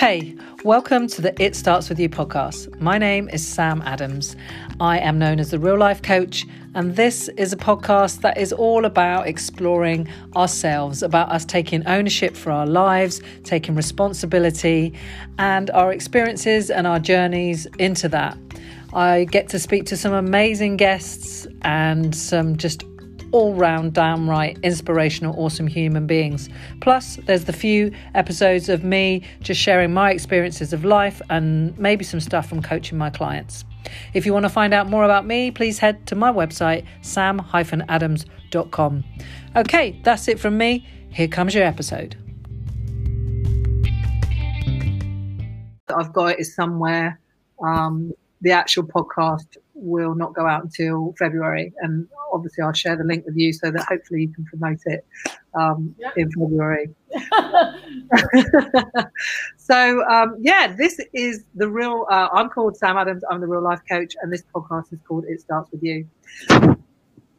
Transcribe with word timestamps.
Hey, 0.00 0.34
welcome 0.64 1.08
to 1.08 1.20
the 1.20 1.34
It 1.38 1.54
Starts 1.54 1.90
With 1.90 2.00
You 2.00 2.08
podcast. 2.08 2.80
My 2.80 2.96
name 2.96 3.28
is 3.28 3.46
Sam 3.46 3.82
Adams. 3.82 4.34
I 4.80 4.98
am 4.98 5.18
known 5.18 5.38
as 5.38 5.50
the 5.50 5.58
real 5.58 5.76
life 5.76 6.00
coach, 6.00 6.46
and 6.74 6.96
this 6.96 7.28
is 7.36 7.52
a 7.52 7.56
podcast 7.58 8.22
that 8.22 8.38
is 8.38 8.50
all 8.50 8.86
about 8.86 9.26
exploring 9.26 10.08
ourselves, 10.34 11.02
about 11.02 11.28
us 11.28 11.44
taking 11.44 11.86
ownership 11.86 12.34
for 12.34 12.50
our 12.50 12.66
lives, 12.66 13.20
taking 13.44 13.74
responsibility, 13.74 14.94
and 15.38 15.68
our 15.72 15.92
experiences 15.92 16.70
and 16.70 16.86
our 16.86 16.98
journeys 16.98 17.66
into 17.78 18.08
that. 18.08 18.38
I 18.94 19.24
get 19.24 19.50
to 19.50 19.58
speak 19.58 19.84
to 19.86 19.98
some 19.98 20.14
amazing 20.14 20.78
guests 20.78 21.46
and 21.60 22.16
some 22.16 22.56
just 22.56 22.84
all 23.32 23.54
round, 23.54 23.92
downright 23.92 24.58
inspirational, 24.62 25.34
awesome 25.38 25.66
human 25.66 26.06
beings. 26.06 26.48
Plus, 26.80 27.16
there's 27.26 27.44
the 27.44 27.52
few 27.52 27.92
episodes 28.14 28.68
of 28.68 28.84
me 28.84 29.22
just 29.40 29.60
sharing 29.60 29.92
my 29.92 30.10
experiences 30.10 30.72
of 30.72 30.84
life 30.84 31.20
and 31.30 31.76
maybe 31.78 32.04
some 32.04 32.20
stuff 32.20 32.48
from 32.48 32.62
coaching 32.62 32.98
my 32.98 33.10
clients. 33.10 33.64
If 34.14 34.26
you 34.26 34.32
want 34.32 34.44
to 34.44 34.50
find 34.50 34.74
out 34.74 34.88
more 34.88 35.04
about 35.04 35.26
me, 35.26 35.50
please 35.50 35.78
head 35.78 36.06
to 36.08 36.14
my 36.14 36.32
website, 36.32 36.84
sam-adams.com. 37.02 39.04
Okay, 39.56 40.00
that's 40.04 40.28
it 40.28 40.38
from 40.38 40.58
me. 40.58 40.86
Here 41.10 41.28
comes 41.28 41.54
your 41.54 41.64
episode. 41.64 42.16
I've 45.96 46.12
got 46.12 46.38
it 46.38 46.44
somewhere. 46.44 47.18
Um, 47.64 48.12
the 48.40 48.52
actual 48.52 48.84
podcast 48.84 49.56
will 49.80 50.14
not 50.14 50.34
go 50.34 50.46
out 50.46 50.62
until 50.62 51.14
February, 51.18 51.72
and 51.80 52.06
obviously 52.32 52.62
I'll 52.62 52.72
share 52.72 52.96
the 52.96 53.04
link 53.04 53.24
with 53.26 53.36
you 53.36 53.52
so 53.52 53.70
that 53.70 53.84
hopefully 53.88 54.22
you 54.22 54.28
can 54.28 54.44
promote 54.44 54.80
it 54.86 55.06
um, 55.54 55.94
yep. 55.98 56.16
in 56.16 56.30
February. 56.30 56.90
so 59.56 60.04
um, 60.08 60.36
yeah, 60.40 60.74
this 60.76 61.00
is 61.12 61.44
the 61.54 61.68
real. 61.68 62.06
Uh, 62.10 62.28
I'm 62.32 62.48
called 62.48 62.76
Sam 62.76 62.96
Adams. 62.96 63.22
I'm 63.30 63.40
the 63.40 63.46
real 63.46 63.62
life 63.62 63.80
coach, 63.88 64.14
and 64.22 64.32
this 64.32 64.44
podcast 64.54 64.92
is 64.92 65.00
called 65.06 65.24
It 65.28 65.40
Starts 65.40 65.70
with 65.70 65.82
You. 65.82 66.08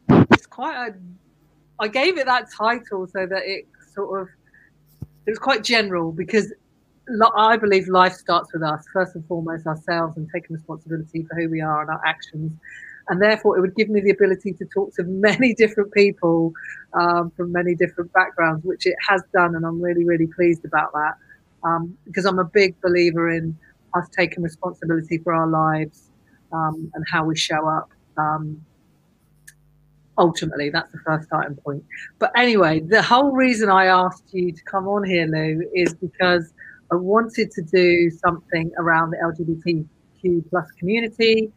It's 0.09 0.45
quite 0.45 0.89
a. 0.89 0.93
I 1.79 1.87
gave 1.87 2.17
it 2.17 2.25
that 2.25 2.51
title 2.51 3.07
so 3.07 3.25
that 3.25 3.43
it 3.43 3.67
sort 3.93 4.21
of 4.21 4.27
it 5.25 5.31
was 5.31 5.39
quite 5.39 5.63
general 5.63 6.11
because 6.11 6.51
I 7.35 7.57
believe 7.57 7.87
life 7.87 8.13
starts 8.13 8.53
with 8.53 8.63
us, 8.63 8.85
first 8.93 9.15
and 9.15 9.25
foremost, 9.27 9.65
ourselves, 9.67 10.17
and 10.17 10.27
taking 10.33 10.55
responsibility 10.55 11.25
for 11.29 11.35
who 11.39 11.49
we 11.49 11.61
are 11.61 11.81
and 11.81 11.89
our 11.89 12.01
actions. 12.05 12.51
And 13.09 13.21
therefore, 13.21 13.57
it 13.57 13.61
would 13.61 13.75
give 13.75 13.89
me 13.89 14.01
the 14.01 14.11
ability 14.11 14.53
to 14.53 14.65
talk 14.65 14.93
to 14.95 15.03
many 15.07 15.53
different 15.53 15.91
people 15.93 16.53
um, 16.93 17.31
from 17.31 17.51
many 17.51 17.75
different 17.75 18.11
backgrounds, 18.13 18.63
which 18.63 18.85
it 18.85 18.95
has 19.07 19.21
done. 19.33 19.55
And 19.55 19.65
I'm 19.65 19.81
really, 19.81 20.05
really 20.05 20.27
pleased 20.27 20.65
about 20.65 20.91
that 20.93 21.15
um, 21.63 21.97
because 22.05 22.25
I'm 22.25 22.39
a 22.39 22.45
big 22.45 22.79
believer 22.81 23.29
in 23.29 23.57
us 23.93 24.07
taking 24.17 24.43
responsibility 24.43 25.17
for 25.17 25.33
our 25.33 25.47
lives 25.47 26.09
um, 26.53 26.91
and 26.93 27.03
how 27.11 27.25
we 27.25 27.35
show 27.35 27.67
up. 27.67 27.89
Um, 28.17 28.63
ultimately, 30.17 30.69
that's 30.69 30.91
the 30.91 30.99
first 30.99 31.27
starting 31.27 31.55
point. 31.57 31.83
But 32.19 32.31
anyway, 32.35 32.79
the 32.79 33.01
whole 33.01 33.31
reason 33.31 33.69
I 33.69 33.85
asked 33.85 34.25
you 34.31 34.51
to 34.51 34.63
come 34.63 34.87
on 34.87 35.03
here, 35.03 35.25
Lou, 35.25 35.69
is 35.73 35.93
because 35.95 36.53
I 36.91 36.95
wanted 36.95 37.51
to 37.51 37.61
do 37.61 38.11
something 38.11 38.71
around 38.77 39.11
the 39.11 39.17
LGBTQ 39.17 40.49
plus 40.49 40.69
community. 40.77 41.51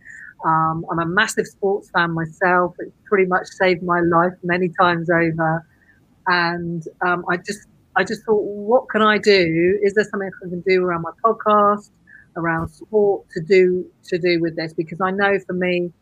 Um, 0.45 0.85
I'm 0.91 1.01
a 1.01 1.07
massive 1.07 1.47
sports 1.47 1.91
fan 1.91 2.13
myself. 2.13 2.77
It's 2.79 2.95
pretty 3.05 3.27
much 3.27 3.47
saved 3.47 3.83
my 3.83 4.01
life 4.01 4.35
many 4.45 4.69
times 4.81 5.11
over. 5.11 5.67
And 6.29 6.87
um, 7.05 7.25
I 7.29 7.37
just, 7.39 7.67
I 7.97 8.05
just 8.05 8.23
thought, 8.25 8.43
what 8.43 8.89
can 8.89 9.03
I 9.03 9.19
do? 9.19 9.79
Is 9.83 9.95
there 9.95 10.05
something 10.05 10.31
I 10.45 10.49
can 10.49 10.61
do 10.61 10.85
around 10.85 11.03
my 11.03 11.11
podcast, 11.25 11.91
around 12.37 12.69
sport 12.69 13.27
to 13.33 13.41
do 13.41 13.87
to 14.05 14.19
do 14.19 14.41
with 14.41 14.55
this? 14.57 14.73
Because 14.73 15.01
I 15.01 15.11
know 15.11 15.39
for 15.47 15.55
me, 15.55 15.93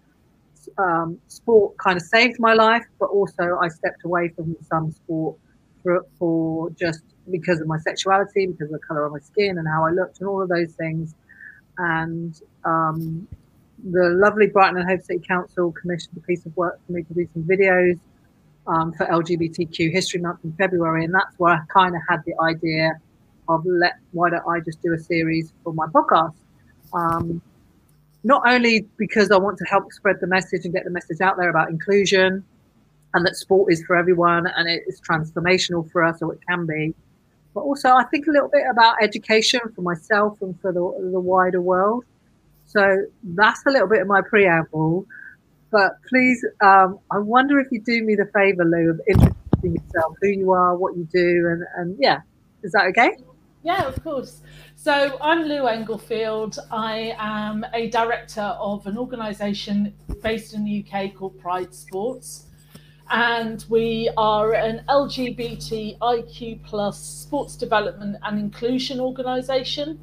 um, 0.78 1.18
sport 1.28 1.76
kind 1.78 1.96
of 1.96 2.02
saved 2.02 2.38
my 2.38 2.52
life, 2.52 2.84
but 3.00 3.06
also 3.06 3.58
I 3.62 3.68
stepped 3.68 4.04
away 4.04 4.28
from 4.28 4.56
some 4.68 4.92
sport 4.92 5.36
for, 5.82 6.04
for 6.18 6.70
just 6.70 7.02
because 7.30 7.60
of 7.60 7.66
my 7.66 7.78
sexuality, 7.78 8.46
because 8.46 8.66
of 8.66 8.80
the 8.80 8.86
color 8.86 9.04
of 9.04 9.12
my 9.12 9.20
skin 9.20 9.58
and 9.58 9.66
how 9.68 9.84
I 9.86 9.90
looked, 9.90 10.20
and 10.20 10.28
all 10.28 10.42
of 10.42 10.48
those 10.48 10.72
things. 10.72 11.14
And 11.78 12.38
um, 12.64 13.26
the 13.84 14.10
lovely 14.10 14.46
Brighton 14.46 14.78
and 14.78 14.88
Hove 14.88 15.02
City 15.02 15.22
Council 15.26 15.72
commissioned 15.72 16.16
a 16.16 16.20
piece 16.20 16.46
of 16.46 16.56
work 16.56 16.78
for 16.86 16.92
me 16.92 17.02
to 17.02 17.14
do 17.14 17.28
some 17.32 17.42
videos 17.44 17.98
um, 18.66 18.92
for 18.92 19.06
LGBTQ 19.06 19.92
History 19.92 20.20
Month 20.20 20.40
in 20.44 20.52
February, 20.52 21.04
and 21.04 21.14
that's 21.14 21.38
where 21.38 21.54
I 21.54 21.60
kind 21.68 21.94
of 21.94 22.02
had 22.08 22.20
the 22.24 22.34
idea 22.40 22.92
of 23.48 23.64
let 23.66 23.94
why 24.12 24.30
don't 24.30 24.46
I 24.46 24.60
just 24.60 24.80
do 24.82 24.92
a 24.92 24.98
series 24.98 25.52
for 25.64 25.72
my 25.72 25.86
podcast. 25.86 26.34
Um, 26.94 27.42
not 28.24 28.42
only 28.46 28.86
because 28.98 29.30
I 29.30 29.38
want 29.38 29.58
to 29.58 29.64
help 29.64 29.92
spread 29.92 30.16
the 30.20 30.28
message 30.28 30.64
and 30.64 30.72
get 30.72 30.84
the 30.84 30.90
message 30.90 31.20
out 31.20 31.36
there 31.36 31.50
about 31.50 31.70
inclusion, 31.70 32.44
and 33.14 33.26
that 33.26 33.36
sport 33.36 33.72
is 33.72 33.84
for 33.84 33.96
everyone 33.96 34.46
and 34.46 34.68
it's 34.68 35.00
transformational 35.00 35.90
for 35.90 36.02
us, 36.02 36.22
or 36.22 36.34
it 36.34 36.40
can 36.48 36.66
be, 36.66 36.94
but 37.54 37.60
also 37.60 37.90
I 37.90 38.04
think 38.04 38.26
a 38.26 38.30
little 38.30 38.48
bit 38.48 38.64
about 38.70 38.96
education 39.02 39.60
for 39.74 39.82
myself 39.82 40.40
and 40.40 40.58
for 40.60 40.72
the, 40.72 41.10
the 41.12 41.20
wider 41.20 41.60
world. 41.60 42.04
So 42.66 43.04
that's 43.22 43.64
a 43.66 43.70
little 43.70 43.88
bit 43.88 44.00
of 44.00 44.08
my 44.08 44.22
preamble. 44.22 45.06
But 45.70 45.96
please, 46.08 46.44
um, 46.60 46.98
I 47.10 47.18
wonder 47.18 47.58
if 47.58 47.68
you 47.70 47.80
do 47.80 48.02
me 48.02 48.14
the 48.14 48.26
favor, 48.34 48.64
Lou, 48.64 48.90
of 48.90 49.00
introducing 49.08 49.74
yourself, 49.74 50.16
who 50.20 50.28
you 50.28 50.52
are, 50.52 50.76
what 50.76 50.96
you 50.96 51.08
do, 51.12 51.48
and, 51.48 51.64
and 51.76 51.96
yeah, 51.98 52.20
is 52.62 52.72
that 52.72 52.86
okay? 52.86 53.16
Yeah, 53.62 53.86
of 53.86 54.02
course. 54.02 54.42
So 54.74 55.16
I'm 55.20 55.44
Lou 55.44 55.68
Englefield. 55.68 56.58
I 56.70 57.14
am 57.18 57.64
a 57.72 57.88
director 57.90 58.40
of 58.40 58.86
an 58.86 58.98
organisation 58.98 59.94
based 60.22 60.54
in 60.54 60.64
the 60.64 60.84
UK 60.84 61.14
called 61.14 61.38
Pride 61.38 61.74
Sports 61.74 62.46
and 63.12 63.66
we 63.68 64.10
are 64.16 64.54
an 64.54 64.82
LGBTIQ 64.88 66.64
plus 66.64 66.98
sports 66.98 67.56
development 67.56 68.16
and 68.22 68.38
inclusion 68.38 68.98
organisation. 69.00 70.00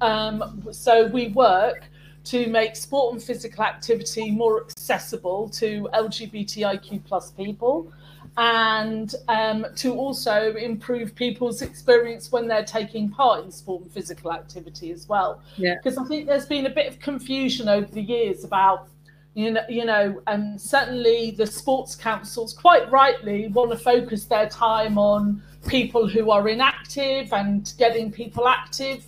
Um, 0.00 0.66
so 0.72 1.06
we 1.06 1.28
work 1.28 1.84
to 2.24 2.46
make 2.48 2.74
sport 2.74 3.12
and 3.12 3.22
physical 3.22 3.62
activity 3.62 4.30
more 4.30 4.64
accessible 4.64 5.50
to 5.50 5.88
LGBTIQ 5.92 7.04
plus 7.04 7.30
people 7.30 7.92
and 8.38 9.14
um, 9.28 9.66
to 9.76 9.94
also 9.94 10.54
improve 10.56 11.14
people's 11.14 11.60
experience 11.60 12.32
when 12.32 12.48
they're 12.48 12.64
taking 12.64 13.10
part 13.10 13.44
in 13.44 13.50
sport 13.50 13.82
and 13.82 13.92
physical 13.92 14.32
activity 14.32 14.90
as 14.92 15.06
well. 15.08 15.42
Because 15.76 15.98
I 15.98 16.04
think 16.04 16.26
there's 16.26 16.46
been 16.46 16.66
a 16.66 16.70
bit 16.70 16.88
of 16.88 16.98
confusion 17.00 17.68
over 17.68 17.86
the 17.86 18.02
years 18.02 18.44
about 18.44 18.88
you 19.36 19.50
know, 19.50 19.60
you 19.68 19.84
know, 19.84 20.22
and 20.28 20.58
certainly 20.58 21.30
the 21.30 21.46
sports 21.46 21.94
councils 21.94 22.54
quite 22.54 22.90
rightly 22.90 23.48
want 23.48 23.70
to 23.70 23.76
focus 23.76 24.24
their 24.24 24.48
time 24.48 24.96
on 24.96 25.42
people 25.68 26.08
who 26.08 26.30
are 26.30 26.48
inactive 26.48 27.30
and 27.34 27.74
getting 27.76 28.10
people 28.10 28.48
active. 28.48 29.04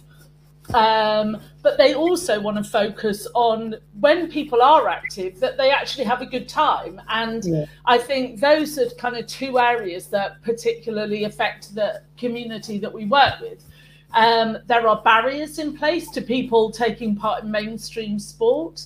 Um, 0.75 1.39
but 1.63 1.79
they 1.79 1.95
also 1.95 2.43
want 2.43 2.59
to 2.59 2.71
focus 2.71 3.27
on 3.35 3.77
when 4.01 4.31
people 4.31 4.61
are 4.61 4.87
active 4.87 5.41
that 5.41 5.57
they 5.57 5.71
actually 5.71 6.05
have 6.05 6.21
a 6.21 6.27
good 6.27 6.47
time. 6.47 7.01
And 7.09 7.43
yeah. 7.47 7.65
I 7.87 7.97
think 7.97 8.39
those 8.39 8.79
are 8.79 8.91
kind 8.99 9.17
of 9.17 9.27
two 9.27 9.59
areas 9.59 10.09
that 10.09 10.43
particularly 10.43 11.25
affect 11.25 11.75
the 11.75 12.03
community 12.19 12.77
that 12.81 12.93
we 12.93 13.07
work 13.07 13.41
with. 13.41 13.65
Um, 14.13 14.59
there 14.67 14.87
are 14.87 15.01
barriers 15.01 15.59
in 15.59 15.75
place 15.75 16.11
to 16.11 16.21
people 16.21 16.71
taking 16.71 17.17
part 17.17 17.45
in 17.45 17.51
mainstream 17.51 18.19
sport. 18.19 18.85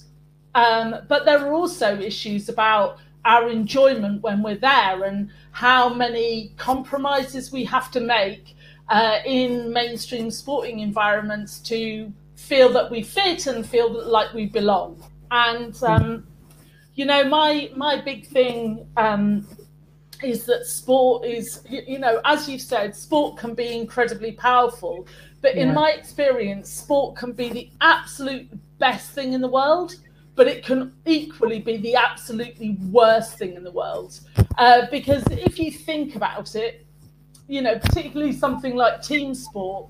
Um, 0.54 0.96
but 1.08 1.24
there 1.24 1.38
are 1.38 1.52
also 1.52 1.98
issues 1.98 2.48
about 2.48 2.98
our 3.24 3.48
enjoyment 3.48 4.22
when 4.22 4.42
we're 4.42 4.56
there 4.56 5.04
and 5.04 5.30
how 5.52 5.88
many 5.88 6.52
compromises 6.56 7.52
we 7.52 7.64
have 7.64 7.90
to 7.92 8.00
make 8.00 8.56
uh, 8.88 9.18
in 9.24 9.72
mainstream 9.72 10.30
sporting 10.30 10.80
environments 10.80 11.60
to 11.60 12.12
feel 12.34 12.68
that 12.70 12.90
we 12.90 13.02
fit 13.02 13.46
and 13.46 13.64
feel 13.64 13.90
like 14.08 14.34
we 14.34 14.46
belong. 14.46 15.02
And 15.30 15.80
um, 15.82 16.26
you 16.94 17.06
know, 17.06 17.24
my 17.24 17.70
my 17.76 18.00
big 18.00 18.26
thing 18.26 18.86
um, 18.96 19.46
is 20.22 20.44
that 20.46 20.66
sport 20.66 21.24
is, 21.24 21.60
you 21.68 21.98
know, 21.98 22.20
as 22.24 22.48
you've 22.48 22.60
said, 22.60 22.94
sport 22.94 23.36
can 23.38 23.54
be 23.54 23.72
incredibly 23.72 24.32
powerful. 24.32 25.06
But 25.40 25.56
in 25.56 25.74
my 25.74 25.90
experience, 25.90 26.70
sport 26.70 27.16
can 27.16 27.32
be 27.32 27.48
the 27.48 27.70
absolute 27.80 28.48
best 28.78 29.10
thing 29.10 29.32
in 29.32 29.40
the 29.40 29.48
world 29.48 29.96
but 30.34 30.46
it 30.48 30.64
can 30.64 30.92
equally 31.06 31.60
be 31.60 31.76
the 31.78 31.94
absolutely 31.94 32.76
worst 32.90 33.38
thing 33.38 33.54
in 33.54 33.64
the 33.64 33.70
world. 33.70 34.20
Uh, 34.58 34.86
because 34.90 35.22
if 35.30 35.58
you 35.58 35.70
think 35.70 36.16
about 36.16 36.54
it, 36.54 36.86
you 37.48 37.60
know, 37.60 37.78
particularly 37.78 38.32
something 38.32 38.74
like 38.74 39.02
team 39.02 39.34
sport, 39.34 39.88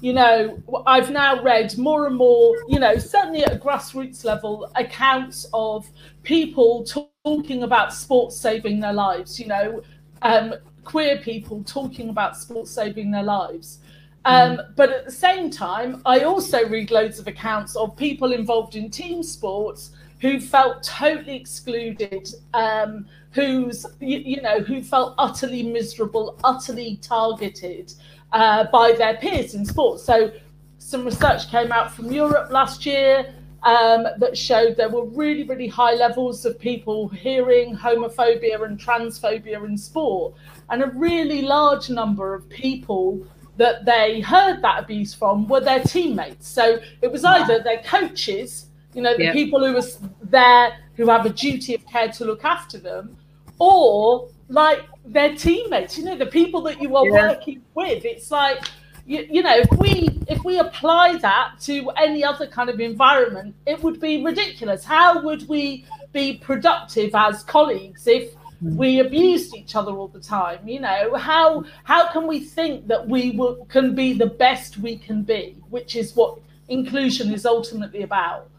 you 0.00 0.12
know, 0.12 0.62
I've 0.86 1.10
now 1.10 1.42
read 1.42 1.76
more 1.78 2.06
and 2.06 2.16
more, 2.16 2.54
you 2.68 2.78
know, 2.78 2.96
certainly 2.96 3.44
at 3.44 3.52
a 3.52 3.56
grassroots 3.56 4.24
level, 4.24 4.70
accounts 4.74 5.46
of 5.52 5.88
people 6.22 6.84
talking 6.84 7.62
about 7.62 7.92
sports 7.92 8.36
saving 8.36 8.80
their 8.80 8.92
lives, 8.92 9.38
you 9.40 9.46
know, 9.46 9.82
um, 10.22 10.54
queer 10.84 11.18
people 11.18 11.62
talking 11.64 12.08
about 12.08 12.36
sports 12.36 12.70
saving 12.70 13.10
their 13.10 13.22
lives. 13.22 13.80
Um, 14.26 14.56
mm. 14.56 14.66
But 14.74 14.90
at 14.90 15.04
the 15.04 15.12
same 15.12 15.50
time, 15.50 16.02
I 16.04 16.20
also 16.20 16.68
read 16.68 16.90
loads 16.90 17.18
of 17.18 17.28
accounts 17.28 17.76
of 17.76 17.96
people 17.96 18.32
involved 18.32 18.74
in 18.74 18.90
team 18.90 19.22
sports 19.22 19.92
who 20.20 20.40
felt 20.40 20.82
totally 20.82 21.36
excluded, 21.36 22.28
um, 22.52 23.06
who's 23.30 23.86
you, 24.00 24.18
you, 24.18 24.42
know 24.42 24.60
who 24.60 24.82
felt 24.82 25.14
utterly 25.16 25.62
miserable, 25.62 26.38
utterly 26.42 26.98
targeted 27.02 27.92
uh, 28.32 28.64
by 28.72 28.92
their 28.92 29.16
peers 29.18 29.54
in 29.54 29.64
sports. 29.64 30.02
So 30.02 30.32
some 30.78 31.04
research 31.04 31.48
came 31.48 31.70
out 31.70 31.92
from 31.92 32.10
Europe 32.10 32.50
last 32.50 32.84
year. 32.84 33.32
Um, 33.62 34.06
that 34.18 34.38
showed 34.38 34.76
there 34.76 34.90
were 34.90 35.06
really, 35.06 35.42
really 35.42 35.66
high 35.66 35.94
levels 35.94 36.44
of 36.44 36.56
people 36.56 37.08
hearing 37.08 37.76
homophobia 37.76 38.64
and 38.64 38.78
transphobia 38.78 39.64
in 39.64 39.76
sport, 39.76 40.34
and 40.70 40.84
a 40.84 40.86
really 40.90 41.42
large 41.42 41.90
number 41.90 42.32
of 42.32 42.48
people 42.48 43.26
that 43.56 43.84
they 43.84 44.20
heard 44.20 44.62
that 44.62 44.82
abuse 44.82 45.14
from 45.14 45.48
were 45.48 45.60
their 45.60 45.80
teammates. 45.80 46.48
So 46.48 46.78
it 47.02 47.10
was 47.10 47.24
either 47.24 47.62
their 47.62 47.82
coaches, 47.82 48.66
you 48.94 49.02
know, 49.02 49.16
the 49.16 49.24
yeah. 49.24 49.32
people 49.32 49.64
who 49.64 49.72
was 49.72 49.98
there 50.22 50.76
who 50.94 51.08
have 51.08 51.26
a 51.26 51.30
duty 51.30 51.74
of 51.74 51.86
care 51.86 52.08
to 52.08 52.24
look 52.24 52.44
after 52.44 52.78
them, 52.78 53.16
or 53.58 54.28
like 54.48 54.80
their 55.04 55.34
teammates, 55.34 55.98
you 55.98 56.04
know, 56.04 56.16
the 56.16 56.26
people 56.26 56.62
that 56.62 56.80
you 56.80 56.96
are 56.96 57.06
yeah. 57.06 57.28
working 57.28 57.62
with. 57.74 58.04
It's 58.04 58.30
like 58.30 58.64
you, 59.06 59.26
you 59.30 59.42
know, 59.42 59.56
if 59.56 59.70
we 59.78 60.20
if 60.28 60.44
we 60.44 60.58
apply 60.58 61.16
that 61.18 61.54
to 61.62 61.90
any 61.90 62.24
other 62.24 62.46
kind 62.46 62.68
of 62.68 62.80
environment, 62.80 63.54
it 63.66 63.82
would 63.82 64.00
be 64.00 64.24
ridiculous. 64.24 64.84
How 64.84 65.22
would 65.22 65.48
we 65.48 65.84
be 66.12 66.38
productive 66.38 67.10
as 67.14 67.42
colleagues 67.44 68.06
if 68.06 68.34
we 68.62 69.00
abused 69.00 69.54
each 69.54 69.74
other 69.74 69.92
all 69.92 70.08
the 70.08 70.20
time 70.20 70.66
you 70.66 70.80
know. 70.80 71.14
How 71.16 71.64
how 71.84 72.10
can 72.12 72.26
we 72.26 72.40
think 72.40 72.86
that 72.88 73.06
we 73.06 73.32
will, 73.32 73.64
can 73.66 73.94
be 73.94 74.12
the 74.12 74.26
best 74.26 74.78
we 74.78 74.96
can 74.96 75.22
be 75.22 75.56
which 75.70 75.96
is 75.96 76.14
what 76.16 76.38
inclusion 76.68 77.32
is 77.32 77.46
ultimately 77.46 78.02
about 78.02 78.50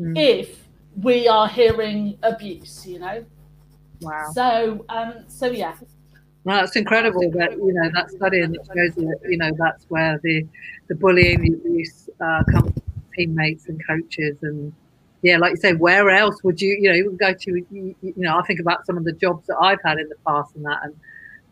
mm. 0.00 0.18
if 0.18 0.66
we 1.02 1.28
are 1.28 1.48
hearing 1.48 2.18
abuse 2.22 2.86
you 2.86 2.98
know? 2.98 3.24
Wow. 4.00 4.30
So 4.34 4.84
um 4.88 5.24
so 5.28 5.46
yeah. 5.46 5.74
Well, 6.44 6.58
that's 6.58 6.74
incredible 6.74 7.30
that 7.32 7.52
you 7.52 7.72
know 7.72 7.90
that 7.94 8.10
study 8.10 8.40
and 8.40 8.56
it 8.56 8.62
shows 8.66 8.94
that 8.96 9.18
you 9.28 9.36
know 9.36 9.50
that's 9.56 9.84
where 9.88 10.18
the 10.22 10.46
the 10.88 10.94
bullying 10.96 11.42
the 11.42 11.52
abuse 11.54 12.10
uh, 12.20 12.42
comes 12.50 12.72
from 12.72 12.82
teammates 13.14 13.68
and 13.68 13.80
coaches 13.86 14.38
and 14.42 14.72
yeah, 15.22 15.38
like 15.38 15.52
you 15.52 15.56
say, 15.56 15.72
where 15.74 16.10
else 16.10 16.42
would 16.42 16.60
you, 16.60 16.76
you 16.80 16.88
know, 16.88 16.94
you 16.94 17.06
would 17.06 17.18
go 17.18 17.32
to, 17.32 17.64
you, 17.70 17.94
you, 18.02 18.14
know, 18.16 18.38
I 18.38 18.42
think 18.42 18.58
about 18.58 18.84
some 18.86 18.96
of 18.96 19.04
the 19.04 19.12
jobs 19.12 19.46
that 19.46 19.56
I've 19.60 19.78
had 19.84 19.98
in 19.98 20.08
the 20.08 20.16
past 20.26 20.54
and 20.56 20.64
that, 20.64 20.80
and 20.82 20.94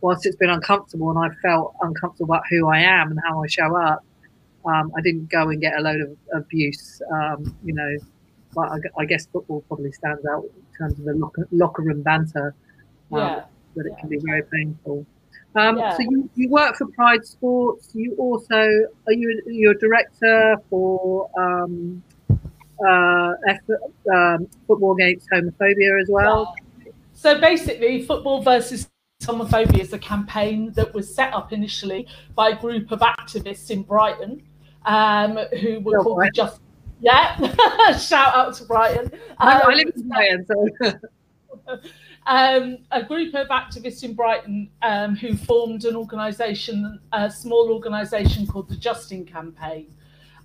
whilst 0.01 0.27
it's 0.27 0.37
been 0.37 0.51
uncomfortable 0.51 1.11
and 1.11 1.19
I 1.19 1.35
felt 1.41 1.75
uncomfortable 1.81 2.35
about 2.35 2.45
who 2.51 2.69
I 2.69 2.81
am 2.81 3.13
and 3.13 3.21
how 3.25 3.43
I 3.43 3.47
show 3.47 3.77
up, 3.77 4.05
um, 4.67 4.93
I 4.97 5.01
didn't 5.01 5.31
go 5.31 5.49
and 5.51 5.61
get 5.61 5.79
a 5.79 5.81
load 5.81 6.01
of 6.01 6.17
abuse, 6.35 7.01
um, 7.13 7.57
you 7.65 7.73
know, 7.73 7.97
but 8.55 8.73
I, 8.73 8.77
I, 8.99 9.05
guess 9.05 9.27
football 9.27 9.63
probably 9.69 9.93
stands 9.93 10.27
out 10.27 10.45
in 10.45 10.77
terms 10.77 10.99
of 10.99 11.05
the 11.05 11.15
locker, 11.15 11.47
locker 11.53 11.83
room 11.83 12.03
banter, 12.03 12.55
um, 13.13 13.19
yeah. 13.19 13.45
that 13.77 13.87
it 13.87 13.93
yeah. 13.93 14.01
can 14.01 14.09
be 14.09 14.19
very 14.19 14.43
painful. 14.43 15.07
Um, 15.55 15.79
yeah. 15.79 15.97
So 15.97 16.03
you, 16.03 16.29
you 16.35 16.49
work 16.49 16.77
for 16.77 16.87
Pride 16.89 17.25
Sports. 17.25 17.91
You 17.95 18.15
also 18.19 18.55
are 18.55 19.13
you 19.13 19.43
you're 19.47 19.73
a 19.73 19.79
director 19.79 20.57
for 20.69 21.31
um, 21.39 22.03
uh, 22.87 23.35
effort, 23.49 23.81
um, 24.13 24.49
football 24.67 24.95
against 24.95 25.29
homophobia 25.31 26.01
as 26.01 26.09
well. 26.09 26.55
So 27.13 27.41
basically, 27.41 28.05
football 28.05 28.43
versus 28.43 28.89
homophobia 29.23 29.81
is 29.81 29.93
a 29.93 29.99
campaign 29.99 30.73
that 30.73 30.93
was 30.95 31.15
set 31.15 31.35
up 31.35 31.53
initially 31.53 32.07
by 32.35 32.51
a 32.51 32.57
group 32.57 32.91
of 32.91 33.01
activists 33.01 33.71
in 33.71 33.83
Brighton 33.83 34.43
um, 34.87 35.37
who 35.61 35.81
were 35.81 36.03
called 36.03 36.19
right. 36.19 36.33
Just. 36.35 36.61
Yeah, 37.03 37.37
shout 37.99 38.35
out 38.35 38.55
to 38.57 38.65
Brighton. 38.65 39.11
Um, 39.39 39.61
I 39.67 39.73
live 39.73 39.93
in 39.95 40.09
Brighton, 40.09 40.47
so. 40.47 40.93
Um, 42.27 42.79
a 42.91 43.03
group 43.03 43.35
of 43.35 43.49
activists 43.49 44.05
in 44.05 44.15
Brighton 44.15 44.71
um, 44.83 45.17
who 45.17 45.37
formed 45.37 45.85
an 45.85 45.97
organisation, 45.97 47.01
a 47.13 47.31
small 47.31 47.73
organisation 47.73 48.47
called 48.47 48.69
the 48.69 48.77
Justin 48.77 49.25
Campaign, 49.25 49.93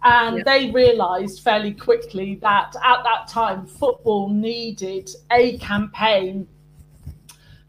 and 0.06 0.46
they 0.46 0.69
realised 0.69 1.42
fairly 1.42 1.74
quickly 1.74 2.36
that 2.36 2.75
at 2.84 3.04
that 3.04 3.28
time, 3.28 3.66
football 3.66 4.30
needed 4.30 5.10
a 5.31 5.57
campaign 5.57 6.48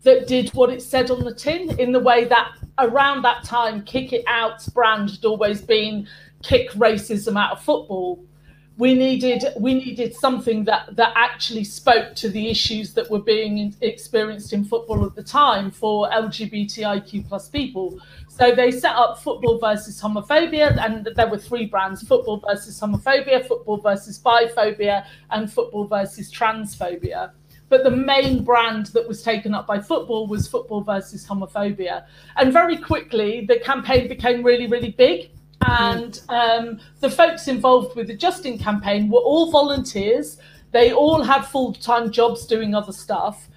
that 0.03 0.27
did 0.27 0.51
what 0.51 0.71
it 0.71 0.83
said 0.83 1.11
on 1.11 1.25
the 1.25 1.35
tin 1.35 1.81
in 1.81 1.93
the 1.93 1.99
way 1.99 2.25
that 2.25 2.53
around 2.79 3.23
that 3.23 3.43
time, 3.43 3.83
Kick 3.83 4.13
It 4.13 4.23
Out's 4.27 4.69
brand 4.69 5.11
had 5.11 5.25
always 5.25 5.63
been 5.63 6.07
kick 6.43 6.71
racism 6.73 7.43
out 7.43 7.53
of 7.53 7.63
football 7.63 8.23
we 8.79 8.95
needed 8.95 9.45
we 9.59 9.75
needed 9.75 10.15
something 10.15 10.65
that 10.65 10.95
that 10.97 11.13
actually 11.17 11.65
spoke 11.65 12.15
to 12.15 12.29
the 12.29 12.51
issues 12.51 12.93
that 12.93 13.11
were 13.11 13.23
being 13.23 13.75
experienced 13.81 14.53
in 14.53 14.65
football 14.65 15.07
at 15.07 15.15
the 15.15 15.23
time 15.23 15.71
for 15.71 16.09
LGBTIQ 16.11 17.27
plus 17.29 17.49
people. 17.49 17.99
So 18.37 18.55
they 18.55 18.71
set 18.71 18.95
up 18.95 19.19
football 19.19 19.59
versus 19.59 20.01
homophobia, 20.01 20.77
and 20.85 21.09
there 21.17 21.29
were 21.29 21.39
three 21.39 21.67
brands: 21.67 22.03
football 22.03 22.43
versus 22.47 22.79
homophobia, 22.79 23.47
football 23.47 23.79
versus 23.79 24.19
biphobia, 24.19 25.07
and 25.31 25.51
football 25.51 25.87
versus 25.87 26.33
transphobia. 26.33 27.33
But 27.69 27.83
the 27.83 27.91
main 27.91 28.45
brand 28.45 28.87
that 28.87 29.09
was 29.09 29.23
taken 29.23 29.55
up 29.55 29.67
by 29.67 29.81
football 29.81 30.27
was 30.27 30.47
football 30.47 30.83
versus 30.83 31.27
homophobia. 31.27 32.05
And 32.37 32.53
very 32.53 32.77
quickly, 32.77 33.45
the 33.47 33.59
campaign 33.59 34.07
became 34.07 34.43
really, 34.43 34.67
really 34.67 34.91
big 34.91 35.31
and 35.67 36.21
um, 36.29 36.79
the 37.01 37.11
folks 37.11 37.49
involved 37.49 37.97
with 37.97 38.09
the 38.09 38.17
Justin 38.17 38.59
campaign 38.59 39.09
were 39.11 39.21
all 39.21 39.51
volunteers. 39.51 40.39
They 40.73 40.93
all 40.93 41.23
had 41.23 41.43
full 41.43 41.73
time 41.73 42.11
jobs 42.11 42.47
doing 42.47 42.75
other 42.75 42.93
stuff. 42.93 43.49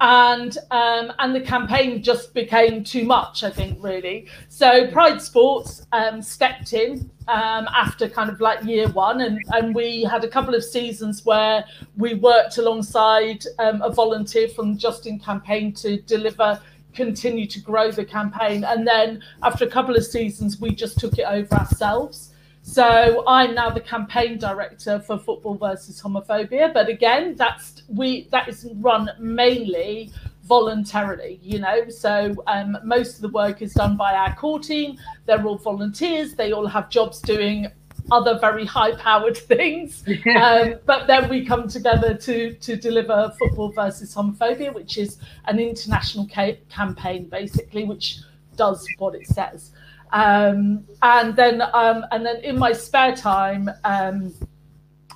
And 0.00 0.56
um, 0.70 1.12
and 1.18 1.34
the 1.34 1.42
campaign 1.42 2.02
just 2.02 2.32
became 2.32 2.82
too 2.82 3.04
much, 3.04 3.44
I 3.44 3.50
think, 3.50 3.78
really. 3.82 4.28
So 4.48 4.90
Pride 4.90 5.20
Sports 5.20 5.86
um, 5.92 6.22
stepped 6.22 6.72
in 6.72 7.10
um, 7.28 7.68
after 7.74 8.08
kind 8.08 8.30
of 8.30 8.40
like 8.40 8.64
year 8.64 8.88
one, 8.88 9.20
and, 9.20 9.38
and 9.52 9.74
we 9.74 10.02
had 10.02 10.24
a 10.24 10.28
couple 10.28 10.54
of 10.54 10.64
seasons 10.64 11.26
where 11.26 11.64
we 11.98 12.14
worked 12.14 12.56
alongside 12.56 13.44
um, 13.58 13.82
a 13.82 13.90
volunteer 13.90 14.48
from 14.48 14.78
Justin 14.78 15.18
campaign 15.18 15.72
to 15.74 16.00
deliver 16.02 16.60
continue 16.94 17.46
to 17.46 17.60
grow 17.60 17.90
the 17.90 18.04
campaign. 18.04 18.64
And 18.64 18.86
then 18.86 19.22
after 19.42 19.64
a 19.64 19.70
couple 19.70 19.94
of 19.96 20.04
seasons, 20.04 20.60
we 20.60 20.74
just 20.74 20.98
took 20.98 21.18
it 21.18 21.26
over 21.26 21.54
ourselves. 21.54 22.29
So 22.70 23.24
I'm 23.26 23.56
now 23.56 23.68
the 23.70 23.80
campaign 23.80 24.38
director 24.38 25.00
for 25.00 25.18
Football 25.18 25.56
versus 25.56 26.00
Homophobia. 26.00 26.72
But 26.72 26.88
again, 26.88 27.34
that's 27.34 27.82
we 27.88 28.28
that 28.30 28.48
is 28.48 28.68
run 28.76 29.10
mainly 29.18 30.12
voluntarily, 30.44 31.40
you 31.42 31.58
know. 31.58 31.88
So 31.88 32.32
um, 32.46 32.78
most 32.84 33.16
of 33.16 33.22
the 33.22 33.28
work 33.30 33.60
is 33.60 33.72
done 33.72 33.96
by 33.96 34.14
our 34.14 34.36
core 34.36 34.60
team. 34.60 34.98
They're 35.26 35.44
all 35.44 35.58
volunteers. 35.58 36.34
They 36.34 36.52
all 36.52 36.68
have 36.68 36.88
jobs 36.90 37.20
doing 37.20 37.66
other 38.12 38.38
very 38.38 38.66
high 38.66 38.94
powered 38.94 39.36
things. 39.52 40.04
Um, 40.36 40.74
but 40.86 41.08
then 41.08 41.28
we 41.28 41.44
come 41.44 41.66
together 41.66 42.14
to, 42.14 42.54
to 42.54 42.76
deliver 42.76 43.34
Football 43.40 43.72
versus 43.72 44.14
Homophobia, 44.14 44.72
which 44.72 44.96
is 44.96 45.18
an 45.46 45.58
international 45.58 46.28
ca- 46.32 46.60
campaign, 46.68 47.24
basically, 47.28 47.82
which 47.82 48.20
does 48.56 48.86
what 48.98 49.16
it 49.16 49.26
says. 49.26 49.72
Um, 50.12 50.84
and 51.02 51.36
then 51.36 51.62
um, 51.62 52.04
and 52.10 52.24
then 52.26 52.36
in 52.42 52.58
my 52.58 52.72
spare 52.72 53.14
time, 53.14 53.70
um, 53.84 54.34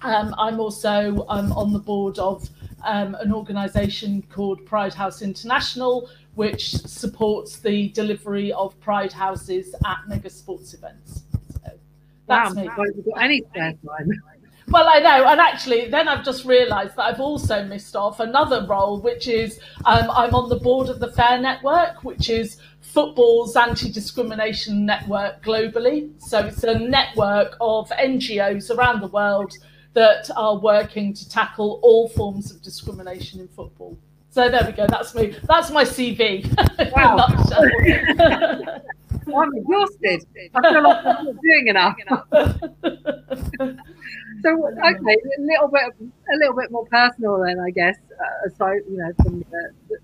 um, 0.03 0.35
I'm 0.39 0.61
also 0.61 1.25
um, 1.29 1.53
on 1.53 1.73
the 1.73 1.79
board 1.79 2.19
of 2.19 2.49
an 2.87 3.33
organisation 3.33 4.23
called 4.31 4.65
Pride 4.67 4.93
House 4.93 5.23
International, 5.23 6.11
which 6.35 6.75
supports 6.75 7.59
the 7.59 7.89
delivery 7.89 8.53
of 8.53 8.79
Pride 8.81 9.13
houses 9.13 9.75
at 9.87 9.99
mega 10.07 10.29
sports 10.29 10.75
events. 10.75 11.23
That's 12.27 12.55
wow, 12.55 12.63
me. 12.63 12.69
Got 12.69 13.23
any 13.23 13.43
spare 13.51 13.75
time. 13.87 14.11
Well, 14.69 14.89
I 14.89 14.99
know, 14.99 15.27
and 15.27 15.41
actually, 15.41 15.89
then 15.89 16.09
I've 16.09 16.25
just 16.25 16.45
realised 16.45 16.97
that 16.97 17.05
I've 17.05 17.21
also 17.21 17.65
missed 17.65 17.95
off 17.95 18.21
another 18.21 18.67
role, 18.67 18.99
which 19.01 19.29
is 19.29 19.61
um, 19.85 20.11
I'm 20.11 20.35
on 20.35 20.49
the 20.49 20.57
board 20.57 20.89
of 20.89 21.01
the 21.01 21.13
Fare 21.13 21.39
Network, 21.39 22.03
which 22.03 22.31
is 22.31 22.57
football's 22.81 23.57
anti-discrimination 23.57 24.87
network 24.87 25.43
globally. 25.43 26.11
So 26.21 26.47
it's 26.47 26.65
a 26.65 26.79
network 26.79 27.57
of 27.61 27.91
NGOs 27.91 28.71
around 28.75 29.01
the 29.01 29.09
world 29.09 29.53
that 29.93 30.31
are 30.37 30.59
working 30.59 31.13
to 31.15 31.29
tackle 31.29 31.81
all 31.83 32.09
forms 32.09 32.51
of 32.51 32.63
discrimination 32.63 33.41
in 33.41 33.49
football. 33.49 33.99
So 34.31 34.49
there 34.49 34.65
we 34.67 34.73
go. 34.73 34.87
That's 34.89 35.15
me. 35.15 35.37
That's 35.47 35.71
my 35.71 35.85
CV. 35.85 36.45
Wow. 36.95 37.27
I'm 39.29 39.55
exhausted. 39.55 40.27
I 40.55 40.73
feel 40.73 40.83
like 40.83 41.05
I'm 41.05 41.25
not 41.25 41.37
doing 41.43 41.67
enough. 41.69 41.97
so 44.43 44.69
okay, 44.69 45.17
a 45.39 45.41
little 45.41 45.69
bit, 45.69 45.95
a 46.01 46.37
little 46.39 46.57
bit 46.57 46.71
more 46.71 46.87
personal 46.87 47.43
then, 47.45 47.59
I 47.61 47.71
guess. 47.71 47.97
Uh, 48.13 48.49
aside, 48.49 48.81
you 48.91 48.99
know, 48.99 49.13
from 49.23 49.39
the, 49.41 49.71
the, 49.89 49.99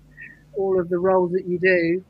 all 0.57 0.79
of 0.79 0.89
the 0.89 0.97
roles 0.97 1.31
that 1.33 1.45
you 1.45 1.59
do, 1.59 2.03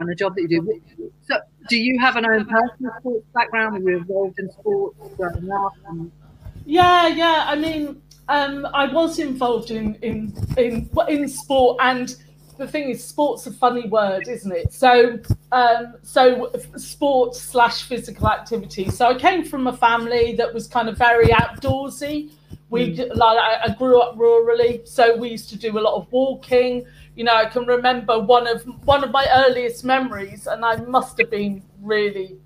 and 0.00 0.08
the 0.08 0.14
job 0.14 0.34
that 0.34 0.42
you 0.42 0.48
do. 0.48 1.12
So, 1.26 1.38
do 1.68 1.76
you 1.76 1.98
have 2.00 2.16
an 2.16 2.26
own 2.26 2.44
personal 2.44 2.92
sports 2.98 3.26
background? 3.34 3.82
Were 3.82 3.90
you 3.90 3.98
involved 3.98 4.38
in 4.38 4.50
sports 4.50 4.98
growing 5.16 5.50
up? 5.50 5.72
Yeah, 6.66 7.08
yeah. 7.08 7.44
I 7.46 7.56
mean, 7.56 8.02
um, 8.28 8.66
I 8.74 8.92
was 8.92 9.18
involved 9.18 9.70
in 9.70 9.94
in 9.96 10.34
in 10.56 10.90
in 11.08 11.28
sport, 11.28 11.78
and 11.80 12.14
the 12.62 12.70
thing 12.70 12.88
is, 12.88 13.04
sport's 13.04 13.46
a 13.46 13.52
funny 13.52 13.88
word, 13.88 14.28
isn't 14.28 14.52
it? 14.52 14.72
So, 14.72 15.18
um, 15.50 15.94
so 16.02 16.52
sport 16.76 17.34
slash 17.34 17.82
physical 17.82 18.28
activity. 18.28 18.88
So 18.88 19.08
I 19.08 19.14
came 19.18 19.44
from 19.44 19.66
a 19.66 19.76
family 19.76 20.34
that 20.36 20.52
was 20.54 20.68
kind 20.68 20.88
of 20.88 20.96
very 20.96 21.28
outdoorsy. 21.28 22.30
We 22.70 22.96
mm. 22.96 23.14
like 23.16 23.38
I 23.38 23.74
grew 23.74 24.00
up 24.00 24.16
rurally, 24.16 24.86
so 24.88 25.14
we 25.16 25.28
used 25.28 25.50
to 25.50 25.58
do 25.58 25.78
a 25.78 25.80
lot 25.80 25.94
of 25.94 26.10
walking. 26.10 26.86
You 27.16 27.24
know, 27.24 27.34
I 27.34 27.44
can 27.44 27.66
remember 27.66 28.18
one 28.18 28.46
of 28.46 28.62
one 28.86 29.04
of 29.04 29.10
my 29.10 29.26
earliest 29.30 29.84
memories, 29.84 30.46
and 30.46 30.64
I 30.64 30.76
must 30.76 31.18
have 31.18 31.30
been 31.30 31.62
really 31.82 32.38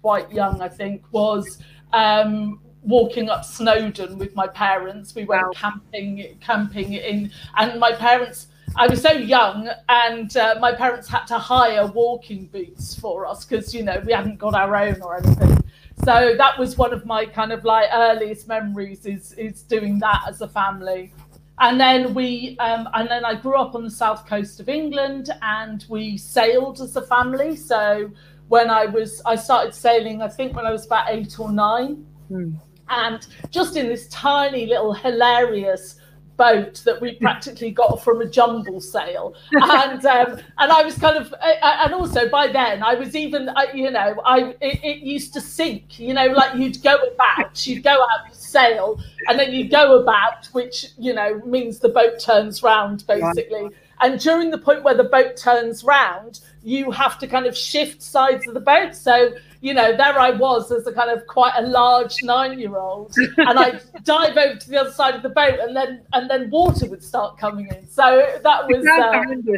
quite 0.00 0.32
young. 0.32 0.60
I 0.60 0.68
think 0.68 1.04
was 1.12 1.58
um, 1.92 2.60
walking 2.82 3.28
up 3.30 3.44
Snowdon 3.44 4.18
with 4.18 4.34
my 4.34 4.48
parents. 4.48 5.14
We 5.14 5.24
went 5.24 5.42
wow. 5.42 5.52
camping, 5.54 6.38
camping 6.40 6.94
in, 6.94 7.30
and 7.56 7.78
my 7.78 7.92
parents. 7.92 8.47
I 8.76 8.86
was 8.86 9.02
so 9.02 9.12
young, 9.12 9.68
and 9.88 10.36
uh, 10.36 10.56
my 10.60 10.72
parents 10.72 11.08
had 11.08 11.24
to 11.26 11.38
hire 11.38 11.86
walking 11.86 12.46
boots 12.46 12.98
for 12.98 13.26
us 13.26 13.44
because 13.44 13.74
you 13.74 13.82
know 13.82 14.02
we 14.04 14.12
hadn't 14.12 14.38
got 14.38 14.54
our 14.54 14.74
own 14.76 15.00
or 15.02 15.16
anything. 15.16 15.62
So 16.04 16.34
that 16.36 16.58
was 16.58 16.78
one 16.78 16.92
of 16.92 17.04
my 17.04 17.26
kind 17.26 17.52
of 17.52 17.64
like 17.64 17.88
earliest 17.92 18.48
memories 18.48 19.06
is 19.06 19.32
is 19.32 19.62
doing 19.62 19.98
that 20.00 20.22
as 20.28 20.40
a 20.40 20.48
family. 20.48 21.12
And 21.60 21.80
then 21.80 22.14
we, 22.14 22.56
um, 22.60 22.88
and 22.94 23.10
then 23.10 23.24
I 23.24 23.34
grew 23.34 23.56
up 23.56 23.74
on 23.74 23.82
the 23.82 23.90
south 23.90 24.26
coast 24.26 24.60
of 24.60 24.68
England, 24.68 25.30
and 25.42 25.84
we 25.88 26.16
sailed 26.16 26.80
as 26.80 26.94
a 26.94 27.02
family. 27.02 27.56
So 27.56 28.10
when 28.46 28.70
I 28.70 28.86
was, 28.86 29.20
I 29.26 29.34
started 29.34 29.74
sailing, 29.74 30.22
I 30.22 30.28
think 30.28 30.54
when 30.54 30.66
I 30.66 30.70
was 30.70 30.86
about 30.86 31.10
eight 31.10 31.38
or 31.40 31.50
nine. 31.50 32.06
Hmm 32.28 32.54
and 32.90 33.26
just 33.50 33.76
in 33.76 33.88
this 33.88 34.08
tiny 34.08 34.66
little 34.66 34.92
hilarious 34.92 35.96
boat 36.38 36.80
that 36.84 37.00
we 37.00 37.16
practically 37.16 37.70
got 37.70 38.02
from 38.02 38.22
a 38.22 38.26
jumble 38.26 38.80
sale. 38.80 39.34
And 39.52 40.04
um, 40.06 40.38
and 40.58 40.72
I 40.72 40.82
was 40.82 40.96
kind 40.96 41.16
of 41.16 41.34
and 41.42 41.92
also 41.92 42.28
by 42.28 42.46
then 42.46 42.82
I 42.82 42.94
was 42.94 43.14
even 43.14 43.50
you 43.74 43.90
know 43.90 44.22
I 44.24 44.54
it, 44.60 44.82
it, 44.82 44.98
used 44.98 45.34
to 45.34 45.40
sink 45.40 45.98
you 45.98 46.14
know 46.14 46.26
like 46.26 46.56
you'd 46.56 46.82
go 46.82 46.96
about 46.96 47.66
you'd 47.66 47.82
go 47.82 47.90
out 47.90 48.34
sail 48.34 49.00
and 49.26 49.38
then 49.38 49.52
you 49.52 49.68
go 49.68 50.00
about 50.00 50.46
which 50.52 50.86
you 50.96 51.12
know 51.12 51.42
means 51.44 51.80
the 51.80 51.88
boat 51.88 52.18
turns 52.18 52.62
round 52.62 53.06
basically. 53.06 53.64
Right. 53.64 53.72
and 54.00 54.20
during 54.20 54.50
the 54.50 54.58
point 54.58 54.84
where 54.84 54.94
the 54.94 55.04
boat 55.04 55.36
turns 55.36 55.84
round 55.84 56.40
you 56.62 56.90
have 56.90 57.18
to 57.18 57.26
kind 57.26 57.46
of 57.46 57.56
shift 57.56 58.02
sides 58.02 58.46
of 58.46 58.54
the 58.54 58.60
boat. 58.60 58.94
So 58.94 59.34
you 59.60 59.74
know, 59.74 59.96
there 59.96 60.18
I 60.18 60.30
was 60.30 60.70
as 60.70 60.86
a 60.86 60.92
kind 60.92 61.10
of 61.10 61.26
quite 61.26 61.52
a 61.56 61.62
large 61.62 62.22
nine-year-old, 62.22 63.12
and 63.18 63.58
I 63.58 63.80
dive 64.04 64.36
over 64.36 64.56
to 64.56 64.70
the 64.70 64.80
other 64.80 64.92
side 64.92 65.14
of 65.14 65.22
the 65.22 65.30
boat, 65.30 65.58
and 65.60 65.76
then 65.76 66.02
and 66.12 66.30
then 66.30 66.48
water 66.50 66.86
would 66.86 67.02
start 67.02 67.38
coming 67.38 67.66
in. 67.68 67.86
So 67.88 68.38
that 68.42 68.68
was. 68.68 68.86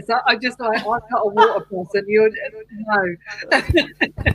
Uh, 0.08 0.20
I 0.26 0.36
just 0.36 0.58
like 0.58 0.78
I'm 0.80 0.84
not 0.84 1.02
a 1.12 1.28
water 1.28 1.66
person. 1.66 2.04
You're 2.08 2.30
no. 3.50 4.32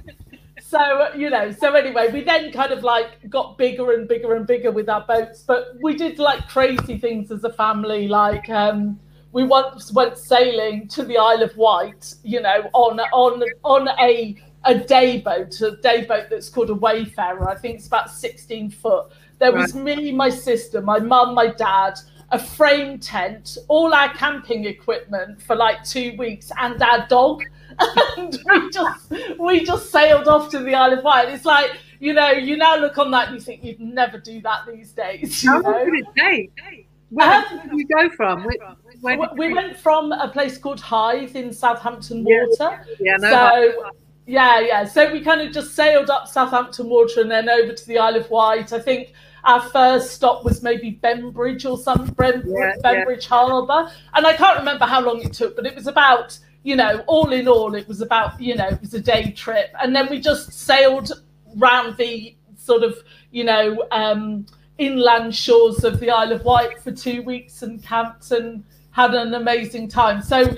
so 0.68 1.14
you 1.16 1.30
know 1.30 1.52
so 1.52 1.74
anyway 1.76 2.12
we 2.12 2.24
then 2.24 2.52
kind 2.52 2.72
of 2.72 2.84
like 2.84 3.30
got 3.30 3.58
bigger 3.58 3.92
and 3.92 4.08
bigger 4.08 4.34
and 4.34 4.48
bigger 4.48 4.72
with 4.72 4.90
our 4.90 5.02
boats 5.02 5.44
but 5.46 5.76
we 5.82 5.96
did 5.96 6.18
like 6.18 6.48
crazy 6.48 6.98
things 6.98 7.32
as 7.32 7.44
a 7.44 7.54
family 7.54 8.08
like 8.08 8.50
um 8.50 9.00
we 9.32 9.44
once 9.44 9.92
went 9.92 10.18
sailing 10.18 10.88
to 10.88 11.04
the 11.04 11.18
isle 11.18 11.44
of 11.44 11.56
wight 11.56 12.16
you 12.24 12.42
know 12.42 12.70
on 12.74 13.00
on 13.00 13.44
on 13.64 13.88
a 14.00 14.36
a 14.66 14.76
day 14.76 15.22
boat, 15.22 15.60
a 15.62 15.78
day 15.78 16.06
boat 16.06 16.28
that's 16.30 16.50
called 16.50 16.70
a 16.70 16.74
Wayfarer. 16.74 17.50
I 17.50 17.56
think 17.56 17.78
it's 17.78 17.88
about 17.88 18.12
16 18.12 18.72
foot. 18.72 19.12
There 19.40 19.52
was 19.52 19.74
right. 19.74 19.98
me, 19.98 20.12
my 20.12 20.30
sister, 20.30 20.82
my 20.82 21.00
mum, 21.00 21.36
my 21.36 21.48
dad, 21.48 22.00
a 22.32 22.40
frame 22.40 23.00
tent, 23.00 23.58
all 23.68 23.94
our 23.94 24.14
camping 24.14 24.66
equipment 24.66 25.42
for 25.42 25.56
like 25.56 25.84
two 25.84 26.16
weeks, 26.18 26.52
and 26.58 26.82
our 26.82 27.08
dog. 27.08 27.44
and 28.18 28.38
we 28.46 28.70
just 28.70 29.14
we 29.40 29.66
just 29.66 29.92
sailed 29.92 30.28
off 30.28 30.50
to 30.52 30.60
the 30.60 30.74
Isle 30.74 30.98
of 30.98 31.04
Wight. 31.04 31.30
It's 31.30 31.46
like 31.46 31.72
you 32.00 32.14
know, 32.14 32.32
you 32.32 32.58
now 32.58 32.78
look 32.78 32.98
on 32.98 33.12
that 33.12 33.28
and 33.28 33.36
you 33.36 33.42
think 33.42 33.64
you'd 33.64 33.80
never 33.80 34.18
do 34.18 34.42
that 34.42 34.66
these 34.68 34.92
days. 34.92 35.44
How 35.46 35.62
long 35.62 35.86
did 35.86 35.94
it 35.94 36.08
take? 36.18 36.88
Where 37.10 37.32
um, 37.32 37.70
did 37.70 37.80
you 37.80 37.88
go 37.88 38.10
from? 38.10 38.44
Where, 38.44 39.18
where 39.18 39.30
we 39.36 39.54
went 39.54 39.78
from 39.78 40.12
a 40.12 40.28
place 40.28 40.58
called 40.58 40.80
Hythe 40.80 41.36
in 41.36 41.54
Southampton 41.54 42.24
Water. 42.24 42.86
Yeah, 43.00 43.00
yeah 43.00 43.18
no, 43.18 43.30
so 43.30 43.92
yeah, 44.26 44.60
yeah. 44.60 44.86
So 44.86 45.12
we 45.12 45.22
kind 45.22 45.42
of 45.42 45.52
just 45.52 45.76
sailed 45.76 46.10
up 46.10 46.28
Southampton 46.28 46.90
Water 46.90 47.22
and 47.22 47.32
then 47.32 47.50
over 47.50 47.74
to 47.74 47.88
the 47.88 48.00
Isle 48.00 48.16
of 48.16 48.30
Wight. 48.30 48.74
I 48.74 48.80
think 48.80 49.14
our 49.44 49.62
first 49.62 50.12
stop 50.12 50.44
was 50.44 50.64
maybe 50.64 50.92
Bembridge 50.92 51.66
or 51.66 51.78
some 51.78 52.06
Bem- 52.18 52.44
yeah, 52.48 52.76
Bembridge 52.82 53.26
yeah. 53.26 53.30
Harbour, 53.30 53.92
and 54.14 54.26
I 54.26 54.34
can't 54.34 54.58
remember 54.58 54.86
how 54.86 55.02
long 55.02 55.22
it 55.22 55.34
took, 55.34 55.56
but 55.56 55.66
it 55.66 55.76
was 55.76 55.88
about 55.88 56.38
you 56.66 56.76
know, 56.76 57.04
all 57.06 57.32
in 57.32 57.48
all, 57.48 57.76
it 57.76 57.88
was 57.88 58.02
about 58.02 58.42
you 58.42 58.56
know, 58.56 58.68
it 58.68 58.82
was 58.82 58.94
a 58.96 59.00
day 59.00 59.32
trip, 59.32 59.70
and 59.82 59.96
then 59.96 60.10
we 60.10 60.20
just 60.20 60.52
sailed 60.52 61.12
round 61.58 61.96
the 61.98 62.36
sort 62.58 62.84
of 62.84 62.98
you 63.32 63.44
know 63.44 63.88
um, 63.92 64.48
inland 64.80 65.36
shores 65.36 65.84
of 65.84 66.00
the 66.00 66.10
Isle 66.10 66.32
of 66.32 66.44
Wight 66.44 66.80
for 66.80 66.92
two 66.92 67.22
weeks 67.22 67.62
and 67.62 67.82
camped 67.84 68.32
and 68.32 68.64
had 68.90 69.14
an 69.14 69.36
amazing 69.36 69.90
time. 69.90 70.24
So 70.24 70.58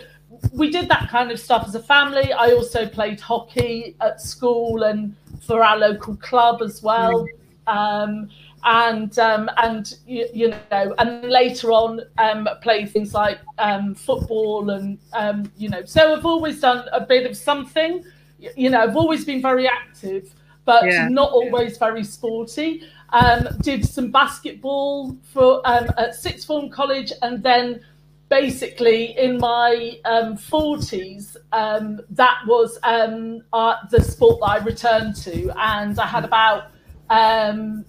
we 0.53 0.71
did 0.71 0.89
that 0.89 1.09
kind 1.09 1.31
of 1.31 1.39
stuff 1.39 1.65
as 1.67 1.75
a 1.75 1.81
family. 1.81 2.33
I 2.33 2.51
also 2.51 2.87
played 2.87 3.19
hockey 3.19 3.95
at 4.01 4.21
school 4.21 4.83
and 4.83 5.15
for 5.41 5.63
our 5.63 5.77
local 5.77 6.15
club 6.17 6.61
as 6.61 6.81
well. 6.81 7.25
Um, 7.67 8.29
and 8.63 9.17
um, 9.19 9.49
and 9.57 9.95
you, 10.05 10.27
you, 10.33 10.49
know, 10.49 10.95
and 10.97 11.29
later 11.29 11.71
on 11.71 12.01
um, 12.17 12.47
played 12.61 12.91
things 12.91 13.13
like 13.13 13.39
um, 13.59 13.95
football 13.95 14.71
and 14.71 14.97
um, 15.13 15.51
you 15.57 15.69
know. 15.69 15.85
So 15.85 16.13
I've 16.13 16.25
always 16.25 16.59
done 16.59 16.87
a 16.91 17.01
bit 17.01 17.25
of 17.29 17.37
something. 17.37 18.03
You 18.39 18.69
know, 18.69 18.81
I've 18.81 18.97
always 18.97 19.25
been 19.25 19.41
very 19.41 19.67
active, 19.67 20.33
but 20.65 20.85
yeah. 20.85 21.07
not 21.07 21.31
always 21.31 21.77
very 21.77 22.03
sporty. 22.03 22.83
Um, 23.09 23.47
did 23.61 23.85
some 23.85 24.11
basketball 24.11 25.15
for 25.31 25.65
at 25.65 26.15
sixth 26.15 26.45
form 26.45 26.69
college, 26.69 27.13
and 27.21 27.41
then 27.41 27.81
basically 28.29 29.17
in 29.17 29.37
my 29.37 29.97
um, 30.05 30.37
40s 30.37 31.37
um, 31.51 32.01
that 32.09 32.39
was 32.47 32.77
um, 32.83 33.41
uh, 33.53 33.75
the 33.89 34.01
sport 34.01 34.39
that 34.41 34.49
i 34.49 34.57
returned 34.57 35.15
to 35.15 35.49
and 35.57 35.99
i 35.99 36.05
had 36.05 36.25
about 36.25 36.71
um, 37.09 37.85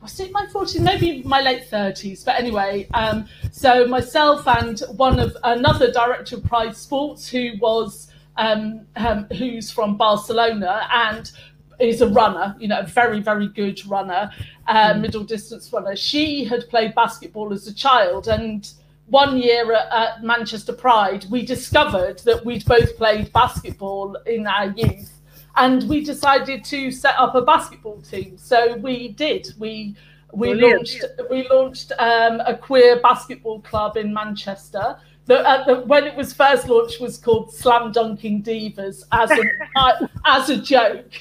was 0.00 0.20
it 0.20 0.30
my 0.30 0.46
40s 0.46 0.80
maybe 0.80 1.22
my 1.24 1.40
late 1.40 1.68
30s 1.70 2.24
but 2.24 2.38
anyway 2.38 2.86
um, 2.94 3.26
so 3.50 3.86
myself 3.86 4.46
and 4.46 4.80
one 4.96 5.18
of 5.18 5.36
another 5.44 5.90
director 5.90 6.36
of 6.36 6.44
pride 6.44 6.76
sports 6.76 7.28
who 7.28 7.52
was 7.60 8.10
um, 8.36 8.86
who's 9.32 9.70
from 9.70 9.96
barcelona 9.96 10.88
and 10.92 11.32
is 11.78 12.00
a 12.00 12.08
runner, 12.08 12.56
you 12.58 12.68
know, 12.68 12.80
a 12.80 12.86
very, 12.86 13.20
very 13.20 13.48
good 13.48 13.84
runner, 13.86 14.30
uh, 14.66 14.94
mm. 14.94 15.00
middle 15.00 15.24
distance 15.24 15.70
runner. 15.72 15.94
She 15.94 16.44
had 16.44 16.68
played 16.68 16.94
basketball 16.94 17.52
as 17.52 17.66
a 17.66 17.74
child 17.74 18.28
and 18.28 18.66
one 19.08 19.36
year 19.38 19.72
at, 19.72 19.92
at, 19.92 20.22
Manchester 20.24 20.72
Pride, 20.72 21.26
we 21.30 21.44
discovered 21.44 22.18
that 22.20 22.44
we'd 22.44 22.64
both 22.64 22.96
played 22.96 23.32
basketball 23.32 24.16
in 24.26 24.46
our 24.46 24.70
youth, 24.70 25.20
and 25.56 25.88
we 25.88 26.04
decided 26.04 26.64
to 26.64 26.90
set 26.90 27.14
up 27.16 27.34
a 27.34 27.42
basketball 27.42 28.00
team. 28.02 28.36
So 28.36 28.76
we 28.76 29.08
did. 29.08 29.48
We 29.58 29.96
we 30.32 30.48
Brilliant. 30.48 30.76
launched 30.76 31.04
we 31.30 31.48
launched 31.48 31.92
um, 31.98 32.40
a 32.40 32.56
queer 32.56 33.00
basketball 33.00 33.60
club 33.60 33.96
in 33.96 34.12
Manchester. 34.12 34.98
The, 35.26 35.40
uh, 35.40 35.64
the, 35.64 35.80
when 35.86 36.04
it 36.04 36.14
was 36.14 36.32
first 36.32 36.68
launched, 36.68 37.00
was 37.00 37.18
called 37.18 37.52
Slam 37.52 37.90
Dunking 37.90 38.42
Divas 38.42 39.04
as 39.12 39.30
a 39.30 40.10
as 40.26 40.50
a 40.50 40.56
joke 40.56 41.12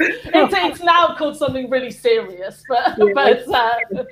it's, 0.00 0.54
it's 0.56 0.82
now 0.82 1.14
called 1.16 1.36
something 1.36 1.68
really 1.70 1.90
serious, 1.90 2.62
but 2.68 2.96
yeah. 2.98 3.12
but 3.14 3.48
uh, 3.48 4.04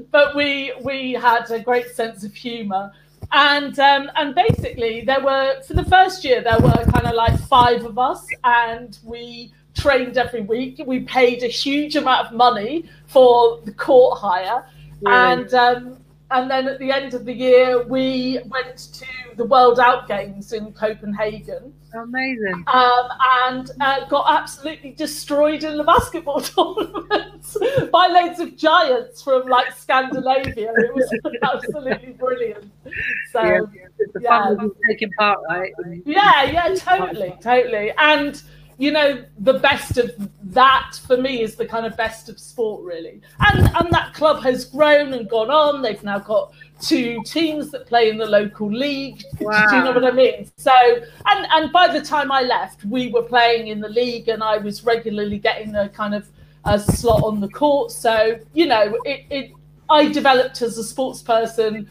but 0.10 0.36
we 0.36 0.72
we 0.82 1.12
had 1.12 1.50
a 1.50 1.60
great 1.60 1.88
sense 1.90 2.24
of 2.24 2.34
humour, 2.34 2.92
and 3.32 3.78
um, 3.78 4.10
and 4.16 4.34
basically 4.34 5.02
there 5.02 5.20
were 5.22 5.60
for 5.66 5.74
the 5.74 5.84
first 5.84 6.24
year 6.24 6.42
there 6.42 6.58
were 6.60 6.84
kind 6.92 7.06
of 7.06 7.14
like 7.14 7.38
five 7.40 7.84
of 7.84 7.98
us, 7.98 8.26
and 8.44 8.98
we 9.02 9.52
trained 9.74 10.18
every 10.18 10.42
week. 10.42 10.80
We 10.84 11.00
paid 11.00 11.42
a 11.42 11.48
huge 11.48 11.96
amount 11.96 12.28
of 12.28 12.32
money 12.34 12.84
for 13.06 13.60
the 13.64 13.72
court 13.72 14.18
hire, 14.18 14.66
yeah. 15.00 15.32
and 15.32 15.54
um, 15.54 15.98
and 16.30 16.50
then 16.50 16.68
at 16.68 16.78
the 16.78 16.90
end 16.90 17.14
of 17.14 17.24
the 17.24 17.32
year 17.32 17.82
we 17.86 18.40
went 18.46 18.76
to 18.76 19.06
the 19.38 19.44
World 19.44 19.78
Outgames 19.78 20.52
in 20.52 20.72
Copenhagen. 20.72 21.72
Amazing. 21.94 22.64
Um, 22.66 23.08
and 23.40 23.70
uh, 23.80 24.04
got 24.06 24.26
absolutely 24.28 24.90
destroyed 24.90 25.64
in 25.64 25.78
the 25.78 25.84
basketball 25.84 26.40
tournaments 26.42 27.56
by 27.90 28.08
loads 28.08 28.40
of 28.40 28.56
giants 28.56 29.22
from 29.22 29.46
like 29.48 29.72
Scandinavia. 29.72 30.72
It 30.76 30.94
was 30.94 31.10
absolutely 31.42 32.12
brilliant. 32.12 32.70
So, 33.32 33.42
yeah, 33.42 33.60
yeah. 34.20 34.56
taking 34.88 35.12
part, 35.12 35.38
right? 35.48 35.72
Yeah, 36.04 36.42
yeah, 36.42 36.74
totally, 36.74 37.34
totally. 37.40 37.92
And 37.96 38.42
you 38.78 38.92
know, 38.92 39.24
the 39.40 39.54
best 39.54 39.98
of 39.98 40.12
that 40.52 40.92
for 41.04 41.16
me 41.16 41.42
is 41.42 41.56
the 41.56 41.66
kind 41.66 41.84
of 41.84 41.96
best 41.96 42.28
of 42.28 42.38
sport, 42.38 42.84
really. 42.84 43.20
And 43.40 43.68
and 43.76 43.92
that 43.92 44.14
club 44.14 44.40
has 44.44 44.64
grown 44.64 45.12
and 45.12 45.28
gone 45.28 45.50
on. 45.50 45.82
They've 45.82 46.02
now 46.04 46.20
got 46.20 46.52
two 46.80 47.20
teams 47.24 47.72
that 47.72 47.86
play 47.86 48.08
in 48.08 48.18
the 48.18 48.26
local 48.26 48.72
league. 48.72 49.24
Wow. 49.40 49.66
Do 49.68 49.76
you 49.76 49.82
know 49.82 49.92
what 49.92 50.04
I 50.04 50.12
mean? 50.12 50.48
So, 50.58 50.72
and 51.26 51.46
and 51.50 51.72
by 51.72 51.88
the 51.92 52.00
time 52.00 52.30
I 52.30 52.42
left, 52.42 52.84
we 52.84 53.08
were 53.08 53.24
playing 53.24 53.66
in 53.66 53.80
the 53.80 53.88
league, 53.88 54.28
and 54.28 54.44
I 54.44 54.58
was 54.58 54.84
regularly 54.84 55.38
getting 55.38 55.74
a 55.74 55.88
kind 55.88 56.14
of 56.14 56.28
a 56.64 56.78
slot 56.78 57.24
on 57.24 57.40
the 57.40 57.48
court. 57.48 57.90
So, 57.90 58.38
you 58.52 58.66
know, 58.66 58.96
it, 59.04 59.26
it 59.28 59.52
I 59.90 60.06
developed 60.06 60.62
as 60.62 60.78
a 60.78 60.84
sports 60.84 61.20
person. 61.20 61.90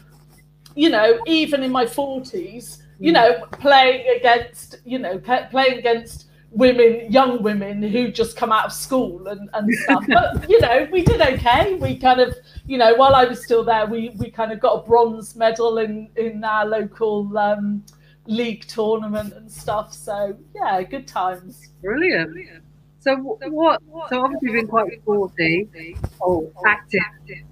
You 0.74 0.88
know, 0.88 1.20
even 1.26 1.62
in 1.62 1.70
my 1.70 1.84
forties, 1.84 2.82
you 2.98 3.10
mm. 3.10 3.14
know, 3.14 3.46
playing 3.58 4.06
against, 4.16 4.76
you 4.86 4.98
know, 4.98 5.18
playing 5.18 5.80
against 5.80 6.27
women, 6.50 7.10
young 7.12 7.42
women 7.42 7.82
who 7.82 8.10
just 8.10 8.36
come 8.36 8.52
out 8.52 8.66
of 8.66 8.72
school 8.72 9.26
and, 9.28 9.50
and 9.52 9.74
stuff. 9.74 10.04
but 10.08 10.48
you 10.48 10.60
know, 10.60 10.88
we 10.90 11.02
did 11.02 11.20
okay. 11.20 11.74
We 11.74 11.96
kind 11.98 12.20
of, 12.20 12.34
you 12.66 12.78
know, 12.78 12.94
while 12.94 13.14
I 13.14 13.24
was 13.24 13.42
still 13.42 13.64
there, 13.64 13.86
we 13.86 14.10
we 14.16 14.30
kind 14.30 14.52
of 14.52 14.60
got 14.60 14.72
a 14.72 14.86
bronze 14.86 15.36
medal 15.36 15.78
in 15.78 16.08
in 16.16 16.42
our 16.44 16.66
local 16.66 17.36
um, 17.36 17.84
league 18.26 18.66
tournament 18.66 19.34
and 19.34 19.50
stuff. 19.50 19.92
So 19.92 20.36
yeah, 20.54 20.82
good 20.82 21.06
times. 21.06 21.68
Brilliant. 21.82 22.62
So 23.00 23.16
what? 23.16 23.80
So 24.08 24.22
obviously, 24.22 24.48
you've 24.50 24.54
been 24.54 24.68
quite 24.68 25.00
sporty 25.02 25.96
or 26.20 26.50
active, 26.66 27.00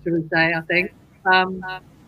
should 0.03 0.13
we 0.13 0.29
say? 0.33 0.55
I 0.55 0.61
think. 0.63 0.93
Um, 1.33 1.63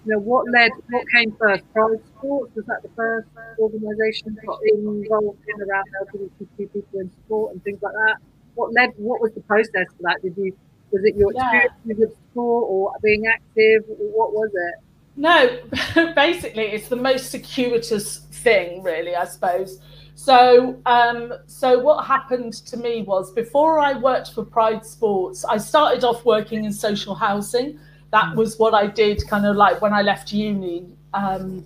you 0.08 0.14
know, 0.14 0.20
what 0.20 0.46
led, 0.50 0.70
what 0.88 1.04
came 1.14 1.36
first? 1.38 1.70
Pride 1.74 2.00
Sports 2.16 2.54
was 2.54 2.64
that 2.64 2.82
the 2.82 2.88
first 2.96 3.28
organisation 3.58 4.34
that 4.34 4.46
got 4.46 4.58
involved 4.72 5.38
in 5.46 5.68
around 5.68 5.84
LGBTQ 6.02 6.72
people 6.72 7.00
in 7.00 7.10
sport 7.10 7.52
and 7.52 7.62
things 7.62 7.82
like 7.82 7.92
that? 7.92 8.16
What 8.54 8.72
led? 8.72 8.92
What 8.96 9.20
was 9.20 9.32
the 9.34 9.42
process 9.42 9.86
for 9.96 10.04
that? 10.04 10.22
Did 10.22 10.34
you 10.38 10.56
was 10.90 11.04
it 11.04 11.14
your 11.14 11.30
experience 11.32 11.74
yeah. 11.84 11.94
with 11.98 12.16
sport 12.30 12.64
or 12.68 12.92
being 13.02 13.26
active? 13.26 13.84
What 13.86 14.32
was 14.32 14.50
it? 14.54 14.84
No, 15.16 15.58
basically, 16.14 16.64
it's 16.64 16.88
the 16.88 16.96
most 16.96 17.30
circuitous 17.30 18.20
thing, 18.30 18.82
really, 18.82 19.14
I 19.14 19.26
suppose. 19.26 19.78
So, 20.14 20.80
um, 20.86 21.34
so 21.46 21.78
what 21.78 22.06
happened 22.06 22.54
to 22.54 22.78
me 22.78 23.02
was 23.02 23.30
before 23.32 23.78
I 23.78 23.92
worked 23.92 24.32
for 24.32 24.44
Pride 24.44 24.86
Sports, 24.86 25.44
I 25.44 25.58
started 25.58 26.02
off 26.02 26.24
working 26.24 26.64
in 26.64 26.72
social 26.72 27.14
housing 27.14 27.78
that 28.10 28.34
was 28.34 28.58
what 28.58 28.74
I 28.74 28.86
did 28.86 29.26
kind 29.28 29.46
of 29.46 29.56
like 29.56 29.80
when 29.80 29.92
I 29.92 30.02
left 30.02 30.32
uni. 30.32 30.86
Um, 31.14 31.64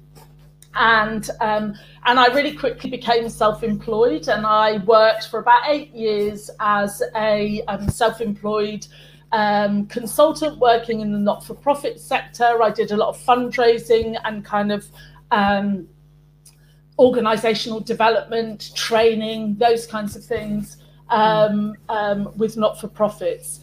and 0.74 1.28
um, 1.40 1.74
and 2.06 2.18
I 2.18 2.26
really 2.28 2.56
quickly 2.56 2.90
became 2.90 3.28
self-employed, 3.28 4.28
and 4.28 4.46
I 4.46 4.78
worked 4.78 5.28
for 5.28 5.38
about 5.38 5.62
eight 5.68 5.90
years 5.94 6.50
as 6.60 7.02
a 7.14 7.62
um, 7.68 7.88
self-employed 7.88 8.86
um, 9.32 9.86
consultant 9.86 10.58
working 10.58 11.00
in 11.00 11.12
the 11.12 11.18
not-for-profit 11.18 12.00
sector. 12.00 12.62
I 12.62 12.70
did 12.70 12.90
a 12.90 12.96
lot 12.96 13.10
of 13.10 13.18
fundraising 13.18 14.18
and 14.24 14.44
kind 14.44 14.72
of 14.72 14.86
um, 15.30 15.88
organizational 16.98 17.80
development, 17.80 18.70
training, 18.74 19.56
those 19.56 19.86
kinds 19.86 20.16
of 20.16 20.24
things 20.24 20.78
um, 21.08 21.76
with 22.36 22.56
not-for-profits. 22.56 23.60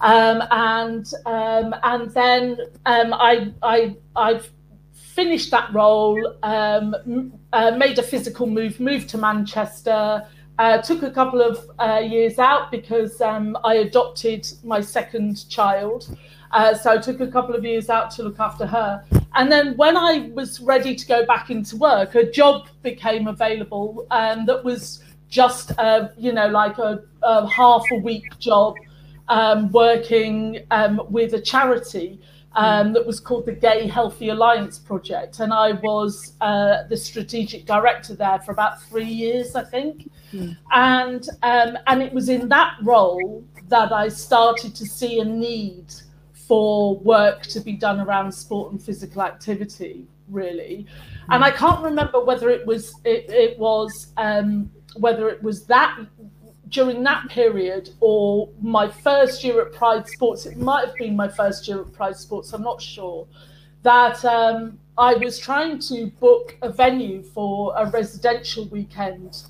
Um, 0.00 0.42
and 0.50 1.10
um, 1.24 1.74
and 1.82 2.10
then 2.10 2.58
um, 2.84 3.14
I 3.14 3.52
I 3.62 3.96
I've 4.14 4.50
finished 4.92 5.50
that 5.50 5.72
role, 5.72 6.36
um, 6.42 7.32
uh, 7.52 7.70
made 7.70 7.98
a 7.98 8.02
physical 8.02 8.46
move, 8.46 8.78
moved 8.78 9.08
to 9.10 9.18
Manchester. 9.18 10.26
Uh, 10.58 10.80
took 10.80 11.02
a 11.02 11.10
couple 11.10 11.42
of 11.42 11.70
uh, 11.78 12.00
years 12.02 12.38
out 12.38 12.70
because 12.70 13.20
um, 13.20 13.58
I 13.62 13.74
adopted 13.74 14.46
my 14.64 14.80
second 14.80 15.46
child. 15.50 16.16
Uh, 16.50 16.74
so 16.74 16.92
I 16.92 16.98
took 16.98 17.20
a 17.20 17.26
couple 17.26 17.54
of 17.54 17.62
years 17.64 17.90
out 17.90 18.10
to 18.12 18.22
look 18.22 18.40
after 18.40 18.66
her. 18.66 19.04
And 19.34 19.52
then 19.52 19.76
when 19.76 19.96
I 19.98 20.30
was 20.32 20.60
ready 20.60 20.94
to 20.94 21.06
go 21.06 21.26
back 21.26 21.50
into 21.50 21.76
work, 21.76 22.14
a 22.14 22.30
job 22.30 22.68
became 22.82 23.26
available 23.26 24.06
um, 24.10 24.46
that 24.46 24.64
was 24.64 25.02
just, 25.28 25.72
a, 25.72 26.12
you 26.16 26.32
know, 26.32 26.48
like 26.48 26.78
a, 26.78 27.02
a 27.22 27.46
half 27.48 27.84
a 27.92 27.96
week 27.96 28.38
job 28.38 28.76
um, 29.28 29.70
working 29.72 30.60
um, 30.70 31.00
with 31.10 31.34
a 31.34 31.40
charity 31.40 32.20
um, 32.56 32.94
that 32.94 33.04
was 33.06 33.20
called 33.20 33.44
the 33.44 33.52
Gay 33.52 33.86
Healthy 33.86 34.30
Alliance 34.30 34.78
Project. 34.78 35.40
And 35.40 35.52
I 35.52 35.72
was 35.72 36.32
uh, 36.40 36.84
the 36.88 36.96
strategic 36.96 37.66
director 37.66 38.14
there 38.14 38.40
for 38.40 38.52
about 38.52 38.82
three 38.82 39.04
years, 39.04 39.54
I 39.54 39.64
think. 39.64 40.10
Mm. 40.32 40.56
And, 40.72 41.28
um, 41.42 41.78
and 41.86 42.02
it 42.02 42.12
was 42.12 42.28
in 42.30 42.48
that 42.48 42.76
role 42.82 43.44
that 43.68 43.92
I 43.92 44.08
started 44.08 44.74
to 44.74 44.86
see 44.86 45.20
a 45.20 45.24
need 45.24 45.92
for 46.32 46.96
work 46.98 47.42
to 47.42 47.60
be 47.60 47.72
done 47.72 48.00
around 48.00 48.32
sport 48.32 48.72
and 48.72 48.82
physical 48.82 49.22
activity, 49.22 50.06
really. 50.30 50.86
Mm. 50.88 51.34
And 51.34 51.44
I 51.44 51.50
can't 51.50 51.82
remember 51.82 52.24
whether 52.24 52.48
it 52.48 52.66
was 52.66 52.94
it, 53.04 53.28
it 53.28 53.58
was 53.58 54.12
um, 54.16 54.70
whether 54.94 55.28
it 55.28 55.42
was 55.42 55.66
that 55.66 55.98
during 56.68 57.02
that 57.04 57.28
period 57.28 57.90
or 58.00 58.48
my 58.60 58.88
first 58.88 59.44
year 59.44 59.60
at 59.62 59.72
Pride 59.72 60.08
Sports, 60.08 60.46
it 60.46 60.56
might 60.56 60.86
have 60.86 60.96
been 60.96 61.14
my 61.14 61.28
first 61.28 61.68
year 61.68 61.80
at 61.80 61.92
Pride 61.92 62.16
Sports, 62.16 62.52
I'm 62.52 62.62
not 62.62 62.82
sure, 62.82 63.26
that 63.82 64.24
um, 64.24 64.78
I 64.98 65.14
was 65.14 65.38
trying 65.38 65.78
to 65.80 66.06
book 66.18 66.56
a 66.62 66.72
venue 66.72 67.22
for 67.22 67.74
a 67.76 67.88
residential 67.90 68.64
weekend 68.66 69.44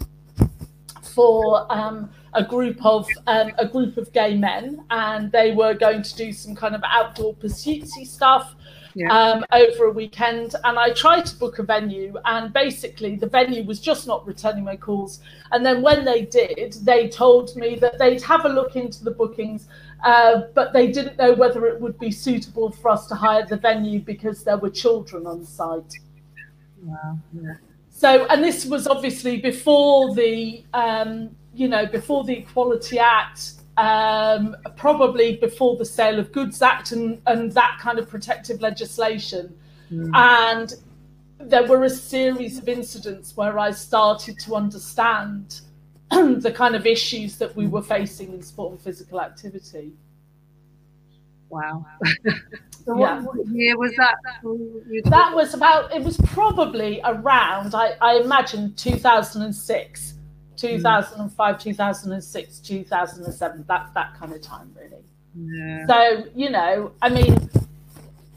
for 1.15 1.73
um, 1.73 2.11
a 2.35 2.45
group 2.45 2.85
of 2.85 3.09
um, 3.27 3.53
a 3.57 3.67
group 3.67 3.97
of 3.97 4.13
gay 4.13 4.37
men, 4.37 4.85
and 4.91 5.33
they 5.33 5.53
were 5.53 5.73
going 5.73 6.03
to 6.03 6.17
do 6.17 6.33
some 6.33 6.55
kind 6.55 6.75
of 6.75 6.83
outdoor 6.85 7.33
pursuitsy 7.35 8.07
stuff 8.07 8.56
yeah. 8.97 9.13
um, 9.13 9.45
over 9.53 9.85
a 9.85 9.91
weekend. 9.91 10.55
And 10.65 10.79
I 10.79 10.91
tried 10.91 11.27
to 11.27 11.37
book 11.37 11.59
a 11.59 11.63
venue, 11.63 12.17
and 12.25 12.53
basically 12.53 13.15
the 13.15 13.27
venue 13.29 13.63
was 13.63 13.79
just 13.79 14.07
not 14.07 14.27
returning 14.27 14.65
my 14.65 14.77
calls. 14.77 15.21
And 15.53 15.65
then 15.65 15.83
when 15.83 16.05
they 16.05 16.23
did, 16.23 16.73
they 16.83 17.09
told 17.09 17.55
me 17.57 17.77
that 17.77 17.99
they'd 17.99 18.23
have 18.23 18.47
a 18.47 18.49
look 18.49 18.75
into 18.75 19.05
the 19.05 19.11
bookings, 19.11 19.69
uh, 20.05 20.43
but 20.55 20.73
they 20.73 20.91
didn't 20.91 21.19
know 21.19 21.35
whether 21.35 21.67
it 21.67 21.81
would 21.81 21.99
be 21.99 22.11
suitable 22.11 22.71
for 22.71 22.89
us 22.89 23.07
to 23.09 23.15
hire 23.15 23.47
the 23.47 23.57
venue 23.59 24.01
because 24.01 24.43
there 24.43 24.57
were 24.57 24.71
children 24.71 25.27
on 25.27 25.45
site. 25.45 25.93
Wow. 26.83 27.19
Yeah. 27.33 27.55
So, 27.91 28.27
and 28.27 28.43
this 28.43 28.65
was 28.65 28.87
obviously 28.87 29.39
before 29.39 30.15
the, 30.15 30.65
um, 30.73 31.37
you 31.55 31.69
know, 31.69 31.87
before 31.87 32.25
the 32.25 32.39
Equality 32.39 32.99
Act 32.99 33.53
um, 33.77 34.57
probably 34.77 35.37
before 35.37 35.77
the 35.77 35.85
Sale 35.85 36.19
of 36.19 36.33
Goods 36.33 36.63
Act 36.63 36.93
and, 36.93 37.21
and 37.27 37.53
that 37.53 37.79
kind 37.81 37.99
of 37.99 38.09
protective 38.09 38.61
legislation. 38.61 39.57
Mm. 39.91 40.11
And 40.15 40.75
there 41.39 41.67
were 41.67 41.85
a 41.85 41.91
series 41.91 42.59
of 42.59 42.69
incidents 42.69 43.37
where 43.37 43.59
I 43.59 43.71
started 43.71 44.39
to 44.41 44.57
understand 44.57 45.61
the 46.11 46.53
kind 46.55 46.75
of 46.75 46.87
issues 46.87 47.37
that 47.39 47.55
we 47.55 47.67
were 47.67 47.83
facing 47.83 48.33
in 48.33 48.43
sport 48.43 48.73
and 48.73 48.81
physical 48.81 49.21
activity. 49.21 49.93
Wow. 51.49 51.87
so 52.85 52.99
yeah. 52.99 53.21
what 53.23 53.47
year 53.49 53.77
was 53.79 53.95
that? 53.97 54.15
That 55.11 55.35
was 55.35 55.55
about, 55.55 55.95
it 55.95 56.03
was 56.03 56.17
probably 56.19 57.01
around, 57.05 57.75
I, 57.75 57.95
I 58.01 58.17
imagine, 58.17 58.75
2006. 58.75 60.15
2005, 60.57 61.59
2006, 61.59 62.59
2007, 62.61 63.65
that, 63.69 63.91
that 63.95 64.15
kind 64.15 64.33
of 64.33 64.41
time, 64.41 64.75
really. 64.75 65.03
Yeah. 65.35 65.87
So, 65.87 66.25
you 66.35 66.51
know, 66.51 66.93
I 67.03 67.09
mean, 67.09 67.51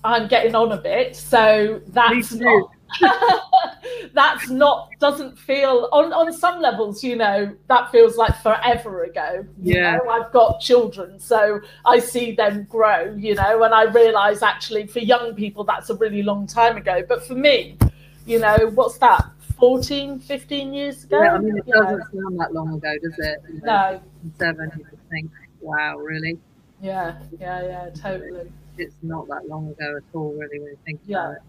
I'm 0.03 0.27
getting 0.27 0.55
on 0.55 0.71
a 0.71 0.77
bit, 0.77 1.15
so 1.15 1.82
that's 1.88 2.34
not. 2.34 2.71
that's 4.13 4.49
not 4.49 4.89
doesn't 4.99 5.38
feel 5.38 5.89
on 5.91 6.12
on 6.12 6.34
some 6.34 6.60
levels 6.60 7.03
you 7.03 7.15
know 7.15 7.55
that 7.67 7.91
feels 7.91 8.17
like 8.17 8.36
forever 8.41 9.03
ago 9.03 9.45
yeah 9.62 9.97
know? 9.97 10.10
i've 10.10 10.32
got 10.32 10.60
children 10.60 11.19
so 11.19 11.62
i 11.86 11.99
see 11.99 12.32
them 12.32 12.63
grow 12.63 13.13
you 13.15 13.36
know 13.36 13.62
and 13.62 13.75
i 13.75 13.84
realize 13.84 14.41
actually 14.41 14.88
for 14.88 14.97
young 14.97 15.36
people 15.36 15.63
that's 15.63 15.91
a 15.91 15.95
really 15.97 16.23
long 16.23 16.47
time 16.47 16.77
ago 16.77 17.03
but 17.08 17.23
for 17.23 17.36
me 17.36 17.77
you 18.25 18.39
know 18.39 18.58
what's 18.73 18.97
that 18.97 19.23
14, 19.59 20.19
15 20.19 20.73
years 20.73 21.03
ago. 21.03 21.21
Yeah, 21.21 21.33
I 21.33 21.37
mean, 21.39 21.57
it 21.57 21.65
doesn't 21.65 21.99
know. 22.13 22.21
sound 22.21 22.39
that 22.39 22.53
long 22.53 22.75
ago, 22.75 22.93
does 23.01 23.15
it? 23.17 23.37
You 23.47 23.61
know, 23.61 23.61
no. 23.63 24.01
Seven, 24.37 24.71
you 24.77 24.85
think, 25.09 25.31
wow, 25.61 25.97
really? 25.97 26.37
Yeah, 26.81 27.19
yeah, 27.39 27.63
yeah, 27.63 27.89
totally. 27.89 28.51
It's 28.77 28.95
not 29.01 29.27
that 29.27 29.47
long 29.47 29.69
ago 29.69 29.97
at 29.97 30.03
all, 30.13 30.31
really, 30.33 30.59
when 30.59 30.71
you 30.71 30.77
think 30.85 31.01
yeah. 31.05 31.17
about 31.17 31.35
it. 31.35 31.41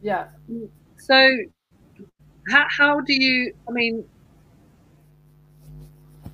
Yeah. 0.00 0.26
So, 0.96 1.36
how, 2.48 2.66
how 2.70 3.00
do 3.00 3.12
you, 3.12 3.52
I 3.68 3.72
mean, 3.72 4.04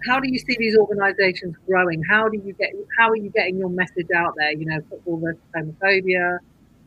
how 0.07 0.21
do 0.21 0.29
you 0.31 0.39
see 0.39 0.57
these 0.59 0.77
organisations 0.77 1.57
growing? 1.67 2.03
How 2.03 2.29
do 2.29 2.41
you 2.45 2.53
get? 2.53 2.71
How 2.99 3.09
are 3.11 3.17
you 3.17 3.31
getting 3.31 3.57
your 3.57 3.71
message 3.71 4.09
out 4.15 4.35
there? 4.37 4.53
You 4.53 4.67
know, 4.67 4.81
football 4.89 5.19
versus 5.19 5.41
homophobia, 5.57 6.39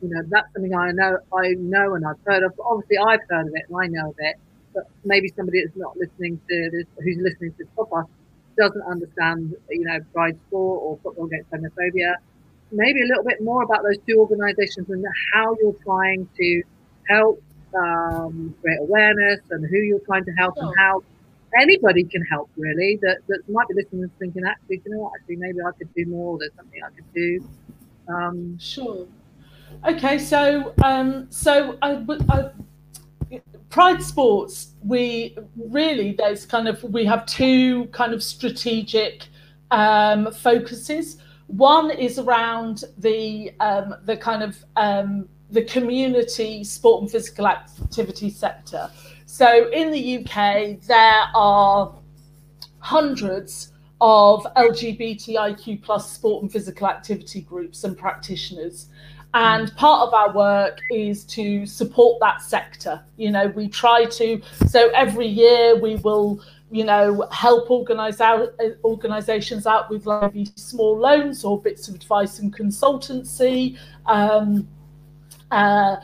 you 0.02 0.08
know, 0.08 0.22
that's 0.28 0.52
something 0.52 0.74
I 0.74 0.92
know, 0.92 1.18
I 1.32 1.54
know, 1.58 1.94
and 1.94 2.06
I've 2.06 2.20
heard 2.24 2.42
of. 2.42 2.52
Obviously, 2.64 2.98
I've 2.98 3.20
heard 3.28 3.48
of 3.48 3.54
it 3.54 3.64
and 3.68 3.76
I 3.76 3.86
know 3.86 4.10
of 4.10 4.16
it, 4.18 4.36
but 4.74 4.88
maybe 5.04 5.32
somebody 5.36 5.64
that's 5.64 5.76
not 5.76 5.96
listening 5.96 6.40
to 6.48 6.70
this, 6.70 6.84
who's 7.02 7.18
listening 7.18 7.52
to 7.52 7.58
this 7.58 7.68
podcast, 7.76 8.08
doesn't 8.56 8.82
understand, 8.82 9.54
you 9.70 9.84
know, 9.84 9.98
Pride 10.12 10.38
Sport 10.48 10.80
or 10.82 10.98
Football 11.02 11.26
Against 11.26 11.50
Homophobia. 11.50 12.14
Maybe 12.70 13.02
a 13.02 13.06
little 13.06 13.24
bit 13.24 13.42
more 13.42 13.62
about 13.62 13.82
those 13.82 13.96
two 14.06 14.18
organisations 14.18 14.90
and 14.90 15.04
how 15.32 15.56
you're 15.60 15.76
trying 15.84 16.28
to 16.36 16.62
help 17.08 17.42
um, 17.74 18.54
create 18.60 18.80
awareness 18.80 19.40
and 19.50 19.66
who 19.68 19.78
you're 19.78 20.00
trying 20.00 20.24
to 20.24 20.32
help 20.32 20.56
sure. 20.56 20.64
and 20.64 20.74
how 20.78 21.02
anybody 21.58 22.04
can 22.04 22.22
help 22.24 22.50
really 22.56 22.98
that, 23.00 23.18
that 23.28 23.40
might 23.48 23.66
be 23.68 23.74
listening 23.74 24.02
and 24.02 24.18
thinking 24.18 24.42
actually 24.44 24.82
you 24.84 24.92
know 24.92 24.98
what 24.98 25.12
actually 25.18 25.36
maybe 25.36 25.58
I 25.66 25.70
could 25.78 25.92
do 25.94 26.04
more 26.06 26.38
there's 26.38 26.52
something 26.54 26.80
I 26.82 26.90
could 26.90 27.14
do 27.14 27.48
um, 28.08 28.58
sure 28.58 29.06
okay 29.86 30.18
so 30.18 30.74
um, 30.84 31.26
so 31.30 31.78
I, 31.82 32.04
I, 32.28 32.50
Pride 33.70 34.02
Sports 34.02 34.74
we 34.82 35.36
really 35.56 36.12
there's 36.12 36.46
kind 36.46 36.68
of 36.68 36.82
we 36.84 37.04
have 37.04 37.26
two 37.26 37.86
kind 37.86 38.14
of 38.14 38.22
strategic 38.22 39.26
um, 39.70 40.32
focuses 40.32 41.18
one 41.46 41.90
is 41.90 42.18
around 42.18 42.84
the 42.98 43.52
um, 43.60 43.94
the 44.04 44.16
kind 44.16 44.42
of 44.42 44.64
um, 44.76 45.28
the 45.50 45.62
community 45.64 46.62
sport 46.64 47.02
and 47.02 47.10
physical 47.10 47.46
activity 47.46 48.30
sector 48.30 48.90
so 49.30 49.68
in 49.72 49.90
the 49.90 50.18
UK, 50.18 50.80
there 50.80 51.24
are 51.34 51.94
hundreds 52.78 53.72
of 54.00 54.42
LGBTIQ 54.56 55.82
plus 55.82 56.10
sport 56.10 56.42
and 56.42 56.50
physical 56.50 56.86
activity 56.86 57.42
groups 57.42 57.84
and 57.84 57.96
practitioners. 57.96 58.86
And 59.34 59.74
part 59.76 60.08
of 60.08 60.14
our 60.14 60.32
work 60.32 60.78
is 60.90 61.24
to 61.24 61.66
support 61.66 62.18
that 62.20 62.40
sector. 62.40 63.02
You 63.16 63.30
know, 63.30 63.48
we 63.48 63.68
try 63.68 64.06
to, 64.06 64.40
so 64.68 64.88
every 64.90 65.26
year 65.26 65.76
we 65.78 65.96
will, 65.96 66.40
you 66.70 66.84
know, 66.84 67.28
help 67.30 67.70
organize 67.70 68.20
out 68.20 68.54
organizations 68.84 69.66
out 69.66 69.90
with 69.90 70.06
like 70.06 70.32
small 70.56 70.98
loans 70.98 71.44
or 71.44 71.60
bits 71.60 71.88
of 71.88 71.94
advice 71.94 72.38
and 72.38 72.56
consultancy. 72.56 73.78
Um, 74.06 74.66
uh, 75.50 75.96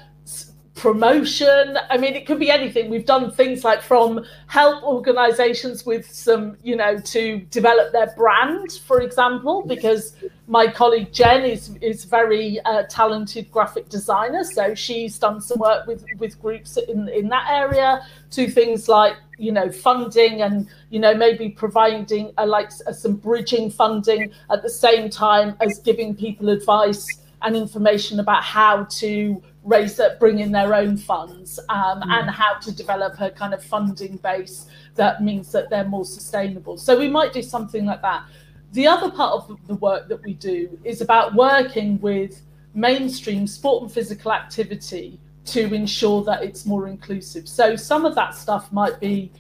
promotion. 0.75 1.79
I 1.89 1.97
mean, 1.97 2.15
it 2.15 2.27
could 2.27 2.41
be 2.41 2.51
anything. 2.51 2.91
We've 2.91 3.07
done 3.07 3.31
things 3.31 3.63
like 3.65 3.81
from 3.81 4.25
help 4.49 4.83
organizations 4.83 5.87
with 5.87 6.11
some, 6.11 6.57
you 6.63 6.77
know, 6.77 6.99
to 6.99 7.39
develop 7.51 7.93
their 7.93 8.13
brand, 8.17 8.73
for 8.85 9.01
example, 9.01 9.63
because 9.67 10.17
my 10.49 10.67
colleague 10.67 11.13
Jen 11.13 11.45
is 11.45 11.77
is 11.81 12.05
very 12.05 12.61
uh, 12.65 12.83
talented 12.89 13.51
graphic 13.51 13.89
designer, 13.89 14.45
so 14.45 14.75
she's 14.75 15.19
done 15.19 15.41
some 15.41 15.59
work 15.59 15.87
with 15.87 16.05
with 16.19 16.41
groups 16.43 16.77
in 16.77 17.09
in 17.09 17.29
that 17.29 17.49
area. 17.51 18.05
To 18.33 18.49
things 18.49 18.89
like 18.89 19.15
you 19.39 19.53
know 19.53 19.71
funding 19.71 20.43
and 20.43 20.67
you 20.91 20.99
know 20.99 21.15
maybe 21.15 21.49
providing 21.49 22.33
a, 22.39 22.45
like 22.45 22.71
a, 22.87 22.93
some 22.93 23.15
bridging 23.15 23.71
funding 23.71 24.33
at 24.51 24.63
the 24.63 24.71
same 24.71 25.09
time 25.09 25.57
as 25.61 25.79
giving 25.79 26.17
people 26.17 26.49
advice 26.49 27.07
and 27.43 27.55
information 27.55 28.21
about 28.21 28.43
how 28.43 28.85
to 28.85 29.41
raise 29.65 29.99
up, 29.99 30.21
bring 30.21 30.39
in 30.39 30.53
their 30.53 30.75
own 30.75 30.97
funds 30.97 31.59
um, 31.71 32.01
mm. 32.01 32.11
and 32.11 32.31
how 32.31 32.55
to 32.55 32.71
develop 32.71 33.21
a 33.21 33.31
kind 33.31 33.55
of 33.55 33.65
funding 33.65 34.17
base 34.19 34.67
that 34.95 35.23
means 35.23 35.51
that 35.53 35.71
they're 35.71 35.89
more 35.89 36.05
sustainable. 36.05 36.77
So 36.77 36.99
we 36.99 37.09
might 37.09 37.33
do 37.33 37.43
something 37.43 37.87
like 37.87 38.03
that. 38.03 38.25
The 38.73 38.87
other 38.87 39.11
part 39.11 39.33
of 39.33 39.59
the 39.67 39.75
work 39.77 40.09
that 40.09 40.23
we 40.23 40.35
do 40.35 40.79
is 40.85 41.01
about 41.01 41.35
working 41.35 42.01
with 42.01 42.43
mainstream 42.75 43.47
sport 43.47 43.83
and 43.83 43.93
physical 43.93 44.33
activity 44.33 45.19
to 45.47 45.73
ensure 45.73 46.25
that 46.25 46.43
it's 46.43 46.67
more 46.67 46.89
inclusive. 46.89 47.49
So 47.49 47.77
some 47.77 48.05
of 48.05 48.15
that 48.15 48.35
stuff 48.35 48.71
might 48.73 48.99
be 49.01 49.31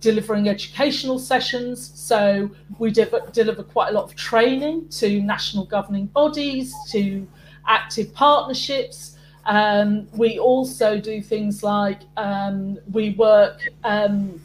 delivering 0.00 0.48
educational 0.48 1.18
sessions. 1.18 1.92
So 1.94 2.50
we 2.78 2.90
de- 2.90 3.30
deliver 3.32 3.62
quite 3.62 3.90
a 3.90 3.92
lot 3.92 4.04
of 4.04 4.16
training 4.16 4.88
to 4.90 5.22
national 5.22 5.64
governing 5.66 6.06
bodies, 6.06 6.74
to 6.90 7.26
active 7.66 8.12
partnerships, 8.12 9.11
um, 9.44 10.08
we 10.12 10.38
also 10.38 11.00
do 11.00 11.20
things 11.20 11.62
like 11.62 12.00
um, 12.16 12.78
we 12.92 13.10
work, 13.10 13.60
um, 13.84 14.40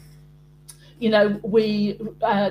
you 0.98 1.10
know, 1.10 1.40
we 1.42 1.98
uh, 2.22 2.50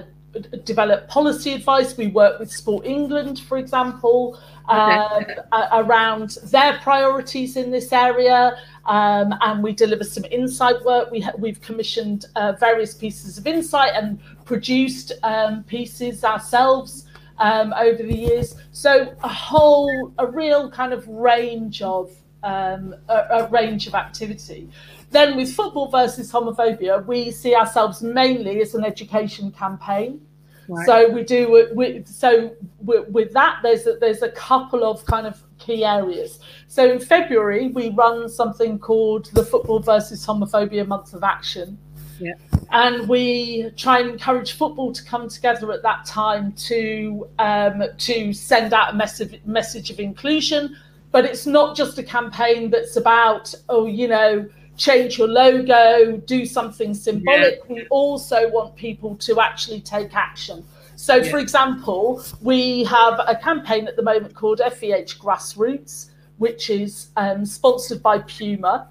develop 0.64 1.08
policy 1.08 1.54
advice. 1.54 1.98
We 1.98 2.08
work 2.08 2.40
with 2.40 2.52
Sport 2.52 2.86
England, 2.86 3.40
for 3.40 3.58
example, 3.58 4.40
okay. 4.70 5.36
uh, 5.52 5.68
around 5.74 6.38
their 6.44 6.80
priorities 6.80 7.58
in 7.58 7.72
this 7.72 7.92
area. 7.92 8.58
Um, 8.86 9.36
and 9.42 9.62
we 9.62 9.74
deliver 9.74 10.06
some 10.06 10.24
insight 10.32 10.82
work. 10.86 11.12
We 11.12 11.20
ha- 11.20 11.34
we've 11.38 11.62
commissioned 11.62 12.28
uh, 12.38 12.54
various 12.54 12.94
pieces 12.94 13.38
of 13.38 13.46
insight 13.46 13.92
and 13.94 14.20
produced 14.46 15.12
um, 15.24 15.64
pieces 15.64 16.24
ourselves 16.24 17.06
um, 17.40 17.74
over 17.74 18.02
the 18.02 18.16
years. 18.16 18.56
So 18.72 19.14
a 19.24 19.28
whole, 19.28 20.14
a 20.18 20.26
real 20.26 20.72
kind 20.72 20.94
of 20.94 21.06
range 21.10 21.82
of 21.82 22.10
um, 22.48 22.96
a, 23.10 23.18
a, 23.32 23.48
range 23.50 23.88
of 23.88 23.94
activity. 23.94 24.70
Then 25.12 25.36
with 25.36 25.54
football 25.54 25.90
versus 25.90 26.32
homophobia, 26.32 27.06
we 27.06 27.32
see 27.32 27.54
ourselves 27.54 28.02
mainly 28.02 28.62
as 28.62 28.74
an 28.74 28.86
education 28.86 29.52
campaign. 29.52 30.22
Right. 30.70 30.86
So 30.86 31.10
we 31.10 31.24
do 31.24 31.70
we, 31.76 32.04
so 32.06 32.54
with, 32.80 33.08
with 33.10 33.34
that 33.34 33.60
there's 33.64 33.86
a, 33.88 33.98
there's 34.00 34.22
a 34.22 34.32
couple 34.32 34.84
of 34.84 35.06
kind 35.06 35.28
of 35.28 35.42
key 35.58 35.84
areas. 35.84 36.40
So 36.68 36.90
in 36.90 37.00
February 37.00 37.68
we 37.68 37.90
run 37.90 38.30
something 38.30 38.80
called 38.80 39.26
the 39.34 39.44
Football 39.44 39.80
versus 39.80 40.26
Homophobia 40.26 40.88
Month 40.88 41.14
of 41.14 41.24
Action. 41.24 41.78
Yeah. 42.20 42.34
And 42.72 43.08
we 43.08 43.72
try 43.78 44.00
and 44.00 44.10
encourage 44.10 44.54
football 44.54 44.92
to 44.92 45.04
come 45.04 45.30
together 45.30 45.72
at 45.72 45.84
that 45.84 46.06
time 46.06 46.52
to 46.54 47.28
um, 47.40 47.84
to 47.98 48.34
send 48.34 48.74
out 48.74 48.94
a 48.94 48.96
message 48.96 49.40
message 49.46 49.90
of 49.90 50.00
inclusion, 50.00 50.76
but 51.18 51.26
it's 51.26 51.48
not 51.48 51.76
just 51.76 51.98
a 51.98 52.04
campaign 52.04 52.70
that's 52.70 52.96
about 52.96 53.52
oh 53.70 53.88
you 53.88 54.08
know 54.08 54.48
change 54.78 55.18
your 55.18 55.28
logo 55.28 56.16
do 56.28 56.46
something 56.46 56.94
symbolic 56.94 57.56
yeah. 57.56 57.74
we 57.74 57.88
also 57.88 58.48
want 58.52 58.76
people 58.76 59.16
to 59.16 59.40
actually 59.40 59.82
take 59.82 60.16
action 60.16 60.64
so 60.96 61.16
yeah. 61.16 61.32
for 61.32 61.40
example 61.40 62.24
we 62.40 62.84
have 62.84 63.20
a 63.26 63.36
campaign 63.36 63.88
at 63.88 63.96
the 63.96 64.04
moment 64.04 64.36
called 64.36 64.62
feh 64.74 65.02
grassroots 65.20 66.12
which 66.38 66.70
is 66.70 67.08
um, 67.18 67.44
sponsored 67.44 68.04
by 68.04 68.20
puma 68.20 68.88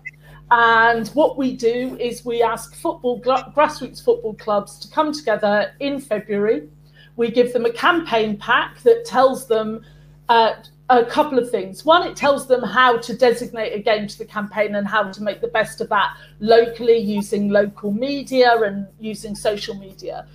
and 0.51 1.07
what 1.11 1.39
we 1.39 1.55
do 1.55 1.97
is 2.01 2.25
we 2.25 2.43
ask 2.43 2.75
football 2.75 3.21
grassroots 3.21 4.03
football 4.03 4.35
clubs 4.35 4.81
to 4.81 4.89
come 4.91 5.13
together 5.13 5.73
in 5.79 6.01
february 6.01 6.69
we 7.15 7.31
give 7.31 7.53
them 7.53 7.67
a 7.67 7.73
campaign 7.73 8.37
pack 8.37 8.83
that 8.83 9.05
tells 9.05 9.47
them 9.47 9.85
uh, 10.29 10.55
a 10.89 11.05
couple 11.05 11.39
of 11.39 11.51
things. 11.51 11.85
One, 11.85 12.07
it 12.07 12.17
tells 12.17 12.47
them 12.47 12.63
how 12.63 12.99
to 12.99 13.17
designate 13.17 13.73
a 13.73 13.81
game 13.81 14.07
to 14.07 14.19
the 14.19 14.25
campaign 14.25 14.77
and 14.77 14.87
how 14.87 15.11
to 15.11 15.23
make 15.23 15.41
the 15.41 15.49
best 15.49 15.81
of 15.81 15.89
that 15.89 16.17
locally 16.39 16.99
using 16.99 17.49
local 17.49 17.91
media 17.91 18.61
and 18.63 18.87
using 19.01 19.35
social 19.35 19.75
media. 19.75 20.27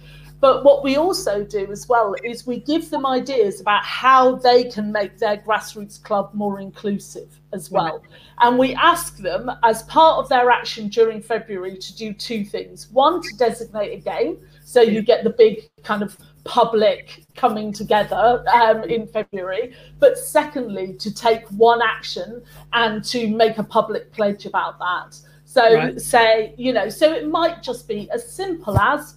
But 0.41 0.63
what 0.63 0.83
we 0.83 0.97
also 0.97 1.43
do 1.43 1.71
as 1.71 1.87
well 1.87 2.15
is 2.23 2.47
we 2.47 2.61
give 2.61 2.89
them 2.89 3.05
ideas 3.05 3.61
about 3.61 3.85
how 3.85 4.35
they 4.35 4.63
can 4.63 4.91
make 4.91 5.19
their 5.19 5.37
grassroots 5.37 6.01
club 6.01 6.31
more 6.33 6.59
inclusive 6.59 7.39
as 7.53 7.69
well. 7.69 8.03
And 8.39 8.57
we 8.57 8.73
ask 8.73 9.17
them, 9.17 9.51
as 9.63 9.83
part 9.83 10.17
of 10.17 10.29
their 10.29 10.49
action 10.49 10.87
during 10.87 11.21
February, 11.21 11.77
to 11.77 11.95
do 11.95 12.11
two 12.11 12.43
things. 12.43 12.89
One, 12.89 13.21
to 13.21 13.37
designate 13.37 13.93
a 13.93 14.01
game. 14.01 14.39
So 14.63 14.81
you 14.81 15.03
get 15.03 15.23
the 15.23 15.29
big 15.29 15.69
kind 15.83 16.01
of 16.01 16.17
public 16.43 17.23
coming 17.35 17.71
together 17.71 18.43
um, 18.53 18.83
in 18.83 19.07
February, 19.07 19.73
but 19.99 20.17
secondly, 20.17 20.93
to 20.93 21.13
take 21.13 21.45
one 21.49 21.81
action 21.81 22.41
and 22.73 23.03
to 23.05 23.27
make 23.27 23.57
a 23.57 23.63
public 23.63 24.11
pledge 24.11 24.45
about 24.45 24.79
that. 24.79 25.17
So, 25.45 25.75
right. 25.75 25.99
say, 25.99 26.53
you 26.57 26.73
know, 26.73 26.89
so 26.89 27.11
it 27.11 27.27
might 27.27 27.61
just 27.61 27.87
be 27.87 28.09
as 28.11 28.31
simple 28.31 28.77
as 28.79 29.15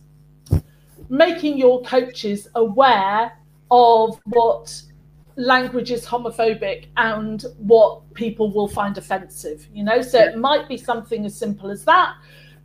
making 1.09 1.59
your 1.59 1.83
coaches 1.83 2.49
aware 2.55 3.39
of 3.71 4.21
what 4.25 4.83
language 5.37 5.91
is 5.91 6.05
homophobic 6.07 6.87
and 6.97 7.45
what 7.59 8.13
people 8.15 8.53
will 8.53 8.69
find 8.69 8.99
offensive, 8.99 9.67
you 9.73 9.83
know, 9.83 10.01
so 10.03 10.19
it 10.19 10.39
might 10.39 10.69
be 10.69 10.77
something 10.77 11.25
as 11.25 11.37
simple 11.37 11.71
as 11.71 11.85
that 11.85 12.15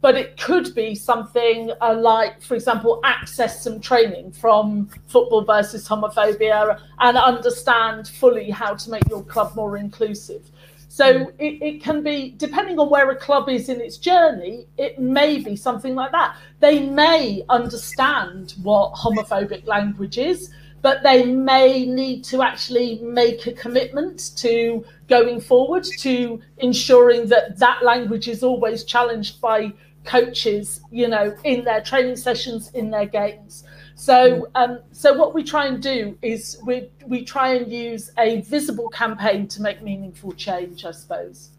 but 0.01 0.15
it 0.15 0.37
could 0.37 0.73
be 0.73 0.95
something 0.95 1.71
uh, 1.81 1.93
like, 1.93 2.41
for 2.41 2.55
example, 2.55 3.01
access 3.03 3.63
some 3.63 3.79
training 3.81 4.31
from 4.31 4.89
football 5.07 5.43
versus 5.43 5.87
homophobia 5.87 6.79
and 6.99 7.17
understand 7.17 8.07
fully 8.07 8.49
how 8.49 8.73
to 8.75 8.89
make 8.89 9.07
your 9.09 9.23
club 9.23 9.53
more 9.55 9.77
inclusive. 9.77 10.49
So 10.87 11.05
mm. 11.13 11.33
it, 11.37 11.61
it 11.61 11.83
can 11.83 12.01
be, 12.01 12.33
depending 12.37 12.79
on 12.79 12.89
where 12.89 13.09
a 13.11 13.15
club 13.15 13.49
is 13.49 13.67
in 13.67 13.81
its 13.81 13.97
journey, 13.97 14.67
it 14.77 14.99
may 14.99 15.39
be 15.39 15.55
something 15.55 15.95
like 15.95 16.11
that. 16.13 16.37
They 16.61 16.79
may 16.79 17.43
understand 17.49 18.55
what 18.63 18.93
homophobic 18.93 19.67
language 19.67 20.17
is. 20.17 20.49
but 20.81 21.03
they 21.03 21.25
may 21.25 21.85
need 21.85 22.23
to 22.23 22.41
actually 22.41 22.99
make 22.99 23.47
a 23.47 23.53
commitment 23.53 24.31
to 24.37 24.83
going 25.07 25.39
forward 25.41 25.83
to 25.99 26.39
ensuring 26.59 27.27
that 27.27 27.57
that 27.57 27.83
language 27.83 28.27
is 28.27 28.43
always 28.43 28.83
challenged 28.83 29.41
by 29.41 29.71
coaches, 30.05 30.81
you 30.91 31.07
know, 31.07 31.35
in 31.43 31.63
their 31.63 31.81
training 31.81 32.15
sessions, 32.15 32.71
in 32.73 32.89
their 32.89 33.05
games. 33.05 33.63
So, 33.95 34.47
um, 34.55 34.79
so 34.91 35.13
what 35.13 35.33
we 35.33 35.43
try 35.43 35.67
and 35.67 35.83
do 35.83 36.17
is 36.21 36.57
we 36.65 36.89
we 37.05 37.25
try 37.25 37.55
and 37.55 37.71
use 37.71 38.11
a 38.17 38.41
visible 38.41 38.89
campaign 38.89 39.47
to 39.49 39.61
make 39.61 39.81
meaningful 39.81 40.31
change, 40.31 40.85
I 40.85 40.91
suppose. 40.91 41.49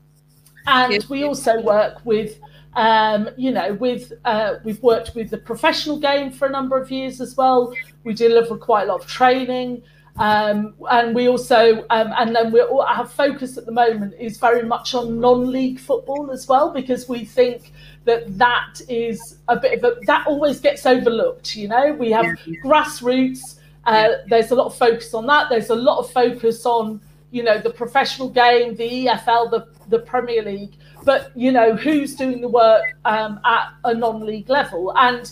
And 0.66 1.04
we 1.08 1.24
also 1.24 1.60
work 1.60 2.00
with, 2.04 2.38
um, 2.74 3.30
you 3.36 3.50
know, 3.50 3.74
with 3.74 4.12
uh, 4.24 4.54
we've 4.64 4.82
worked 4.82 5.14
with 5.14 5.30
the 5.30 5.38
professional 5.38 5.98
game 5.98 6.30
for 6.30 6.46
a 6.46 6.50
number 6.50 6.78
of 6.80 6.90
years 6.90 7.20
as 7.20 7.36
well. 7.36 7.74
We 8.04 8.14
deliver 8.14 8.56
quite 8.56 8.84
a 8.84 8.86
lot 8.86 9.02
of 9.02 9.06
training. 9.06 9.82
Um, 10.16 10.74
and 10.90 11.14
we 11.14 11.28
also, 11.28 11.86
um, 11.88 12.12
and 12.18 12.34
then 12.36 12.52
we 12.52 12.60
our 12.60 13.06
focus 13.06 13.56
at 13.56 13.64
the 13.64 13.72
moment 13.72 14.12
is 14.18 14.38
very 14.38 14.62
much 14.62 14.92
on 14.92 15.18
non-league 15.18 15.78
football 15.78 16.30
as 16.30 16.46
well, 16.46 16.72
because 16.72 17.08
we 17.08 17.24
think 17.24 17.72
that 18.04 18.38
that 18.38 18.80
is 18.88 19.38
a 19.48 19.56
bit 19.56 19.78
of 19.78 19.84
a 19.84 20.04
that 20.06 20.26
always 20.26 20.60
gets 20.60 20.86
overlooked. 20.86 21.56
You 21.56 21.68
know, 21.68 21.92
we 21.92 22.10
have 22.10 22.26
yeah. 22.46 22.60
grassroots. 22.64 23.58
Uh, 23.84 24.08
there's 24.28 24.50
a 24.50 24.54
lot 24.54 24.66
of 24.66 24.76
focus 24.76 25.14
on 25.14 25.26
that. 25.26 25.48
There's 25.48 25.70
a 25.70 25.74
lot 25.74 25.98
of 25.98 26.10
focus 26.10 26.66
on 26.66 27.00
you 27.30 27.42
know 27.42 27.58
the 27.58 27.70
professional 27.70 28.28
game, 28.28 28.74
the 28.76 29.06
EFL, 29.06 29.50
the 29.50 29.66
the 29.88 29.98
Premier 30.00 30.42
League, 30.42 30.76
but 31.04 31.30
you 31.36 31.52
know 31.52 31.74
who's 31.74 32.14
doing 32.14 32.40
the 32.40 32.48
work 32.48 32.84
um, 33.04 33.40
at 33.44 33.72
a 33.84 33.94
non-league 33.94 34.48
level. 34.48 34.92
And 34.96 35.30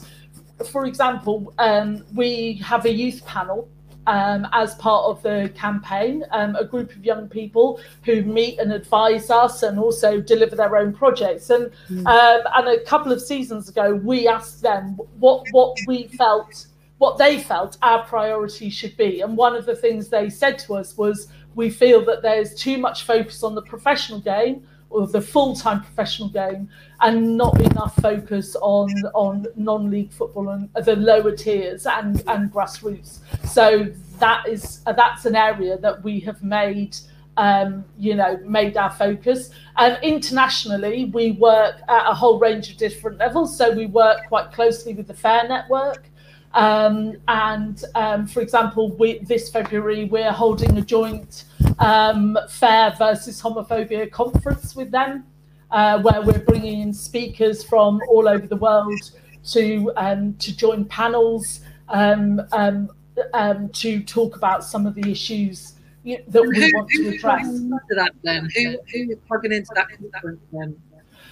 for 0.70 0.87
example, 0.87 1.52
um, 1.59 2.04
we 2.14 2.54
have 2.64 2.85
a 2.85 2.92
youth 2.92 3.24
panel 3.24 3.68
um, 4.08 4.48
as 4.52 4.74
part 4.76 5.04
of 5.04 5.22
the 5.22 5.52
campaign, 5.54 6.24
um, 6.30 6.56
a 6.56 6.64
group 6.64 6.90
of 6.92 7.04
young 7.04 7.28
people 7.28 7.78
who 8.04 8.22
meet 8.22 8.58
and 8.58 8.72
advise 8.72 9.28
us 9.30 9.62
and 9.62 9.78
also 9.78 10.18
deliver 10.18 10.56
their 10.56 10.76
own 10.78 10.94
projects. 10.94 11.50
And 11.50 11.70
mm. 11.90 12.06
um, 12.06 12.40
and 12.56 12.68
a 12.68 12.82
couple 12.84 13.12
of 13.12 13.20
seasons 13.20 13.68
ago, 13.68 13.94
we 13.94 14.26
asked 14.26 14.62
them 14.62 14.98
what 15.18 15.46
what 15.52 15.76
we 15.86 16.08
felt, 16.08 16.68
what 16.96 17.18
they 17.18 17.38
felt 17.38 17.76
our 17.82 18.02
priority 18.04 18.70
should 18.70 18.96
be. 18.96 19.20
And 19.20 19.36
one 19.36 19.54
of 19.54 19.66
the 19.66 19.76
things 19.76 20.08
they 20.08 20.30
said 20.30 20.58
to 20.60 20.74
us 20.74 20.96
was, 20.96 21.28
we 21.54 21.68
feel 21.68 22.02
that 22.06 22.22
there's 22.22 22.54
too 22.54 22.78
much 22.78 23.04
focus 23.04 23.42
on 23.42 23.54
the 23.54 23.62
professional 23.62 24.20
game 24.20 24.66
or 24.90 25.07
the 25.07 25.20
full-time 25.20 25.81
professional 25.83 26.29
game 26.29 26.68
and 27.01 27.37
not 27.37 27.61
enough 27.61 27.94
focus 27.96 28.57
on 28.61 28.90
on 29.14 29.46
non-league 29.57 30.12
football 30.12 30.48
and 30.51 30.68
the 30.85 30.96
lower 30.96 31.33
tiers 31.33 31.87
and 31.87 32.22
and 32.27 32.53
grassroots. 32.53 33.20
So 33.46 33.92
that 34.18 34.48
is 34.48 34.81
uh, 34.87 34.92
that's 34.92 35.27
an 35.27 35.37
area 35.37 35.79
that 35.79 36.03
we 36.03 36.20
have 36.20 36.42
made 36.42 36.96
um, 37.37 37.85
you 37.98 38.14
know 38.14 38.38
made 38.44 38.77
our 38.77 38.90
focus. 38.90 39.51
And 39.77 39.98
internationally 40.03 41.07
we 41.07 41.33
work 41.33 41.77
at 41.88 42.11
a 42.11 42.14
whole 42.14 42.38
range 42.38 42.70
of 42.70 42.77
different 42.79 43.18
levels. 43.18 43.57
So 43.57 43.70
we 43.70 43.87
work 43.87 44.27
quite 44.29 44.53
closely 44.53 44.94
with 44.94 45.07
the 45.07 45.14
fare 45.14 45.46
network. 45.48 46.09
Um, 46.55 47.16
and 47.29 47.85
um, 47.94 48.27
for 48.27 48.40
example, 48.40 48.96
we, 48.96 49.18
this 49.18 49.51
February 49.51 50.07
we're 50.07 50.33
holding 50.33 50.79
a 50.79 50.83
joint 50.83 51.44
um, 51.78 52.38
fair 52.48 52.94
versus 52.98 53.40
homophobia 53.40 54.10
conference 54.10 54.74
with 54.74 54.90
them, 54.90 55.24
uh, 55.70 56.00
where 56.00 56.22
we're 56.22 56.40
bringing 56.40 56.80
in 56.80 56.92
speakers 56.92 57.62
from 57.62 58.00
all 58.08 58.28
over 58.28 58.46
the 58.46 58.56
world 58.56 59.00
to 59.44 59.92
um, 59.96 60.34
to 60.34 60.56
join 60.56 60.84
panels 60.84 61.60
um, 61.88 62.40
um, 62.52 63.68
to 63.70 64.02
talk 64.02 64.36
about 64.36 64.64
some 64.64 64.86
of 64.86 64.94
the 64.94 65.10
issues 65.10 65.74
that 66.04 66.46
we 66.46 66.56
who, 66.56 66.70
want 66.74 66.88
to 66.90 67.08
address. 67.08 67.46
Who 67.46 67.70
that 67.90 68.12
then? 68.22 68.48
Who 68.54 68.78
who 68.92 69.10
is 69.10 69.18
plugging 69.26 69.52
into 69.52 69.70
that 69.74 69.88
conference 69.88 70.40
then? 70.52 70.80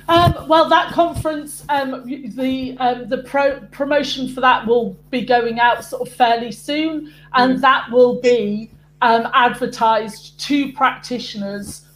Um, 0.08 0.46
well, 0.46 0.68
that 0.68 0.92
conference, 0.92 1.64
um, 1.68 2.04
the 2.06 2.76
um, 2.78 3.08
the 3.08 3.18
pro- 3.18 3.60
promotion 3.72 4.28
for 4.32 4.40
that 4.40 4.66
will 4.66 4.96
be 5.10 5.24
going 5.24 5.58
out 5.58 5.84
sort 5.84 6.06
of 6.06 6.14
fairly 6.14 6.52
soon, 6.52 7.12
and 7.34 7.58
mm. 7.58 7.60
that 7.60 7.90
will 7.90 8.20
be 8.20 8.70
um, 9.02 9.28
advertised 9.32 10.38
to 10.40 10.72
practitioners 10.72 11.86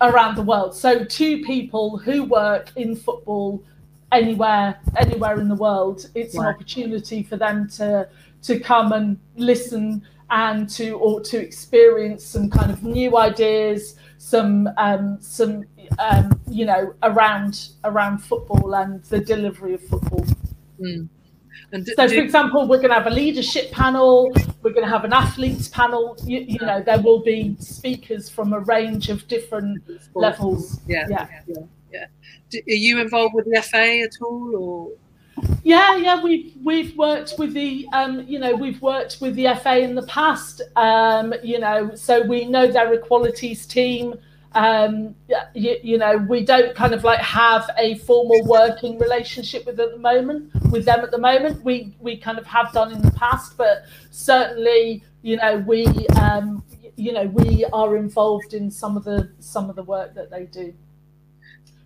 around 0.00 0.36
the 0.36 0.42
world. 0.42 0.74
So, 0.74 1.04
to 1.04 1.44
people 1.44 1.98
who 1.98 2.24
work 2.24 2.72
in 2.76 2.96
football 2.96 3.62
anywhere 4.12 4.78
anywhere 4.96 5.40
in 5.40 5.48
the 5.48 5.54
world, 5.54 6.08
it's 6.14 6.34
an 6.34 6.46
opportunity 6.46 7.22
for 7.22 7.36
them 7.36 7.68
to 7.70 8.08
to 8.42 8.58
come 8.58 8.92
and 8.92 9.18
listen 9.36 10.02
and 10.30 10.68
to 10.70 10.92
or 10.92 11.20
to 11.20 11.38
experience 11.38 12.24
some 12.24 12.48
kind 12.48 12.70
of 12.70 12.82
new 12.82 13.18
ideas, 13.18 13.96
some 14.18 14.68
um, 14.76 15.18
some 15.20 15.64
um, 15.98 16.40
you 16.48 16.64
know, 16.64 16.94
around 17.02 17.70
around 17.84 18.18
football 18.18 18.74
and 18.74 19.02
the 19.04 19.20
delivery 19.20 19.74
of 19.74 19.82
football. 19.82 20.24
Mm. 20.80 21.08
And 21.72 21.84
do, 21.84 21.92
so, 21.96 22.08
for 22.08 22.14
example, 22.14 22.66
we're 22.66 22.78
going 22.78 22.88
to 22.90 22.94
have 22.94 23.06
a 23.06 23.10
leadership 23.10 23.70
panel. 23.70 24.32
We're 24.62 24.72
going 24.72 24.84
to 24.84 24.90
have 24.90 25.04
an 25.04 25.12
athletes 25.12 25.68
panel. 25.68 26.16
You, 26.24 26.40
you 26.40 26.58
know, 26.60 26.82
there 26.82 27.00
will 27.00 27.22
be 27.22 27.56
speakers 27.58 28.28
from 28.28 28.52
a 28.52 28.60
range 28.60 29.08
of 29.08 29.26
different 29.28 29.82
Sports. 29.84 30.10
levels. 30.14 30.80
Yeah, 30.86 31.06
yeah, 31.08 31.28
yeah. 31.46 31.54
yeah. 31.92 32.06
Do, 32.50 32.58
are 32.58 32.72
you 32.72 33.00
involved 33.00 33.34
with 33.34 33.46
the 33.46 33.62
FA 33.62 34.00
at 34.00 34.12
all, 34.20 34.56
or? 34.56 34.90
Yeah, 35.62 35.96
yeah, 35.96 36.22
we've 36.22 36.52
we've 36.62 36.96
worked 36.96 37.34
with 37.38 37.54
the 37.54 37.86
um, 37.92 38.26
you 38.26 38.38
know 38.38 38.54
we've 38.54 38.80
worked 38.82 39.18
with 39.20 39.36
the 39.36 39.54
FA 39.62 39.78
in 39.78 39.94
the 39.94 40.06
past. 40.06 40.60
Um, 40.76 41.32
you 41.42 41.58
know, 41.58 41.94
so 41.94 42.22
we 42.22 42.44
know 42.44 42.66
their 42.66 42.92
equalities 42.92 43.66
team 43.66 44.14
um, 44.52 45.14
you, 45.54 45.76
you, 45.82 45.98
know, 45.98 46.16
we 46.16 46.44
don't 46.44 46.74
kind 46.74 46.92
of 46.92 47.04
like 47.04 47.20
have 47.20 47.70
a 47.78 47.96
formal 47.98 48.44
working 48.44 48.98
relationship 48.98 49.64
with 49.64 49.78
at 49.78 49.92
the 49.92 49.98
moment 49.98 50.50
with 50.70 50.84
them 50.84 51.00
at 51.00 51.10
the 51.10 51.18
moment. 51.18 51.64
We 51.64 51.94
we 52.00 52.16
kind 52.16 52.38
of 52.38 52.46
have 52.46 52.72
done 52.72 52.92
in 52.92 53.00
the 53.00 53.12
past, 53.12 53.56
but 53.56 53.84
certainly, 54.10 55.04
you 55.22 55.36
know, 55.36 55.58
we 55.58 55.86
um, 56.20 56.64
you 56.96 57.12
know 57.12 57.26
we 57.26 57.64
are 57.72 57.96
involved 57.96 58.54
in 58.54 58.70
some 58.70 58.96
of 58.96 59.04
the 59.04 59.30
some 59.38 59.70
of 59.70 59.76
the 59.76 59.84
work 59.84 60.14
that 60.14 60.30
they 60.30 60.44
do. 60.46 60.74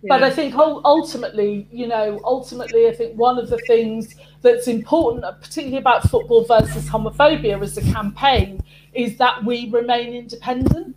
Yeah. 0.01 0.09
But 0.09 0.23
I 0.23 0.29
think 0.29 0.55
ultimately, 0.55 1.67
you 1.71 1.87
know, 1.87 2.19
ultimately, 2.23 2.87
I 2.87 2.93
think 2.93 3.15
one 3.15 3.37
of 3.37 3.49
the 3.49 3.57
things 3.67 4.15
that's 4.41 4.67
important, 4.67 5.23
particularly 5.39 5.77
about 5.77 6.09
football 6.09 6.45
versus 6.45 6.87
homophobia 6.87 7.61
as 7.61 7.77
a 7.77 7.81
campaign, 7.93 8.61
is 8.93 9.17
that 9.17 9.43
we 9.43 9.69
remain 9.69 10.13
independent 10.13 10.95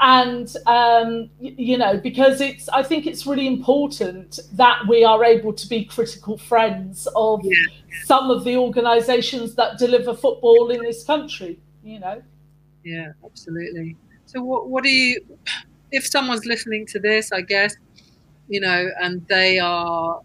and 0.00 0.56
um, 0.66 1.30
you 1.38 1.78
know 1.78 1.96
because 1.96 2.40
it's 2.40 2.68
i 2.70 2.82
think 2.82 3.06
it's 3.06 3.26
really 3.26 3.46
important 3.46 4.40
that 4.52 4.80
we 4.88 5.04
are 5.04 5.24
able 5.24 5.52
to 5.52 5.68
be 5.68 5.84
critical 5.84 6.36
friends 6.36 7.06
of 7.14 7.40
yeah. 7.44 7.52
some 8.04 8.30
of 8.30 8.44
the 8.44 8.56
organizations 8.56 9.54
that 9.54 9.78
deliver 9.78 10.14
football 10.14 10.70
in 10.70 10.82
this 10.82 11.04
country 11.04 11.58
you 11.84 12.00
know 12.00 12.20
yeah 12.82 13.12
absolutely 13.24 13.96
so 14.26 14.42
what 14.42 14.68
what 14.68 14.82
do 14.82 14.90
you 14.90 15.20
if 15.92 16.04
someone's 16.06 16.44
listening 16.44 16.84
to 16.84 16.98
this 16.98 17.30
i 17.30 17.40
guess 17.40 17.76
you 18.48 18.60
know 18.60 18.88
and 19.00 19.26
they 19.28 19.58
are 19.58 20.20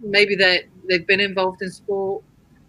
maybe 0.00 0.34
they 0.34 0.64
they've 0.88 1.06
been 1.06 1.20
involved 1.20 1.62
in 1.62 1.70
sport 1.70 2.22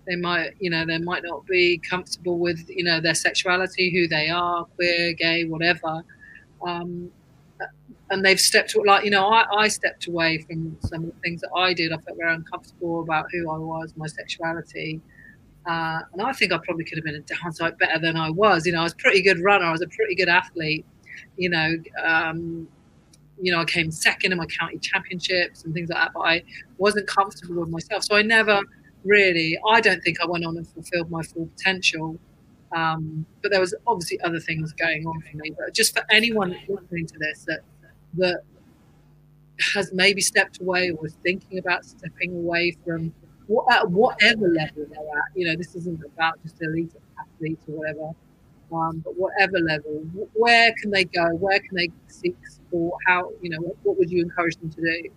they 0.06 0.16
might 0.16 0.52
you 0.60 0.70
know 0.70 0.86
they 0.86 0.98
might 0.98 1.24
not 1.24 1.46
be 1.46 1.78
comfortable 1.80 2.38
with 2.38 2.70
you 2.70 2.84
know 2.84 3.02
their 3.02 3.16
sexuality 3.16 3.92
who 3.92 4.08
they 4.08 4.30
are 4.30 4.66
queer 4.76 5.14
gay 5.14 5.44
whatever 5.46 6.04
um, 6.66 7.12
and 8.10 8.24
they've 8.24 8.40
stepped 8.40 8.76
like 8.86 9.04
you 9.04 9.12
know 9.12 9.28
I, 9.28 9.46
I 9.56 9.68
stepped 9.68 10.08
away 10.08 10.40
from 10.40 10.78
some 10.82 11.06
of 11.06 11.14
the 11.14 11.20
things 11.24 11.42
that 11.42 11.52
I 11.56 11.74
did. 11.74 11.92
I 11.92 11.98
felt 11.98 12.18
very 12.18 12.34
uncomfortable 12.34 13.02
about 13.02 13.28
who 13.32 13.50
I 13.52 13.58
was, 13.58 13.94
my 13.98 14.08
sexuality, 14.08 15.02
uh, 15.66 16.00
and 16.14 16.22
I 16.22 16.32
think 16.34 16.54
I 16.54 16.60
probably 16.64 16.86
could 16.86 16.98
have 16.98 17.06
been 17.06 17.16
a 17.16 17.20
downside 17.42 17.78
better 17.78 18.00
than 18.00 18.16
I 18.16 18.30
was. 18.30 18.66
You 18.66 18.74
know, 18.74 18.82
I 18.82 18.84
was 18.84 18.94
a 18.94 18.98
pretty 18.98 19.22
good 19.22 19.40
runner. 19.44 19.66
I 19.66 19.72
was 19.72 19.82
a 19.82 19.88
pretty 19.88 20.16
good 20.16 20.30
athlete. 20.30 20.86
You 21.38 21.50
know, 21.50 21.76
um, 22.04 22.68
you 23.42 23.52
know, 23.52 23.60
I 23.60 23.66
came 23.66 23.92
second 23.92 24.32
in 24.32 24.38
my 24.38 24.46
county 24.46 24.78
championships 24.80 25.64
and 25.64 25.74
things 25.74 25.90
like 25.90 26.00
that. 26.00 26.12
But 26.14 26.22
I 26.22 26.44
wasn't 26.78 27.08
comfortable 27.08 27.62
with 27.62 27.70
myself, 27.70 28.04
so 28.04 28.16
I 28.16 28.22
never 28.22 28.62
really. 29.04 29.58
I 29.70 29.82
don't 29.82 30.02
think 30.02 30.22
I 30.22 30.26
went 30.26 30.46
on 30.46 30.58
and 30.58 30.68
fulfilled 30.68 31.12
my 31.12 31.24
full 31.24 31.48
potential. 31.48 32.18
Um, 32.76 33.26
but 33.42 33.52
there 33.52 33.62
was 33.62 33.74
obviously 33.86 34.20
other 34.22 34.40
things 34.40 34.74
going 34.74 35.06
on 35.06 35.22
for 35.22 35.38
me. 35.38 35.52
But 35.58 35.74
just 35.74 35.96
for 35.96 36.04
anyone 36.10 36.56
listening 36.68 37.08
to 37.08 37.18
this 37.18 37.46
that 37.46 37.62
that 38.16 38.42
has 39.76 39.92
maybe 39.94 40.22
stepped 40.22 40.62
away 40.62 40.90
or 40.90 41.02
was 41.02 41.16
thinking 41.24 41.58
about 41.58 41.86
stepping 41.86 42.34
away 42.36 42.76
from 42.86 43.14
what, 43.48 43.66
at 43.74 43.90
whatever 43.90 44.48
level 44.50 44.86
they're 44.90 45.00
at, 45.00 45.36
you 45.36 45.48
know, 45.48 45.56
this 45.56 45.76
isn't 45.76 46.04
about 46.04 46.42
just 46.44 46.62
elite 46.62 46.92
athletes 47.20 47.64
or 47.68 47.78
whatever, 47.78 48.12
um, 48.72 49.00
but 49.04 49.16
whatever 49.18 49.60
level, 49.60 50.06
where 50.34 50.74
can 50.82 50.92
they 50.92 51.06
go? 51.06 51.26
Where 51.36 51.60
can 51.60 51.76
they 51.76 51.90
seek 52.08 52.36
support? 52.48 53.00
How, 53.08 53.32
you 53.42 53.50
know, 53.50 53.60
what, 53.60 53.76
what 53.84 53.98
would 53.98 54.12
you 54.12 54.22
encourage 54.22 54.58
them 54.58 54.70
to 54.72 54.82
do? 54.82 55.10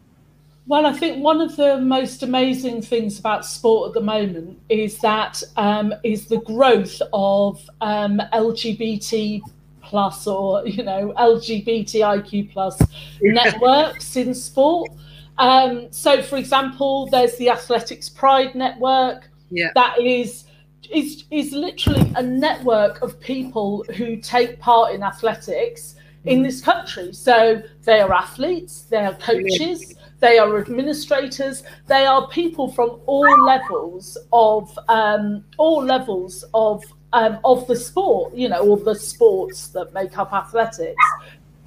Well, 0.71 0.87
I 0.87 0.93
think 0.93 1.21
one 1.21 1.41
of 1.41 1.57
the 1.57 1.81
most 1.81 2.23
amazing 2.23 2.83
things 2.83 3.19
about 3.19 3.45
sport 3.45 3.89
at 3.89 3.95
the 3.95 4.01
moment 4.07 4.57
is 4.69 4.99
that 4.99 5.43
um, 5.57 5.93
is 6.05 6.27
the 6.27 6.39
growth 6.43 7.03
of 7.13 7.69
um, 7.81 8.23
LGBT 8.33 9.41
plus 9.83 10.29
or 10.29 10.65
you 10.65 10.85
know 10.85 11.13
LGBTIQ 11.19 12.53
plus 12.53 12.81
networks 13.21 14.15
in 14.15 14.33
sport. 14.33 14.93
Um, 15.39 15.89
so, 15.91 16.23
for 16.23 16.37
example, 16.37 17.09
there's 17.09 17.37
the 17.37 17.51
Athletics 17.51 18.09
Pride 18.09 18.55
Network. 18.55 19.29
Yeah. 19.51 19.71
That 19.75 20.01
is 20.01 20.45
is 20.89 21.25
is 21.33 21.51
literally 21.51 22.13
a 22.15 22.23
network 22.23 23.03
of 23.03 23.19
people 23.19 23.85
who 23.97 24.19
take 24.19 24.61
part 24.61 24.95
in 24.95 25.03
athletics 25.03 25.97
in 26.27 26.43
this 26.43 26.61
country. 26.61 27.13
So 27.13 27.61
they 27.83 28.01
are 28.01 28.13
athletes, 28.13 28.83
they 28.83 29.05
are 29.05 29.15
coaches, 29.15 29.97
they 30.21 30.39
are 30.39 30.59
administrators, 30.59 31.63
they 31.87 32.07
are 32.07 32.29
people 32.29 32.71
from 32.71 33.01
all 33.07 33.45
levels 33.45 34.17
of 34.33 34.79
um, 34.89 35.45
all 35.57 35.83
levels 35.83 36.45
of 36.55 36.85
um, 37.13 37.39
of 37.45 37.67
the 37.67 37.77
sport, 37.77 38.35
you 38.35 38.49
know, 38.49 38.61
all 38.61 38.77
the 38.77 38.95
sports 38.95 39.69
that 39.69 39.93
make 39.93 40.17
up 40.17 40.33
athletics. 40.33 41.05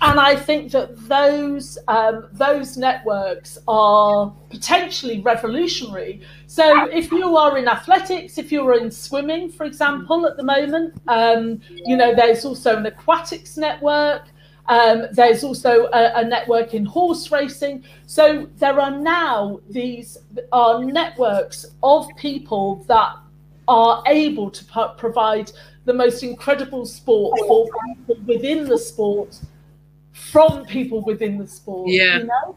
And 0.02 0.20
I 0.20 0.36
think 0.36 0.72
that 0.74 0.98
those 1.08 1.78
um, 1.88 2.28
those 2.34 2.78
networks 2.78 3.58
are 3.70 4.34
potentially 4.50 5.22
revolutionary. 5.22 6.22
So 6.46 6.90
if 6.92 7.10
you 7.10 7.38
are 7.38 7.58
in 7.58 7.70
athletics, 7.70 8.38
if 8.38 8.52
you're 8.52 8.78
in 8.78 8.92
swimming, 8.92 9.50
for 9.50 9.66
example, 9.66 10.28
at 10.28 10.36
the 10.36 10.44
moment, 10.44 10.94
um, 11.08 11.62
you 11.70 11.96
know, 11.96 12.14
there's 12.14 12.44
also 12.44 12.76
an 12.76 12.86
aquatics 12.86 13.56
network. 13.56 14.28
Um, 14.68 15.08
there's 15.12 15.44
also 15.44 15.90
a, 15.92 16.22
a, 16.22 16.24
network 16.24 16.74
in 16.74 16.86
horse 16.86 17.32
racing. 17.32 17.84
So 18.06 18.50
there 18.60 18.80
are 18.80 18.92
now 18.92 19.60
these 19.70 20.18
are 20.54 20.84
networks 20.84 21.66
of 21.84 22.08
people 22.16 22.84
that 22.88 23.18
are 23.68 24.04
able 24.08 24.50
to 24.50 24.66
p- 24.66 24.86
provide 24.98 25.52
the 25.84 25.94
most 25.94 26.24
incredible 26.24 26.86
sport 26.86 27.38
for 27.46 27.68
people 27.86 28.24
within 28.26 28.66
the 28.66 28.78
sport 28.78 29.38
from 30.14 30.66
people 30.66 31.04
within 31.04 31.38
the 31.38 31.48
sport. 31.48 31.90
Yeah. 31.90 32.20
You 32.20 32.24
know? 32.26 32.56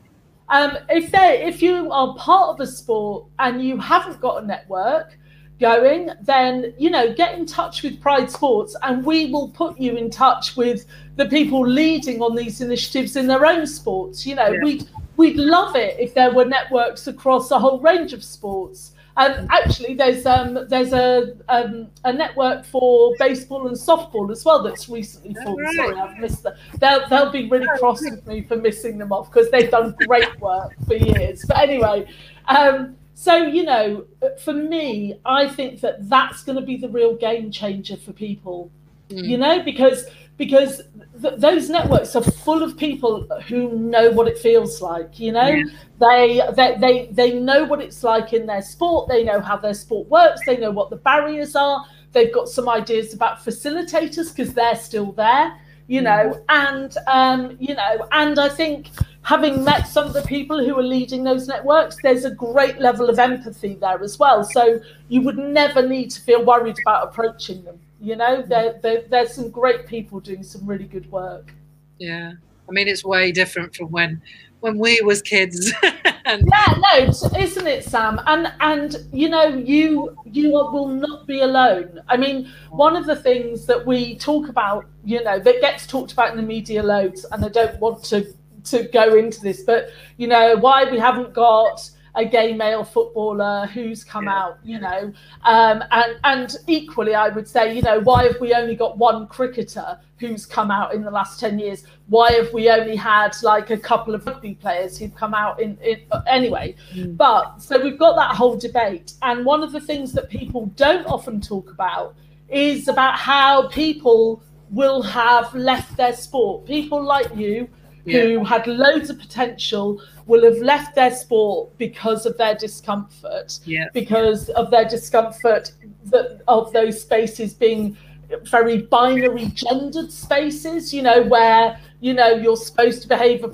Um, 0.48 0.78
if 0.88 1.10
they 1.10 1.44
if 1.44 1.60
you 1.60 1.90
are 1.90 2.14
part 2.14 2.50
of 2.50 2.60
a 2.60 2.66
sport 2.68 3.26
and 3.40 3.60
you 3.60 3.78
haven't 3.78 4.20
got 4.20 4.44
a 4.44 4.46
network, 4.46 5.18
going, 5.60 6.10
then 6.22 6.74
you 6.78 6.90
know 6.90 7.12
get 7.14 7.34
in 7.38 7.46
touch 7.46 7.82
with 7.82 8.00
Pride 8.00 8.30
Sports, 8.30 8.76
and 8.82 9.04
we 9.04 9.30
will 9.30 9.48
put 9.48 9.78
you 9.78 9.96
in 9.96 10.10
touch 10.10 10.56
with 10.56 10.86
the 11.16 11.26
people 11.26 11.66
leading 11.66 12.20
on 12.20 12.34
these 12.34 12.60
initiatives 12.60 13.16
in 13.16 13.26
their 13.26 13.44
own 13.46 13.66
sports. 13.66 14.26
You 14.26 14.34
know, 14.34 14.48
yeah. 14.48 14.60
we 14.62 14.80
we'd 15.16 15.36
love 15.36 15.76
it 15.76 15.96
if 15.98 16.14
there 16.14 16.32
were 16.32 16.44
networks 16.44 17.06
across 17.06 17.50
a 17.50 17.58
whole 17.58 17.80
range 17.80 18.12
of 18.12 18.22
sports. 18.22 18.92
And 19.18 19.48
actually, 19.50 19.94
there's 19.94 20.26
um, 20.26 20.66
there's 20.68 20.92
a 20.92 21.34
um, 21.48 21.88
a 22.04 22.12
network 22.12 22.66
for 22.66 23.14
baseball 23.18 23.66
and 23.66 23.74
softball 23.74 24.30
as 24.30 24.44
well 24.44 24.62
that's 24.62 24.90
recently 24.90 25.34
formed. 25.42 25.58
Right. 25.58 25.74
Sorry, 25.74 25.96
I've 25.96 26.18
missed 26.18 26.42
that. 26.42 26.56
They'll 26.78 27.08
they'll 27.08 27.32
be 27.32 27.48
really 27.48 27.66
cross 27.78 28.02
with 28.02 28.26
me 28.26 28.42
for 28.42 28.56
missing 28.56 28.98
them 28.98 29.12
off 29.12 29.32
because 29.32 29.50
they've 29.50 29.70
done 29.70 29.94
great 30.06 30.38
work 30.38 30.76
for 30.86 30.96
years. 30.96 31.46
But 31.48 31.60
anyway, 31.60 32.06
um, 32.48 32.94
so, 33.18 33.34
you 33.34 33.64
know, 33.64 34.04
for 34.44 34.52
me, 34.52 35.18
I 35.24 35.48
think 35.48 35.80
that 35.80 36.06
that's 36.06 36.44
going 36.44 36.60
to 36.60 36.64
be 36.64 36.76
the 36.76 36.90
real 36.90 37.16
game 37.16 37.50
changer 37.50 37.96
for 37.96 38.12
people, 38.12 38.70
mm. 39.08 39.26
you 39.26 39.38
know, 39.38 39.62
because 39.62 40.04
because 40.36 40.82
th- 41.22 41.38
those 41.38 41.70
networks 41.70 42.14
are 42.14 42.22
full 42.22 42.62
of 42.62 42.76
people 42.76 43.26
who 43.48 43.72
know 43.78 44.10
what 44.10 44.28
it 44.28 44.36
feels 44.36 44.82
like 44.82 45.18
you 45.18 45.32
know 45.32 45.46
yeah. 45.46 45.64
they, 45.98 46.42
they 46.54 46.76
they 46.78 47.08
they 47.10 47.40
know 47.40 47.64
what 47.64 47.80
it's 47.80 48.04
like 48.04 48.34
in 48.34 48.44
their 48.44 48.60
sport 48.60 49.08
they 49.08 49.24
know 49.24 49.40
how 49.40 49.56
their 49.56 49.72
sport 49.72 50.06
works 50.08 50.42
they 50.44 50.58
know 50.58 50.70
what 50.70 50.90
the 50.90 50.96
barriers 50.96 51.56
are 51.56 51.86
they've 52.12 52.34
got 52.34 52.50
some 52.50 52.68
ideas 52.68 53.14
about 53.14 53.38
facilitators 53.38 54.28
because 54.28 54.52
they're 54.52 54.76
still 54.76 55.10
there 55.12 55.58
you 55.88 56.00
know, 56.00 56.42
and 56.48 56.96
um, 57.06 57.56
you 57.60 57.74
know, 57.74 58.08
and 58.12 58.38
I 58.38 58.48
think 58.48 58.88
having 59.22 59.64
met 59.64 59.88
some 59.88 60.06
of 60.06 60.12
the 60.12 60.22
people 60.22 60.64
who 60.64 60.78
are 60.78 60.82
leading 60.82 61.24
those 61.24 61.48
networks, 61.48 61.96
there's 62.02 62.24
a 62.24 62.30
great 62.30 62.78
level 62.78 63.08
of 63.08 63.18
empathy 63.18 63.74
there 63.74 64.00
as 64.02 64.18
well. 64.18 64.44
So 64.44 64.80
you 65.08 65.20
would 65.22 65.38
never 65.38 65.86
need 65.86 66.10
to 66.12 66.20
feel 66.20 66.44
worried 66.44 66.76
about 66.84 67.08
approaching 67.08 67.64
them. 67.64 67.78
You 68.00 68.16
know, 68.16 68.42
there, 68.42 68.78
there 68.82 69.02
there's 69.08 69.34
some 69.34 69.50
great 69.50 69.86
people 69.86 70.20
doing 70.20 70.42
some 70.42 70.66
really 70.66 70.84
good 70.84 71.10
work. 71.10 71.52
Yeah, 71.98 72.32
I 72.68 72.72
mean, 72.72 72.88
it's 72.88 73.04
way 73.04 73.32
different 73.32 73.74
from 73.74 73.90
when 73.90 74.20
when 74.66 74.78
we 74.78 75.00
was 75.02 75.22
kids. 75.22 75.72
yeah, 75.82 76.36
no, 76.36 77.08
isn't 77.38 77.66
it, 77.66 77.84
Sam? 77.84 78.20
And 78.26 78.52
and 78.60 78.96
you 79.12 79.28
know, 79.28 79.46
you 79.46 80.16
you 80.24 80.50
will 80.50 80.88
not 80.88 81.26
be 81.26 81.40
alone. 81.40 82.00
I 82.08 82.16
mean, 82.16 82.50
one 82.70 82.96
of 82.96 83.06
the 83.06 83.14
things 83.14 83.64
that 83.66 83.86
we 83.86 84.18
talk 84.18 84.48
about, 84.48 84.86
you 85.04 85.22
know, 85.22 85.38
that 85.38 85.60
gets 85.60 85.86
talked 85.86 86.12
about 86.12 86.32
in 86.32 86.36
the 86.36 86.42
media 86.42 86.82
loads, 86.82 87.24
and 87.30 87.44
I 87.44 87.48
don't 87.48 87.78
want 87.78 88.02
to 88.04 88.26
to 88.64 88.82
go 88.92 89.14
into 89.14 89.40
this, 89.40 89.62
but 89.62 89.90
you 90.16 90.26
know, 90.26 90.56
why 90.56 90.90
we 90.90 90.98
haven't 90.98 91.32
got 91.32 91.88
a 92.16 92.24
gay 92.24 92.54
male 92.54 92.82
footballer 92.82 93.66
who's 93.66 94.02
come 94.02 94.24
yeah. 94.24 94.38
out, 94.38 94.58
you 94.64 94.80
know, 94.80 95.12
um, 95.44 95.84
and 95.90 96.16
and 96.24 96.56
equally, 96.66 97.14
I 97.14 97.28
would 97.28 97.46
say, 97.46 97.74
you 97.74 97.82
know, 97.82 98.00
why 98.00 98.24
have 98.24 98.40
we 98.40 98.54
only 98.54 98.74
got 98.74 98.96
one 98.98 99.26
cricketer 99.28 100.00
who's 100.18 100.46
come 100.46 100.70
out 100.70 100.94
in 100.94 101.02
the 101.02 101.10
last 101.10 101.38
ten 101.38 101.58
years? 101.58 101.84
Why 102.08 102.32
have 102.32 102.52
we 102.52 102.70
only 102.70 102.96
had 102.96 103.36
like 103.42 103.70
a 103.70 103.76
couple 103.76 104.14
of 104.14 104.26
rugby 104.26 104.54
players 104.54 104.98
who've 104.98 105.14
come 105.14 105.34
out 105.34 105.60
in, 105.60 105.76
in 105.82 106.00
anyway? 106.26 106.74
Mm. 106.94 107.16
But 107.16 107.58
so 107.58 107.80
we've 107.80 107.98
got 107.98 108.16
that 108.16 108.34
whole 108.34 108.56
debate, 108.56 109.12
and 109.22 109.44
one 109.44 109.62
of 109.62 109.72
the 109.72 109.80
things 109.80 110.12
that 110.14 110.30
people 110.30 110.66
don't 110.76 111.06
often 111.06 111.40
talk 111.40 111.70
about 111.70 112.14
is 112.48 112.88
about 112.88 113.18
how 113.18 113.68
people 113.68 114.42
will 114.70 115.02
have 115.02 115.54
left 115.54 115.96
their 115.96 116.14
sport. 116.14 116.64
People 116.64 117.02
like 117.02 117.34
you 117.36 117.68
yeah. 118.06 118.22
who 118.22 118.44
had 118.44 118.66
loads 118.66 119.10
of 119.10 119.18
potential 119.18 120.00
will 120.26 120.44
have 120.44 120.58
left 120.58 120.94
their 120.94 121.10
sport 121.10 121.76
because 121.78 122.26
of 122.26 122.36
their 122.38 122.54
discomfort, 122.54 123.58
yeah. 123.64 123.86
because 123.92 124.48
of 124.50 124.70
their 124.70 124.84
discomfort 124.88 125.72
that, 126.06 126.40
of 126.48 126.72
those 126.72 127.00
spaces 127.00 127.52
being 127.52 127.96
very 128.42 128.82
binary 128.82 129.46
gendered 129.54 130.10
spaces, 130.10 130.92
you 130.92 131.02
know, 131.02 131.22
where, 131.22 131.78
you 132.00 132.12
know, 132.12 132.30
you're 132.30 132.56
supposed 132.56 133.02
to 133.02 133.08
behave 133.08 133.44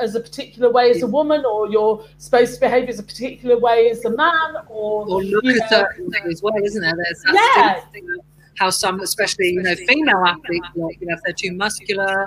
as 0.00 0.14
a 0.14 0.20
particular 0.20 0.70
way 0.70 0.90
as 0.90 1.02
a 1.02 1.06
woman, 1.06 1.44
or 1.44 1.68
you're 1.68 2.04
supposed 2.18 2.54
to 2.54 2.60
behave 2.60 2.88
as 2.88 3.00
a 3.00 3.02
particular 3.02 3.58
way 3.58 3.90
as 3.90 4.04
a 4.04 4.10
man, 4.10 4.56
or, 4.68 5.08
or 5.08 5.24
look 5.24 5.44
a 5.44 5.68
certain 5.68 6.06
way 6.08 6.20
as 6.30 6.40
well, 6.40 6.54
isn't 6.62 6.80
there? 6.80 6.94
There's 6.96 7.24
yeah. 7.34 7.82
how 8.58 8.70
some, 8.70 9.00
especially, 9.00 9.50
you 9.50 9.62
know, 9.62 9.74
female 9.74 10.24
athletes, 10.24 10.68
like, 10.76 11.00
you 11.00 11.08
know, 11.08 11.14
if 11.14 11.20
they're 11.24 11.34
too 11.34 11.52
muscular, 11.52 12.26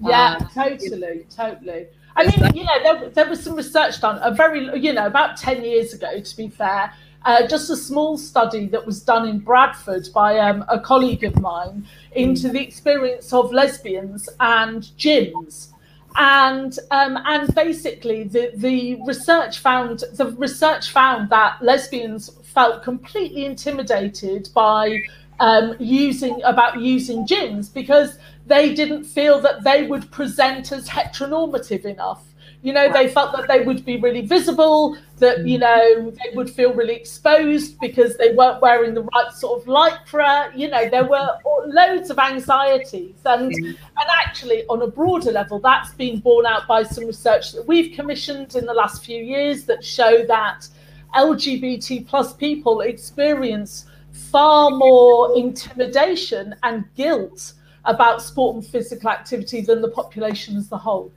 yeah, 0.00 0.36
um, 0.40 0.48
totally, 0.54 1.26
totally. 1.34 1.86
I 2.16 2.24
mean, 2.24 2.54
you 2.54 2.64
know, 2.64 2.82
there, 2.82 3.10
there 3.10 3.28
was 3.28 3.42
some 3.42 3.54
research 3.54 4.00
done 4.00 4.18
a 4.22 4.32
very, 4.32 4.78
you 4.78 4.92
know, 4.92 5.06
about 5.06 5.36
10 5.36 5.64
years 5.64 5.94
ago, 5.94 6.20
to 6.20 6.36
be 6.36 6.48
fair, 6.48 6.92
uh, 7.24 7.46
just 7.46 7.70
a 7.70 7.76
small 7.76 8.16
study 8.16 8.66
that 8.66 8.84
was 8.84 9.02
done 9.02 9.28
in 9.28 9.38
Bradford 9.38 10.08
by 10.14 10.38
um, 10.38 10.64
a 10.68 10.80
colleague 10.80 11.24
of 11.24 11.38
mine 11.40 11.86
into 12.12 12.48
the 12.48 12.60
experience 12.60 13.32
of 13.32 13.52
lesbians 13.52 14.28
and 14.40 14.82
gyms. 14.98 15.68
And 16.16 16.76
um, 16.90 17.18
and 17.24 17.54
basically, 17.54 18.24
the, 18.24 18.50
the 18.56 18.96
research 19.06 19.58
found 19.58 20.04
the 20.14 20.26
research 20.32 20.90
found 20.90 21.28
that 21.30 21.62
lesbians 21.62 22.30
felt 22.42 22.82
completely 22.82 23.44
intimidated 23.44 24.48
by 24.54 25.02
um, 25.38 25.76
using 25.78 26.40
about 26.42 26.80
using 26.80 27.26
gyms 27.26 27.72
because 27.72 28.18
they 28.48 28.74
didn't 28.74 29.04
feel 29.04 29.40
that 29.42 29.62
they 29.62 29.86
would 29.86 30.10
present 30.10 30.72
as 30.72 30.88
heteronormative 30.88 31.84
enough. 31.84 32.24
You 32.62 32.72
know, 32.72 32.92
they 32.92 33.06
felt 33.06 33.36
that 33.36 33.46
they 33.46 33.60
would 33.60 33.84
be 33.84 33.98
really 33.98 34.22
visible, 34.22 34.98
that, 35.18 35.46
you 35.46 35.58
mm. 35.58 35.60
know, 35.60 36.10
they 36.10 36.34
would 36.34 36.50
feel 36.50 36.74
really 36.74 36.94
exposed 36.94 37.78
because 37.78 38.16
they 38.16 38.34
weren't 38.34 38.60
wearing 38.60 38.94
the 38.94 39.02
right 39.02 39.32
sort 39.32 39.60
of 39.60 39.68
lycra. 39.68 40.56
You 40.56 40.68
know, 40.68 40.88
there 40.88 41.04
were 41.04 41.38
loads 41.66 42.10
of 42.10 42.18
anxieties. 42.18 43.14
And, 43.24 43.54
and 43.54 44.08
actually, 44.26 44.64
on 44.66 44.82
a 44.82 44.88
broader 44.88 45.30
level, 45.30 45.60
that's 45.60 45.92
been 45.94 46.18
borne 46.18 46.46
out 46.46 46.66
by 46.66 46.82
some 46.82 47.06
research 47.06 47.52
that 47.52 47.64
we've 47.68 47.94
commissioned 47.94 48.56
in 48.56 48.66
the 48.66 48.74
last 48.74 49.04
few 49.04 49.22
years 49.22 49.64
that 49.66 49.84
show 49.84 50.24
that 50.26 50.66
LGBT 51.14 52.08
plus 52.08 52.32
people 52.34 52.80
experience 52.80 53.86
far 54.10 54.70
more 54.70 55.36
intimidation 55.36 56.56
and 56.64 56.84
guilt 56.96 57.52
about 57.88 58.22
sport 58.22 58.54
and 58.54 58.64
physical 58.64 59.10
activity 59.10 59.60
than 59.60 59.82
the 59.82 59.88
population 59.88 60.56
as 60.56 60.70
a 60.70 60.76
whole. 60.76 61.10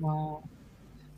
Wow. 0.00 0.42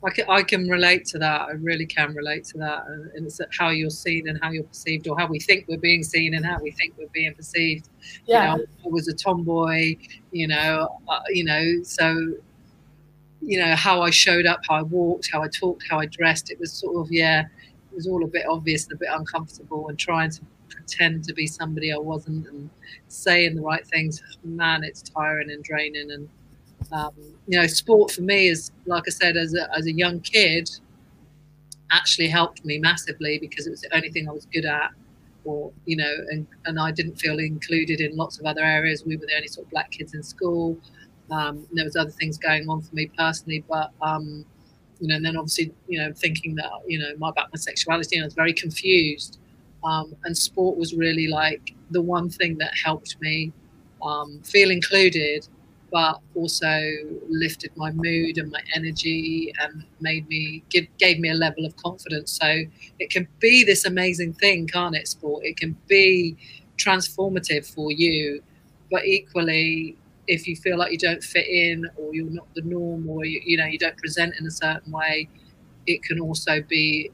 I 0.05 0.11
can, 0.11 0.27
I 0.29 0.43
can 0.43 0.69
relate 0.69 1.07
to 1.07 1.19
that. 1.19 1.41
I 1.43 1.53
really 1.53 1.87
can 1.87 2.15
relate 2.15 2.45
to 2.47 2.59
that. 2.59 2.85
And 2.87 3.27
it's 3.27 3.41
how 3.59 3.71
you're 3.71 3.89
seen 3.89 4.29
and 4.29 4.39
how 4.43 4.51
you're 4.51 4.65
perceived, 4.65 5.09
or 5.09 5.19
how 5.19 5.27
we 5.27 5.41
think 5.41 5.67
we're 5.69 5.79
being 5.79 6.03
seen 6.03 6.35
and 6.35 6.45
how 6.45 6.59
we 6.61 6.71
think 6.73 6.95
we're 6.99 7.09
being 7.15 7.35
perceived. 7.35 7.89
Yeah. 8.27 8.53
You 8.53 8.59
know, 8.59 8.65
I 8.85 8.89
was 8.89 9.09
a 9.09 9.15
tomboy, 9.15 9.97
you 10.33 10.49
know, 10.49 11.01
uh, 11.09 11.21
you 11.31 11.45
know, 11.45 11.83
so 11.83 12.35
you 13.41 13.61
know, 13.61 13.77
how 13.77 14.03
I 14.03 14.11
showed 14.11 14.47
up, 14.47 14.61
how 14.69 14.75
I 14.77 14.83
walked, 14.83 15.31
how 15.33 15.43
I 15.43 15.49
talked, 15.49 15.85
how 15.89 16.01
I 16.01 16.07
dressed. 16.07 16.51
It 16.51 16.59
was 16.59 16.73
sort 16.73 16.97
of, 16.97 17.13
yeah, 17.13 17.43
it 17.43 17.95
was 17.95 18.07
all 18.07 18.25
a 18.25 18.27
bit 18.27 18.45
obvious 18.49 18.85
and 18.85 18.95
a 18.95 18.97
bit 18.97 19.09
uncomfortable 19.13 19.89
and 19.89 19.99
trying 19.99 20.31
to 20.31 20.41
pretend 20.87 21.25
to 21.25 21.35
be 21.35 21.47
somebody 21.47 21.93
I 21.93 21.99
wasn't 21.99 22.47
and 22.49 22.71
saying 23.09 23.57
the 23.57 23.63
right 23.63 23.87
things. 23.87 24.23
Man, 24.45 24.85
it's 24.85 25.03
tiring 25.03 25.51
and 25.51 25.63
draining. 25.63 26.11
And, 26.11 26.29
um, 26.93 27.13
you 27.47 27.59
know, 27.59 27.67
sport 27.67 28.13
for 28.13 28.23
me 28.23 28.49
is, 28.49 28.71
like 28.87 29.05
I 29.07 29.11
said, 29.11 29.37
as 29.37 29.55
a, 29.55 29.69
as 29.77 29.87
a 29.87 29.93
young 29.93 30.21
kid, 30.21 30.71
actually 31.93 32.29
helped 32.29 32.65
me 32.65 32.79
massively 32.79 33.39
because 33.39 33.67
it 33.67 33.71
was 33.71 33.81
the 33.81 33.95
only 33.95 34.11
thing 34.11 34.29
I 34.29 34.33
was 34.33 34.47
good 34.47 34.65
at. 34.65 34.91
Or, 35.45 35.73
you 35.85 35.97
know, 35.97 36.13
and, 36.31 36.47
and 36.65 36.81
I 36.81 36.91
didn't 36.91 37.17
feel 37.17 37.39
included 37.39 38.01
in 38.01 38.17
lots 38.17 38.41
of 38.41 38.47
other 38.47 38.65
areas. 38.65 39.05
We 39.05 39.17
were 39.17 39.27
the 39.27 39.37
only 39.37 39.49
sort 39.49 39.67
of 39.67 39.71
black 39.71 39.93
kids 39.93 40.15
in 40.15 40.23
school. 40.23 40.77
Um, 41.31 41.67
there 41.73 41.85
was 41.85 41.97
other 41.97 42.11
things 42.11 42.37
going 42.37 42.69
on 42.69 42.83
for 42.83 42.95
me 42.95 43.11
personally, 43.17 43.65
but 43.69 43.93
um, 44.01 44.45
you 45.01 45.09
know, 45.09 45.17
and 45.17 45.25
then 45.25 45.37
obviously, 45.37 45.73
you 45.89 45.99
know, 46.01 46.13
thinking 46.13 46.55
that 46.57 46.71
you 46.87 46.99
know 46.99 47.11
my 47.19 47.29
about 47.29 47.49
my 47.53 47.59
sexuality, 47.59 48.17
and 48.17 48.25
I 48.25 48.27
was 48.27 48.35
very 48.35 48.53
confused. 48.53 49.39
Um, 49.87 50.17
and 50.25 50.37
sport 50.37 50.77
was 50.77 50.95
really 50.95 51.29
like 51.29 51.75
the 51.91 52.03
one 52.03 52.29
thing 52.29 52.59
that 52.59 52.73
helped 52.85 53.21
me 53.21 53.53
um, 54.03 54.41
feel 54.43 54.71
included, 54.71 55.47
but 55.93 56.21
also 56.35 56.83
lifted 57.29 57.71
my 57.77 57.93
mood 57.93 58.39
and 58.39 58.51
my 58.51 58.61
energy 58.75 59.53
and 59.61 59.85
made 60.01 60.27
me 60.29 60.65
give, 60.71 60.87
gave 60.99 61.21
me 61.21 61.31
a 61.31 61.35
level 61.35 61.65
of 61.65 61.77
confidence. 61.77 62.33
So 62.33 62.65
it 62.99 63.11
can 63.11 63.29
be 63.39 63.63
this 63.63 63.85
amazing 63.85 64.33
thing, 64.35 64.67
can't 64.67 64.97
it? 64.97 65.07
Sport. 65.07 65.45
It 65.45 65.57
can 65.57 65.77
be 65.87 66.37
transformative 66.79 67.73
for 67.73 67.93
you, 67.93 68.43
but 68.91 69.05
equally 69.07 69.97
if 70.27 70.49
you 70.49 70.57
feel 70.57 70.77
like 70.77 70.91
you 70.91 70.99
don't 70.99 71.23
fit 71.23 71.47
in 71.47 71.89
or 71.97 72.13
you're 72.13 72.29
not 72.31 72.49
the 72.57 72.63
norm 72.63 73.09
or 73.09 73.25
you, 73.25 73.41
you 73.45 73.57
know 73.57 73.65
you 73.65 73.79
don't 73.79 73.97
present 73.99 74.35
in 74.41 74.47
a 74.47 74.51
certain 74.51 74.91
way 74.91 75.29
it 75.87 76.03
can 76.03 76.21
also 76.21 76.61
be 76.63 77.11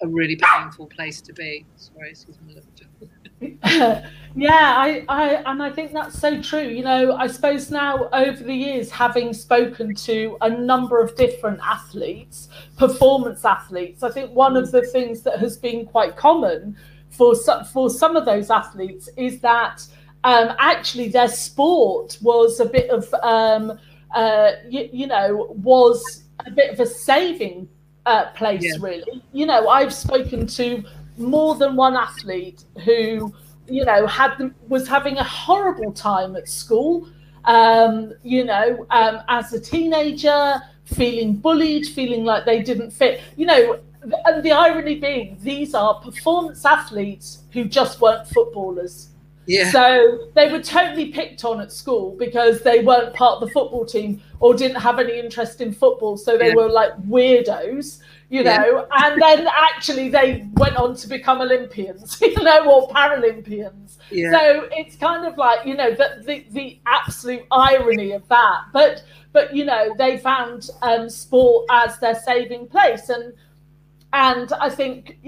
a, 0.00 0.08
really 0.08 0.36
painful 0.36 0.86
place 0.86 1.20
to 1.22 1.32
be. 1.32 1.64
Sorry 1.76 2.10
excuse 2.10 2.38
me. 2.46 2.56
Yeah 4.34 4.74
I, 4.76 5.04
I 5.08 5.42
and 5.46 5.62
i 5.62 5.70
think 5.70 5.92
that's 5.92 6.18
so 6.18 6.40
true. 6.42 6.62
You 6.62 6.82
know 6.82 7.16
i 7.16 7.26
suppose 7.26 7.70
now 7.70 8.08
over 8.12 8.42
the 8.42 8.54
years 8.54 8.90
having 8.90 9.32
spoken 9.32 9.94
to 9.94 10.36
a 10.40 10.50
number 10.50 11.00
of 11.00 11.16
different 11.16 11.60
athletes 11.62 12.48
performance 12.76 13.44
athletes 13.44 14.02
i 14.02 14.10
think 14.10 14.30
one 14.32 14.56
of 14.56 14.70
the 14.70 14.82
things 14.82 15.22
that 15.22 15.38
has 15.38 15.56
been 15.56 15.86
quite 15.86 16.16
common 16.16 16.76
for 17.10 17.34
for 17.72 17.90
some 17.90 18.16
of 18.16 18.24
those 18.24 18.50
athletes 18.50 19.08
is 19.16 19.40
that 19.40 19.86
um, 20.24 20.54
actually 20.58 21.08
their 21.08 21.28
sport 21.28 22.18
was 22.20 22.60
a 22.60 22.66
bit 22.66 22.90
of 22.90 23.12
um, 23.22 23.78
uh, 24.14 24.52
you, 24.68 24.88
you, 24.92 25.06
know 25.06 25.46
was 25.50 26.24
a 26.46 26.50
bit 26.50 26.72
of 26.72 26.80
a 26.80 26.86
saving 26.86 27.68
uh, 28.08 28.30
place 28.30 28.62
yeah. 28.64 28.72
really 28.80 29.22
you 29.32 29.44
know 29.44 29.68
i've 29.68 29.92
spoken 29.92 30.46
to 30.46 30.82
more 31.18 31.54
than 31.56 31.76
one 31.76 31.94
athlete 31.94 32.64
who 32.84 33.32
you 33.68 33.84
know 33.84 34.06
had 34.06 34.32
was 34.68 34.88
having 34.88 35.18
a 35.18 35.24
horrible 35.24 35.92
time 35.92 36.34
at 36.36 36.48
school 36.48 37.06
um, 37.44 38.12
you 38.22 38.44
know 38.44 38.86
um, 38.90 39.20
as 39.28 39.52
a 39.52 39.60
teenager 39.60 40.60
feeling 40.84 41.34
bullied 41.36 41.86
feeling 41.86 42.24
like 42.24 42.46
they 42.46 42.62
didn't 42.62 42.90
fit 42.90 43.20
you 43.36 43.44
know 43.44 43.78
and 44.24 44.42
the 44.42 44.52
irony 44.52 44.94
being 44.94 45.36
these 45.42 45.74
are 45.74 46.00
performance 46.00 46.64
athletes 46.64 47.42
who 47.52 47.64
just 47.64 48.00
weren't 48.00 48.26
footballers 48.26 49.08
yeah. 49.48 49.70
So 49.70 50.28
they 50.34 50.52
were 50.52 50.60
totally 50.60 51.06
picked 51.06 51.42
on 51.42 51.62
at 51.62 51.72
school 51.72 52.14
because 52.18 52.60
they 52.60 52.80
weren't 52.80 53.14
part 53.14 53.40
of 53.40 53.48
the 53.48 53.52
football 53.54 53.86
team 53.86 54.20
or 54.40 54.54
didn't 54.54 54.80
have 54.80 54.98
any 54.98 55.18
interest 55.18 55.60
in 55.60 55.72
football. 55.72 56.16
So 56.16 56.36
they 56.38 56.48
yeah. 56.48 56.54
were 56.54 56.68
like 56.68 56.96
weirdos, 57.02 58.00
you 58.28 58.44
know. 58.44 58.86
Yeah. 58.90 59.06
and 59.06 59.20
then 59.20 59.48
actually 59.48 60.08
they 60.08 60.46
went 60.54 60.76
on 60.76 60.94
to 60.96 61.08
become 61.08 61.40
Olympians, 61.40 62.20
you 62.20 62.42
know, 62.42 62.70
or 62.70 62.88
Paralympians. 62.88 63.98
Yeah. 64.10 64.30
So 64.32 64.68
it's 64.72 64.96
kind 64.96 65.26
of 65.26 65.36
like, 65.36 65.66
you 65.66 65.74
know, 65.74 65.90
the, 65.90 66.22
the, 66.24 66.46
the 66.50 66.80
absolute 66.86 67.44
irony 67.50 68.12
of 68.12 68.26
that. 68.28 68.64
But 68.72 69.04
but 69.32 69.54
you 69.54 69.64
know, 69.64 69.94
they 69.96 70.18
found 70.18 70.70
um, 70.82 71.08
sport 71.08 71.66
as 71.70 71.98
their 71.98 72.14
saving 72.14 72.66
place. 72.68 73.08
And 73.08 73.34
and 74.12 74.50
I 74.54 74.70
think 74.70 75.18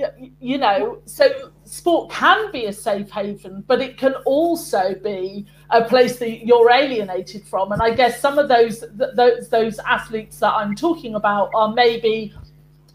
you 0.41 0.57
know, 0.57 1.03
so 1.05 1.53
sport 1.65 2.11
can 2.11 2.51
be 2.51 2.65
a 2.65 2.73
safe 2.73 3.11
haven, 3.11 3.63
but 3.67 3.83
it 3.83 3.99
can 3.99 4.15
also 4.25 4.95
be 4.95 5.47
a 5.69 5.85
place 5.85 6.19
that 6.19 6.47
you're 6.47 6.71
alienated 6.71 7.45
from. 7.45 7.73
And 7.73 7.83
I 7.83 7.95
guess 7.95 8.21
some 8.21 8.39
of 8.39 8.49
those 8.49 8.85
those 9.15 9.51
those 9.51 9.79
athletes 9.81 10.39
that 10.41 10.53
I'm 10.53 10.75
talking 10.75 11.15
about 11.15 11.51
are 11.55 11.75
maybe, 11.75 12.33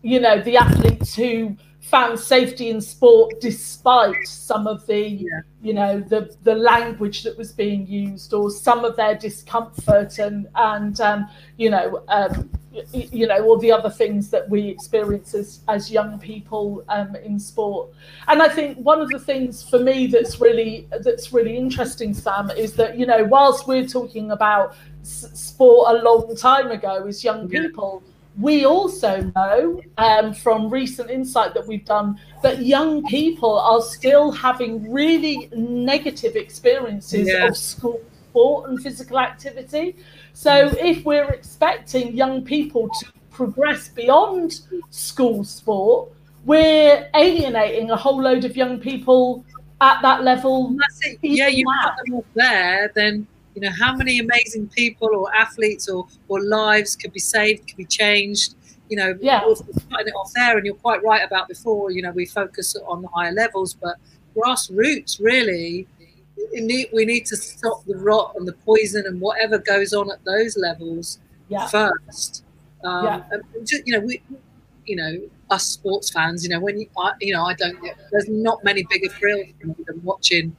you 0.01 0.19
know, 0.19 0.41
the 0.41 0.57
athletes 0.57 1.13
who 1.13 1.55
found 1.81 2.19
safety 2.19 2.71
in 2.71 2.81
sport 2.81 3.39
despite 3.39 4.27
some 4.27 4.65
of 4.65 4.83
the 4.87 5.07
yeah. 5.07 5.29
you 5.61 5.71
know 5.71 5.99
the 6.01 6.35
the 6.41 6.55
language 6.55 7.21
that 7.21 7.37
was 7.37 7.51
being 7.51 7.85
used 7.85 8.33
or 8.33 8.49
some 8.49 8.83
of 8.83 8.95
their 8.95 9.13
discomfort 9.13 10.17
and 10.17 10.47
and 10.55 10.99
um, 10.99 11.27
you 11.57 11.69
know 11.69 12.03
um, 12.07 12.49
you 12.93 13.27
know 13.27 13.43
all 13.45 13.57
the 13.57 13.71
other 13.71 13.89
things 13.89 14.29
that 14.29 14.49
we 14.49 14.67
experience 14.67 15.33
as, 15.33 15.61
as 15.67 15.91
young 15.91 16.19
people 16.19 16.83
um, 16.89 17.15
in 17.17 17.39
sport 17.39 17.89
and 18.27 18.41
i 18.41 18.47
think 18.47 18.77
one 18.77 19.01
of 19.01 19.09
the 19.09 19.19
things 19.19 19.67
for 19.67 19.79
me 19.79 20.07
that's 20.07 20.41
really 20.41 20.87
that's 21.01 21.31
really 21.33 21.55
interesting 21.55 22.13
sam 22.13 22.49
is 22.51 22.73
that 22.73 22.97
you 22.97 23.05
know 23.05 23.23
whilst 23.25 23.67
we're 23.67 23.87
talking 23.87 24.31
about 24.31 24.75
s- 25.01 25.29
sport 25.33 25.95
a 25.95 26.03
long 26.03 26.35
time 26.35 26.71
ago 26.71 27.05
as 27.07 27.23
young 27.23 27.47
people 27.47 28.03
we 28.37 28.65
also 28.65 29.21
know 29.35 29.81
um, 29.97 30.33
from 30.33 30.69
recent 30.69 31.09
insight 31.09 31.53
that 31.53 31.65
we've 31.65 31.85
done 31.85 32.19
that 32.43 32.65
young 32.65 33.05
people 33.05 33.57
are 33.57 33.81
still 33.81 34.29
having 34.29 34.91
really 34.91 35.49
negative 35.55 36.35
experiences 36.35 37.29
yeah. 37.29 37.47
of 37.47 37.55
school 37.55 38.01
sport 38.35 38.69
and 38.69 38.81
physical 38.81 39.17
activity. 39.17 39.95
So, 40.35 40.69
if 40.77 41.05
we're 41.05 41.29
expecting 41.29 42.13
young 42.13 42.43
people 42.43 42.89
to 42.89 43.05
progress 43.31 43.87
beyond 43.87 44.59
school 44.89 45.45
sport, 45.45 46.11
we're 46.43 47.09
alienating 47.15 47.89
a 47.89 47.95
whole 47.95 48.21
load 48.21 48.43
of 48.43 48.57
young 48.57 48.77
people 48.77 49.45
at 49.79 50.01
that 50.01 50.25
level. 50.25 50.75
Yeah, 51.21 51.47
you 51.47 51.63
put 51.83 52.05
them 52.05 52.17
up 52.17 52.25
there, 52.33 52.91
then 52.93 53.25
you 53.55 53.61
know 53.61 53.71
how 53.79 53.95
many 53.95 54.19
amazing 54.19 54.67
people 54.67 55.09
or 55.13 55.33
athletes 55.33 55.87
or 55.87 56.05
or 56.27 56.43
lives 56.43 56.97
could 56.97 57.13
be 57.13 57.19
saved 57.21 57.69
could 57.69 57.77
be 57.77 57.85
changed? 57.85 58.55
You 58.89 58.97
know 58.97 59.17
yeah. 59.21 59.39
putting 59.39 60.07
it 60.07 60.13
off 60.15 60.33
there 60.35 60.57
and 60.57 60.65
you're 60.65 60.75
quite 60.75 61.01
right 61.01 61.23
about 61.25 61.47
before 61.47 61.91
you 61.91 62.01
know 62.01 62.11
we 62.11 62.25
focus 62.25 62.75
on 62.85 63.01
the 63.01 63.07
higher 63.07 63.31
levels 63.31 63.73
but 63.73 63.95
grassroots 64.35 65.19
really 65.19 65.87
need, 66.53 66.89
we 66.93 67.05
need 67.05 67.25
to 67.25 67.37
stop 67.37 67.83
the 67.85 67.95
rot 67.97 68.33
and 68.37 68.47
the 68.47 68.53
poison 68.53 69.05
and 69.07 69.19
whatever 69.19 69.57
goes 69.57 69.93
on 69.93 70.11
at 70.11 70.23
those 70.25 70.57
levels 70.57 71.19
yeah. 71.49 71.67
first 71.67 72.43
um, 72.83 73.05
yeah. 73.05 73.37
Just, 73.63 73.87
you 73.87 73.93
know 73.93 74.05
we 74.05 74.21
you 74.85 74.95
know 74.95 75.19
us 75.49 75.65
sports 75.65 76.11
fans 76.11 76.43
you 76.43 76.49
know 76.49 76.59
when 76.59 76.79
you 76.79 76.87
I, 76.97 77.13
you 77.21 77.33
know 77.33 77.43
i 77.43 77.53
don't 77.53 77.77
there's 78.11 78.27
not 78.29 78.63
many 78.63 78.85
bigger 78.89 79.09
thrills 79.09 79.47
than 79.61 80.01
watching 80.03 80.55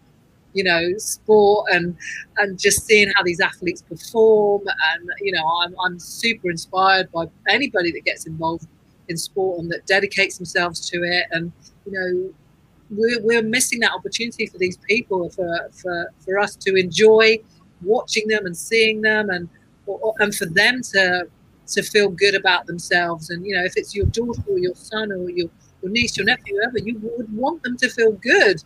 you 0.56 0.64
know, 0.64 0.96
sport 0.96 1.68
and 1.70 1.94
and 2.38 2.58
just 2.58 2.86
seeing 2.86 3.12
how 3.14 3.22
these 3.22 3.40
athletes 3.40 3.82
perform. 3.82 4.62
And 4.66 5.10
you 5.20 5.32
know, 5.32 5.46
I'm 5.62 5.76
I'm 5.84 5.98
super 5.98 6.50
inspired 6.50 7.12
by 7.12 7.26
anybody 7.48 7.92
that 7.92 8.04
gets 8.04 8.26
involved 8.26 8.66
in 9.08 9.18
sport 9.18 9.60
and 9.60 9.70
that 9.70 9.86
dedicates 9.86 10.38
themselves 10.38 10.88
to 10.90 11.02
it. 11.04 11.26
And 11.30 11.52
you 11.84 11.92
know, 11.92 12.34
we're 12.90 13.20
we're 13.22 13.42
missing 13.42 13.80
that 13.80 13.92
opportunity 13.92 14.46
for 14.46 14.58
these 14.58 14.76
people 14.78 15.30
for 15.30 15.68
for 15.72 16.12
for 16.20 16.38
us 16.38 16.54
to 16.56 16.74
enjoy 16.76 17.38
watching 17.82 18.26
them 18.28 18.46
and 18.46 18.56
seeing 18.56 19.00
them 19.00 19.30
and 19.30 19.48
or, 19.86 20.14
and 20.20 20.34
for 20.34 20.46
them 20.46 20.82
to 20.82 21.26
to 21.66 21.82
feel 21.82 22.08
good 22.08 22.34
about 22.36 22.66
themselves. 22.66 23.30
And 23.30 23.44
you 23.44 23.56
know, 23.56 23.64
if 23.64 23.72
it's 23.76 23.94
your 23.94 24.06
daughter 24.06 24.42
or 24.48 24.58
your 24.58 24.74
son 24.74 25.10
or 25.10 25.30
your 25.30 25.48
your 25.82 25.90
niece, 25.90 26.16
your 26.16 26.26
nephew, 26.26 26.56
whoever, 26.56 26.78
you 26.78 26.98
would 27.02 27.34
want 27.36 27.62
them 27.62 27.76
to 27.78 27.88
feel 27.88 28.12
good 28.12 28.62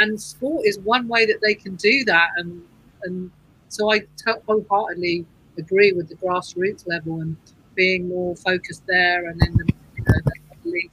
and 0.00 0.20
sport 0.20 0.66
is 0.66 0.78
one 0.80 1.08
way 1.08 1.26
that 1.26 1.40
they 1.42 1.54
can 1.54 1.76
do 1.76 2.04
that 2.04 2.30
and 2.36 2.62
and 3.02 3.30
so 3.68 3.92
I 3.92 4.02
wholeheartedly 4.46 5.26
agree 5.58 5.92
with 5.92 6.08
the 6.08 6.16
grassroots 6.16 6.86
level 6.86 7.20
and 7.20 7.36
being 7.74 8.08
more 8.08 8.36
focused 8.36 8.84
there 8.86 9.28
and 9.28 9.38
know, 9.38 9.64
the 9.66 9.73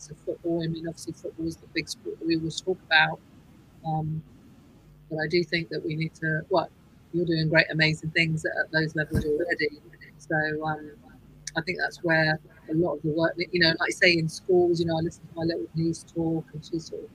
of 0.10 0.18
football. 0.26 0.64
I 0.64 0.68
mean 0.68 0.88
obviously 0.88 1.14
football 1.14 1.48
is 1.48 1.58
the 1.58 1.68
big 1.74 1.90
sport 1.90 2.20
that 2.20 2.28
we 2.28 2.38
always 2.38 2.60
talk 2.60 2.78
about. 2.86 3.20
Um, 3.86 4.22
but 5.10 5.18
I 5.18 5.28
do 5.28 5.44
think 5.44 5.70
that 5.70 5.84
we 5.84 5.96
need 5.96 6.14
to 6.16 6.42
what 6.50 6.70
you're 7.14 7.26
doing 7.26 7.50
great 7.50 7.66
amazing 7.72 8.12
things 8.12 8.46
at, 8.46 8.52
those 8.72 8.96
levels 8.96 9.26
already. 9.26 9.70
So 10.18 10.36
um, 10.66 10.92
I 11.58 11.62
think 11.62 11.80
that's 11.80 12.04
where 12.04 12.40
a 12.70 12.74
lot 12.74 12.96
of 12.96 13.02
the 13.02 13.10
work 13.10 13.34
you 13.38 13.60
know 13.60 13.74
like 13.80 13.92
say 13.92 14.14
in 14.14 14.30
schools 14.30 14.80
you 14.80 14.86
know 14.86 14.98
I 14.98 15.02
listen 15.02 15.28
to 15.28 15.36
my 15.36 15.44
little 15.44 15.68
niece 15.76 16.06
talk 16.16 16.46
and 16.54 16.64
she's 16.64 16.86
sort 16.86 17.04
of 17.04 17.10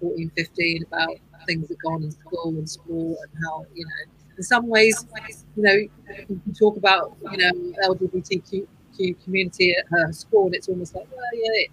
14, 0.00 0.30
15 0.36 0.84
about 0.84 1.16
things 1.46 1.68
that 1.68 1.78
go 1.78 1.90
on 1.90 2.02
in 2.02 2.10
school 2.10 2.48
and 2.48 2.68
sport 2.68 3.18
and 3.22 3.44
how, 3.44 3.64
you 3.74 3.84
know, 3.84 4.12
in 4.36 4.42
some 4.42 4.68
ways, 4.68 5.06
you 5.56 5.62
know, 5.62 5.72
you 6.28 6.40
talk 6.58 6.76
about, 6.76 7.16
you 7.30 7.38
know, 7.38 7.52
LGBTQ 7.88 8.66
community 9.24 9.74
at 9.76 9.86
her 9.90 10.12
school, 10.12 10.46
and 10.46 10.54
it's 10.54 10.68
almost 10.68 10.94
like, 10.94 11.06
well, 11.10 11.24
yeah, 11.32 11.66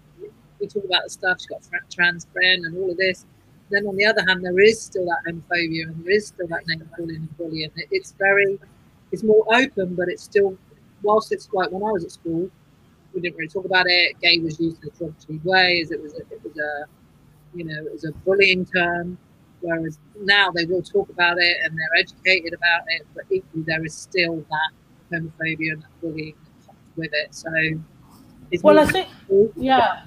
we 0.62 0.68
talk 0.68 0.84
about 0.84 1.02
the 1.04 1.10
stuff. 1.10 1.40
She's 1.40 1.48
got 1.48 1.90
trans 1.90 2.26
friend 2.32 2.64
and 2.64 2.76
all 2.78 2.90
of 2.90 2.96
this. 2.96 3.26
Then 3.70 3.86
on 3.86 3.96
the 3.96 4.06
other 4.06 4.24
hand, 4.26 4.44
there 4.44 4.58
is 4.60 4.80
still 4.80 5.04
that 5.06 5.20
homophobia 5.26 5.88
and 5.88 6.04
there 6.04 6.14
is 6.14 6.28
still 6.28 6.46
that 6.48 6.66
name 6.66 6.88
calling 6.96 7.16
and 7.16 7.36
bullying. 7.36 7.70
It's 7.90 8.12
very, 8.12 8.58
it's 9.10 9.22
more 9.22 9.44
open, 9.54 9.94
but 9.94 10.08
it's 10.08 10.22
still, 10.22 10.56
whilst 11.02 11.32
it's 11.32 11.48
like 11.52 11.70
when 11.70 11.82
I 11.82 11.90
was 11.90 12.04
at 12.04 12.12
school, 12.12 12.48
we 13.12 13.20
didn't 13.20 13.36
really 13.36 13.48
talk 13.48 13.64
about 13.64 13.86
it. 13.88 14.18
Gay 14.20 14.38
was 14.38 14.58
used 14.60 14.82
in 14.82 14.88
a 14.88 14.92
derogatory 14.92 15.40
way, 15.44 15.80
as 15.82 15.90
it 15.90 16.00
was, 16.00 16.14
a, 16.14 16.20
it 16.32 16.40
was 16.44 16.56
a, 16.56 16.84
you 17.54 17.64
know, 17.64 17.84
it 17.84 17.92
was 17.92 18.04
a 18.04 18.12
bullying 18.24 18.64
term. 18.64 19.18
Whereas 19.60 19.98
now 20.20 20.50
they 20.50 20.64
will 20.64 20.82
talk 20.82 21.08
about 21.08 21.38
it 21.38 21.56
and 21.64 21.76
they're 21.76 22.00
educated 22.00 22.52
about 22.52 22.82
it, 22.88 23.06
but 23.14 23.24
equally 23.30 23.64
there 23.64 23.84
is 23.84 23.94
still 23.94 24.44
that 24.50 24.70
homophobia 25.12 25.72
and 25.72 25.82
that 25.82 26.00
bullying 26.00 26.34
with 26.96 27.10
it. 27.12 27.34
So, 27.34 27.50
well, 28.62 28.80
I 28.80 28.86
think, 28.86 29.08
yeah, 29.56 30.02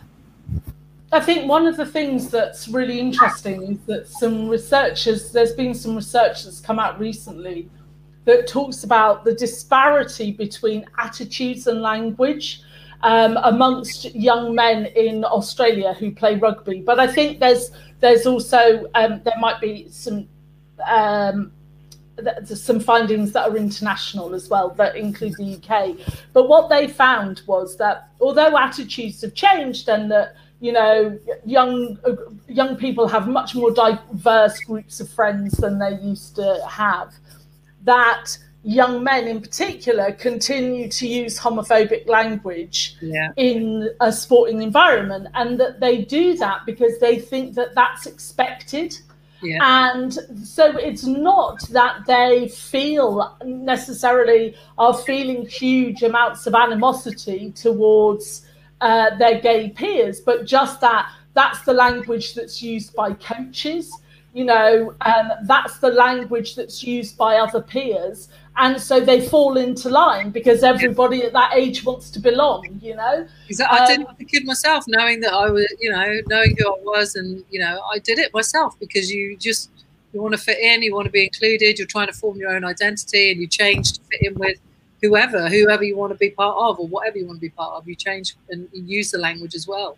I 1.16 1.22
think 1.22 1.50
one 1.50 1.66
of 1.66 1.78
the 1.78 1.86
things 1.86 2.30
that's 2.30 2.68
really 2.68 3.00
interesting 3.00 3.64
is 3.64 3.78
that 3.86 4.06
some 4.06 4.50
researchers, 4.50 5.32
there's 5.32 5.54
been 5.54 5.74
some 5.74 5.96
research 5.96 6.44
that's 6.44 6.60
come 6.60 6.78
out 6.78 7.00
recently 7.00 7.70
that 8.26 8.48
talks 8.48 8.84
about 8.84 9.24
the 9.24 9.34
disparity 9.34 10.34
between 10.34 10.86
attitudes 10.98 11.68
and 11.68 11.82
language 11.82 12.64
um, 13.02 13.38
amongst 13.44 14.14
young 14.14 14.54
men 14.54 14.88
in 14.88 15.24
Australia 15.24 15.94
who 15.94 16.12
play 16.12 16.36
rugby. 16.36 16.82
But 16.82 17.00
I 17.00 17.08
think 17.08 17.40
there's 17.40 17.72
there's 18.02 18.26
also 18.26 18.90
um, 18.94 19.22
there 19.24 19.40
might 19.40 19.62
be 19.62 19.88
some 19.90 20.28
um, 20.86 21.54
some 22.44 22.80
findings 22.82 23.32
that 23.32 23.48
are 23.50 23.56
international 23.56 24.34
as 24.34 24.50
well 24.50 24.72
that 24.72 24.98
include 24.98 25.36
the 25.38 25.56
UK. 25.56 25.98
But 26.34 26.50
what 26.50 26.70
they 26.70 26.90
found 26.90 27.42
was 27.48 27.78
that 27.78 28.10
although 28.20 28.58
attitudes 28.58 29.22
have 29.22 29.34
changed 29.34 29.88
and 29.88 30.12
that 30.12 30.36
you 30.60 30.72
know 30.72 31.18
young 31.46 31.98
young 32.48 32.76
people 32.76 33.08
have 33.08 33.28
much 33.28 33.56
more 33.56 33.72
diverse 33.72 34.60
groups 34.62 35.00
of 35.00 35.10
friends 35.10 35.58
than 35.58 35.80
they 35.80 35.96
used 36.02 36.36
to 36.36 36.62
have, 36.70 37.14
that 37.84 38.38
young 38.64 39.04
men 39.04 39.28
in 39.28 39.40
particular 39.40 40.12
continue 40.12 40.90
to 40.90 41.08
use 41.08 41.40
homophobic 41.40 42.08
language 42.10 42.98
yeah. 43.00 43.32
in 43.38 43.88
a 44.02 44.12
sporting 44.12 44.64
environment 44.64 45.28
and 45.36 45.60
that 45.60 45.80
they 45.80 46.04
do 46.04 46.36
that 46.36 46.66
because 46.66 46.98
they 47.00 47.20
think 47.20 47.54
that 47.54 47.76
that's 47.76 48.08
expected 48.08 48.98
yeah. 49.44 49.60
and 49.88 50.14
so 50.44 50.76
it's 50.78 51.04
not 51.04 51.62
that 51.70 52.04
they 52.08 52.48
feel 52.48 53.38
necessarily 53.46 54.56
are 54.80 54.96
feeling 54.96 55.46
huge 55.46 56.02
amounts 56.02 56.48
of 56.48 56.56
animosity 56.56 57.52
towards 57.52 58.45
uh, 58.86 59.16
their 59.18 59.40
gay 59.42 59.70
peers 59.70 60.22
but 60.22 60.46
just 60.46 60.80
that 60.82 61.04
that's 61.34 61.62
the 61.70 61.74
language 61.74 62.34
that's 62.36 62.62
used 62.62 62.96
by 62.96 63.12
coaches 63.14 63.92
you 64.36 64.44
know, 64.44 64.94
um, 65.00 65.32
that's 65.44 65.80
the 65.80 65.92
language 65.92 66.56
that's 66.56 66.84
used 66.84 67.18
by 67.18 67.38
other 67.38 67.62
peers. 67.62 68.28
And 68.58 68.80
so 68.80 69.00
they 69.00 69.26
fall 69.26 69.56
into 69.56 69.88
line 69.88 70.30
because 70.30 70.62
everybody 70.62 71.24
at 71.24 71.32
that 71.32 71.54
age 71.54 71.86
wants 71.86 72.12
to 72.12 72.20
belong, 72.20 72.80
you 72.82 72.98
know. 72.98 73.26
Exactly. 73.48 73.80
I 73.80 73.88
did 73.88 74.06
um, 74.06 74.14
the 74.18 74.26
kid 74.26 74.46
myself, 74.46 74.84
knowing 74.90 75.22
that 75.22 75.34
I 75.34 75.50
was, 75.50 75.74
you 75.80 75.90
know, 75.90 76.20
knowing 76.28 76.54
who 76.58 76.68
I 76.68 76.80
was, 76.84 77.16
and 77.16 77.46
you 77.50 77.62
know, 77.62 77.82
I 77.94 78.00
did 78.00 78.20
it 78.20 78.34
myself 78.34 78.78
because 78.78 79.10
you 79.10 79.38
just 79.38 79.70
you 80.12 80.22
want 80.22 80.34
to 80.34 80.38
fit 80.38 80.60
in, 80.60 80.84
you 80.84 80.94
want 80.94 81.06
to 81.06 81.12
be 81.12 81.24
included, 81.24 81.78
you're 81.78 81.88
trying 81.88 82.08
to 82.08 82.14
form 82.14 82.38
your 82.38 82.54
own 82.54 82.66
identity, 82.66 83.32
and 83.32 83.40
you 83.40 83.48
change 83.48 83.94
to 83.94 84.02
fit 84.12 84.22
in 84.22 84.36
with 84.36 84.60
whoever, 85.06 85.48
whoever 85.50 85.84
you 85.84 85.98
want 85.98 86.12
to 86.12 86.18
be 86.18 86.30
part 86.30 86.56
of, 86.58 86.80
or 86.80 86.88
whatever 86.88 87.18
you 87.18 87.26
want 87.28 87.38
to 87.38 87.42
be 87.42 87.50
part 87.50 87.74
of. 87.76 87.88
You 87.88 87.96
change 87.96 88.36
and 88.50 88.68
use 88.74 89.12
the 89.12 89.18
language 89.18 89.56
as 89.56 89.68
well. 89.68 89.98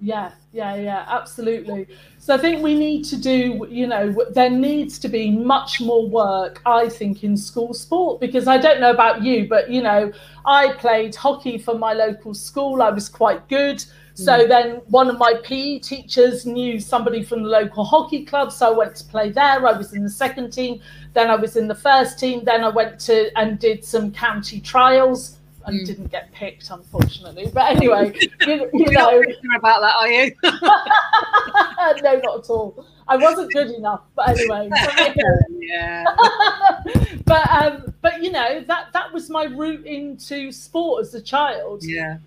Yeah, 0.00 0.32
yeah, 0.52 0.74
yeah, 0.74 1.04
absolutely. 1.08 1.86
So 2.18 2.34
I 2.34 2.38
think 2.38 2.62
we 2.62 2.74
need 2.74 3.04
to 3.04 3.16
do, 3.16 3.66
you 3.70 3.86
know, 3.86 4.14
there 4.32 4.50
needs 4.50 4.98
to 4.98 5.08
be 5.08 5.30
much 5.30 5.80
more 5.80 6.06
work, 6.06 6.60
I 6.66 6.88
think, 6.88 7.24
in 7.24 7.36
school 7.36 7.72
sport 7.72 8.20
because 8.20 8.46
I 8.46 8.58
don't 8.58 8.80
know 8.80 8.90
about 8.90 9.22
you, 9.22 9.48
but, 9.48 9.70
you 9.70 9.82
know, 9.82 10.12
I 10.44 10.74
played 10.74 11.14
hockey 11.14 11.58
for 11.58 11.78
my 11.78 11.92
local 11.94 12.34
school. 12.34 12.82
I 12.82 12.90
was 12.90 13.08
quite 13.08 13.48
good. 13.48 13.84
So 14.14 14.38
mm. 14.38 14.48
then 14.48 14.76
one 14.86 15.10
of 15.10 15.18
my 15.18 15.34
PE 15.42 15.80
teachers 15.80 16.46
knew 16.46 16.78
somebody 16.78 17.22
from 17.22 17.42
the 17.42 17.48
local 17.48 17.84
hockey 17.84 18.24
club. 18.24 18.52
So 18.52 18.72
I 18.72 18.76
went 18.76 18.94
to 18.96 19.04
play 19.04 19.30
there. 19.30 19.66
I 19.66 19.76
was 19.76 19.92
in 19.92 20.04
the 20.04 20.10
second 20.10 20.52
team. 20.52 20.80
Then 21.12 21.30
I 21.30 21.36
was 21.36 21.56
in 21.56 21.66
the 21.66 21.74
first 21.74 22.18
team. 22.18 22.44
Then 22.44 22.62
I 22.62 22.68
went 22.68 23.00
to 23.00 23.36
and 23.36 23.58
did 23.58 23.84
some 23.84 24.12
county 24.12 24.60
trials 24.60 25.38
and 25.66 25.80
mm. 25.80 25.86
didn't 25.86 26.12
get 26.12 26.30
picked, 26.32 26.70
unfortunately. 26.70 27.50
But 27.52 27.76
anyway, 27.76 28.14
you, 28.46 28.70
you 28.72 28.90
know 28.90 29.22
about 29.56 29.80
that, 29.80 29.94
are 29.98 30.08
you? 30.08 30.32
no, 32.02 32.20
not 32.20 32.44
at 32.44 32.50
all. 32.50 32.86
I 33.08 33.16
wasn't 33.16 33.52
good 33.52 33.70
enough, 33.70 34.02
but 34.14 34.28
anyway. 34.28 34.70
yeah. 35.58 36.04
but 37.26 37.50
um, 37.50 37.94
but 38.00 38.22
you 38.22 38.32
know 38.32 38.62
that 38.62 38.92
that 38.92 39.12
was 39.12 39.28
my 39.28 39.44
route 39.44 39.84
into 39.84 40.50
sport 40.52 41.02
as 41.02 41.14
a 41.14 41.20
child. 41.20 41.82
Yeah. 41.84 42.18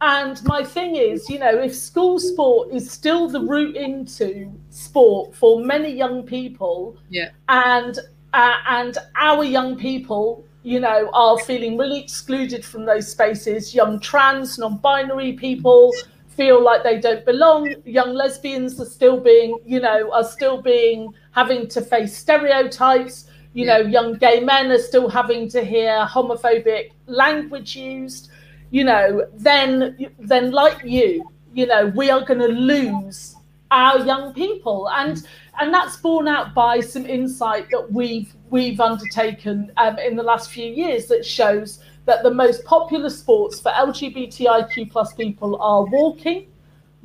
And 0.00 0.42
my 0.44 0.62
thing 0.62 0.94
is, 0.94 1.28
you 1.28 1.38
know, 1.40 1.58
if 1.58 1.74
school 1.74 2.20
sport 2.20 2.70
is 2.72 2.88
still 2.90 3.28
the 3.28 3.40
route 3.40 3.76
into 3.76 4.52
sport 4.70 5.34
for 5.34 5.60
many 5.64 5.90
young 5.90 6.22
people, 6.22 6.96
yeah, 7.10 7.30
and 7.48 7.98
uh, 8.32 8.56
and 8.68 8.96
our 9.16 9.42
young 9.42 9.76
people 9.76 10.44
you 10.68 10.80
know, 10.80 11.10
are 11.14 11.38
feeling 11.38 11.78
really 11.78 11.98
excluded 11.98 12.64
from 12.64 12.84
those 12.84 13.10
spaces. 13.10 13.74
Young 13.74 13.98
trans, 14.00 14.58
non 14.58 14.76
binary 14.78 15.32
people 15.32 15.94
feel 16.28 16.62
like 16.62 16.82
they 16.82 17.00
don't 17.00 17.24
belong. 17.24 17.74
Young 17.84 18.14
lesbians 18.14 18.80
are 18.80 18.84
still 18.84 19.18
being, 19.18 19.58
you 19.64 19.80
know, 19.80 20.12
are 20.12 20.24
still 20.24 20.60
being 20.60 21.12
having 21.32 21.68
to 21.68 21.80
face 21.80 22.16
stereotypes. 22.16 23.30
You 23.54 23.66
know, 23.66 23.78
young 23.78 24.14
gay 24.18 24.40
men 24.40 24.70
are 24.70 24.78
still 24.78 25.08
having 25.08 25.48
to 25.50 25.64
hear 25.64 26.06
homophobic 26.06 26.92
language 27.06 27.74
used. 27.74 28.30
You 28.70 28.84
know, 28.84 29.26
then, 29.34 30.10
then 30.18 30.50
like 30.50 30.82
you, 30.84 31.30
you 31.54 31.66
know, 31.66 31.86
we 31.86 32.10
are 32.10 32.24
going 32.24 32.40
to 32.40 32.48
lose 32.48 33.36
our 33.70 33.98
young 34.04 34.32
people, 34.34 34.88
and 34.90 35.26
and 35.60 35.72
that's 35.72 35.96
borne 35.96 36.28
out 36.28 36.54
by 36.54 36.80
some 36.80 37.06
insight 37.06 37.68
that 37.70 37.92
we've 37.92 38.32
we've 38.50 38.80
undertaken 38.80 39.72
um, 39.76 39.98
in 39.98 40.16
the 40.16 40.22
last 40.22 40.50
few 40.50 40.70
years 40.70 41.06
that 41.06 41.24
shows 41.24 41.80
that 42.04 42.22
the 42.22 42.30
most 42.30 42.64
popular 42.64 43.10
sports 43.10 43.60
for 43.60 43.70
LGBTIQ 43.72 44.90
plus 44.90 45.12
people 45.12 45.60
are 45.60 45.84
walking, 45.84 46.46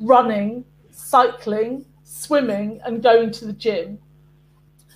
running, 0.00 0.64
cycling, 0.90 1.84
swimming, 2.04 2.80
and 2.84 3.02
going 3.02 3.30
to 3.30 3.44
the 3.44 3.52
gym. 3.52 3.98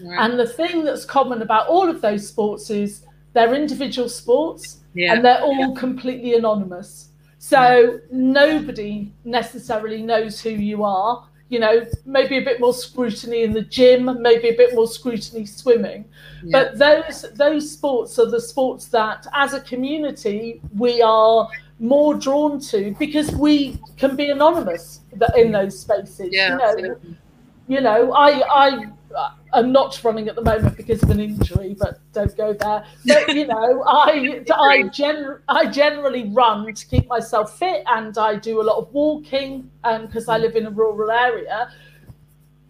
Right. 0.00 0.24
And 0.24 0.38
the 0.38 0.46
thing 0.46 0.84
that's 0.84 1.04
common 1.04 1.42
about 1.42 1.66
all 1.66 1.90
of 1.90 2.00
those 2.00 2.26
sports 2.26 2.70
is 2.70 3.04
they're 3.34 3.54
individual 3.54 4.08
sports 4.08 4.77
yeah. 4.94 5.14
and 5.14 5.24
they're 5.24 5.40
all 5.40 5.74
yeah. 5.74 5.80
completely 5.80 6.34
anonymous. 6.34 7.10
So 7.38 8.00
nobody 8.10 9.12
necessarily 9.24 10.02
knows 10.02 10.40
who 10.40 10.50
you 10.50 10.84
are 10.84 11.28
you 11.48 11.58
know, 11.58 11.86
maybe 12.04 12.36
a 12.36 12.42
bit 12.42 12.60
more 12.60 12.74
scrutiny 12.74 13.42
in 13.42 13.52
the 13.52 13.62
gym, 13.62 14.20
maybe 14.20 14.48
a 14.48 14.56
bit 14.56 14.74
more 14.74 14.86
scrutiny 14.86 15.46
swimming. 15.46 16.04
Yeah. 16.44 16.50
But 16.52 16.78
those 16.78 17.24
those 17.34 17.70
sports 17.70 18.18
are 18.18 18.30
the 18.30 18.40
sports 18.40 18.86
that, 18.88 19.26
as 19.32 19.54
a 19.54 19.60
community, 19.60 20.60
we 20.76 21.00
are 21.00 21.48
more 21.80 22.14
drawn 22.14 22.60
to 22.60 22.94
because 22.98 23.30
we 23.32 23.80
can 23.96 24.14
be 24.14 24.30
anonymous 24.30 25.00
in 25.36 25.52
those 25.52 25.78
spaces. 25.78 26.28
Yeah, 26.32 26.52
you 26.52 26.58
know, 26.58 26.64
absolutely. 26.64 27.16
you 27.66 27.80
know, 27.80 28.12
I 28.12 28.42
I 28.66 28.86
I'm 29.52 29.72
not 29.72 30.02
running 30.04 30.28
at 30.28 30.34
the 30.34 30.42
moment 30.42 30.76
because 30.76 31.02
of 31.02 31.10
an 31.10 31.20
injury, 31.20 31.74
but 31.78 32.00
don't 32.12 32.36
go 32.36 32.52
there. 32.52 32.84
But 33.06 33.34
you 33.34 33.46
know, 33.52 33.82
I 33.86 34.42
I 34.52 34.82
gen 34.88 35.38
I 35.48 35.66
generally 35.66 36.28
run 36.30 36.72
to 36.72 36.86
keep 36.86 37.08
myself 37.08 37.58
fit, 37.58 37.82
and 37.86 38.16
I 38.18 38.36
do 38.36 38.60
a 38.60 38.64
lot 38.64 38.78
of 38.78 38.92
walking, 38.92 39.70
and 39.84 40.02
um, 40.02 40.06
because 40.06 40.28
I 40.28 40.38
live 40.38 40.56
in 40.56 40.66
a 40.66 40.70
rural 40.70 41.10
area. 41.10 41.70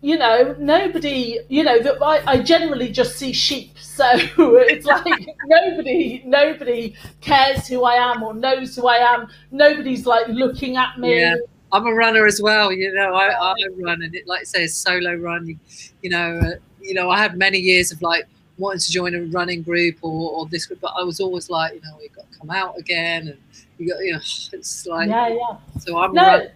You 0.01 0.17
know, 0.17 0.55
nobody. 0.59 1.41
You 1.49 1.65
know, 1.65 1.81
that 1.81 2.01
I, 2.01 2.23
I 2.33 2.43
generally 2.43 2.91
just 2.91 3.17
see 3.17 3.33
sheep, 3.33 3.79
so 3.81 4.07
it's 4.13 4.87
like 4.95 5.29
nobody 5.47 6.23
nobody 6.25 6.95
cares 7.21 7.67
who 7.67 7.85
I 7.85 7.95
am 7.95 8.23
or 8.23 8.35
knows 8.35 8.77
who 8.77 8.87
I 8.87 8.99
am. 8.99 9.29
Nobody's 9.51 10.07
like 10.07 10.29
looking 10.29 10.77
at 10.77 10.99
me. 10.99 11.21
Yeah. 11.21 11.37
I'm 11.73 11.87
a 11.87 11.93
runner 11.93 12.27
as 12.27 12.41
well. 12.41 12.73
You 12.73 12.93
know, 12.95 13.15
I, 13.15 13.29
I 13.29 13.55
run, 13.77 14.03
and 14.03 14.15
it 14.15 14.27
like 14.27 14.41
I 14.41 14.45
say, 14.45 14.65
a 14.65 14.69
solo 14.69 15.15
run. 15.15 15.47
You, 15.47 15.59
you 16.03 16.11
know, 16.11 16.39
uh, 16.39 16.51
you 16.81 16.95
know, 16.95 17.11
I 17.11 17.19
had 17.19 17.37
many 17.37 17.59
years 17.59 17.93
of 17.93 18.01
like 18.03 18.25
wanting 18.57 18.81
to 18.81 18.91
join 18.91 19.15
a 19.15 19.23
running 19.23 19.63
group 19.63 19.97
or, 20.03 20.31
or 20.33 20.47
this 20.47 20.67
group, 20.67 20.81
but 20.81 20.93
I 20.97 21.03
was 21.03 21.21
always 21.21 21.49
like, 21.51 21.75
you 21.75 21.81
know, 21.81 21.99
you 22.01 22.09
got 22.11 22.31
to 22.31 22.39
come 22.39 22.51
out 22.51 22.79
again, 22.79 23.29
and 23.29 23.39
you 23.79 23.93
got, 23.93 24.01
you 24.01 24.13
know, 24.13 24.19
it's 24.53 24.87
like, 24.87 25.09
yeah, 25.09 25.29
yeah. 25.29 25.57
So 25.79 25.99
I'm 25.99 26.13
no, 26.13 26.49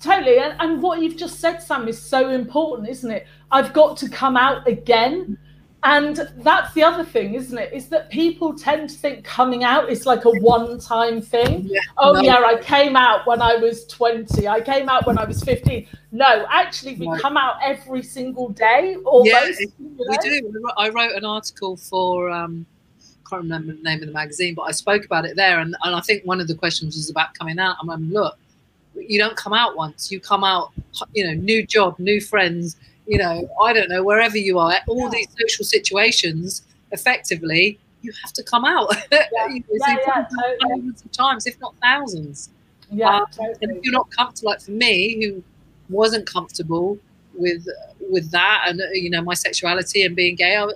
totally, 0.00 0.38
and, 0.38 0.54
and 0.60 0.82
what 0.82 1.02
you've 1.02 1.16
just 1.16 1.40
said, 1.40 1.58
Sam, 1.58 1.88
is 1.88 2.00
so 2.00 2.30
important, 2.30 2.88
isn't 2.88 3.10
it? 3.10 3.26
I've 3.50 3.72
got 3.72 3.96
to 3.98 4.08
come 4.08 4.36
out 4.36 4.66
again 4.66 5.38
and 5.84 6.28
that's 6.38 6.74
the 6.74 6.82
other 6.82 7.04
thing, 7.04 7.34
isn't 7.34 7.56
it? 7.56 7.72
Is 7.72 7.88
that 7.88 8.10
people 8.10 8.52
tend 8.52 8.90
to 8.90 8.96
think 8.96 9.24
coming 9.24 9.62
out 9.62 9.88
is 9.88 10.06
like 10.06 10.24
a 10.24 10.30
one 10.40 10.80
time 10.80 11.22
thing. 11.22 11.66
Yeah, 11.66 11.80
oh, 11.98 12.12
no. 12.12 12.20
yeah, 12.20 12.38
I 12.38 12.56
came 12.60 12.96
out 12.96 13.26
when 13.28 13.40
I 13.40 13.54
was 13.54 13.86
20. 13.86 14.48
I 14.48 14.60
came 14.60 14.88
out 14.88 15.06
when 15.06 15.18
I 15.18 15.24
was 15.24 15.40
15. 15.44 15.86
No, 16.10 16.46
actually, 16.50 16.96
we 16.96 17.16
come 17.20 17.36
out 17.36 17.58
every 17.62 18.02
single 18.02 18.48
day 18.48 18.96
almost. 19.04 19.60
Yeah, 19.60 19.66
we 19.78 20.16
do. 20.18 20.70
I 20.76 20.88
wrote 20.88 21.12
an 21.12 21.24
article 21.24 21.76
for, 21.76 22.28
um, 22.28 22.66
I 23.00 23.30
can't 23.30 23.42
remember 23.42 23.72
the 23.74 23.82
name 23.82 24.00
of 24.00 24.08
the 24.08 24.12
magazine, 24.12 24.54
but 24.56 24.62
I 24.62 24.72
spoke 24.72 25.04
about 25.04 25.26
it 25.26 25.36
there. 25.36 25.60
And, 25.60 25.76
and 25.84 25.94
I 25.94 26.00
think 26.00 26.24
one 26.24 26.40
of 26.40 26.48
the 26.48 26.56
questions 26.56 26.96
was 26.96 27.08
about 27.08 27.34
coming 27.34 27.60
out. 27.60 27.76
I'm 27.80 27.86
like, 27.86 28.00
look, 28.00 28.36
you 28.96 29.16
don't 29.20 29.36
come 29.36 29.52
out 29.52 29.76
once. 29.76 30.10
You 30.10 30.18
come 30.18 30.42
out, 30.42 30.72
you 31.12 31.24
know, 31.24 31.34
new 31.34 31.64
job, 31.64 32.00
new 32.00 32.20
friends 32.20 32.76
you 33.08 33.16
know, 33.18 33.48
I 33.62 33.72
don't 33.72 33.88
know, 33.88 34.04
wherever 34.04 34.36
you 34.36 34.58
are, 34.58 34.74
all 34.86 35.04
yeah. 35.04 35.08
these 35.10 35.28
social 35.40 35.64
situations, 35.64 36.62
effectively, 36.92 37.78
you 38.02 38.12
have 38.22 38.32
to 38.34 38.42
come 38.42 38.64
out. 38.64 38.94
Yeah. 39.10 39.24
you 39.48 39.60
know, 39.60 39.86
yeah. 40.06 40.26
Hundreds 40.62 41.02
of 41.02 41.10
times, 41.12 41.46
if 41.46 41.58
not 41.58 41.74
thousands. 41.82 42.50
Yeah, 42.90 43.16
um, 43.16 43.26
totally. 43.32 43.56
and 43.62 43.76
if 43.76 43.82
you're 43.82 43.92
not 43.92 44.10
comfortable, 44.10 44.50
like 44.50 44.60
for 44.60 44.70
me, 44.70 45.24
who 45.24 45.42
wasn't 45.88 46.26
comfortable 46.26 46.98
with 47.34 47.66
with 48.00 48.30
that, 48.30 48.64
and 48.66 48.80
you 48.92 49.10
know, 49.10 49.22
my 49.22 49.34
sexuality 49.34 50.04
and 50.04 50.14
being 50.14 50.36
gay, 50.36 50.56
I, 50.56 50.68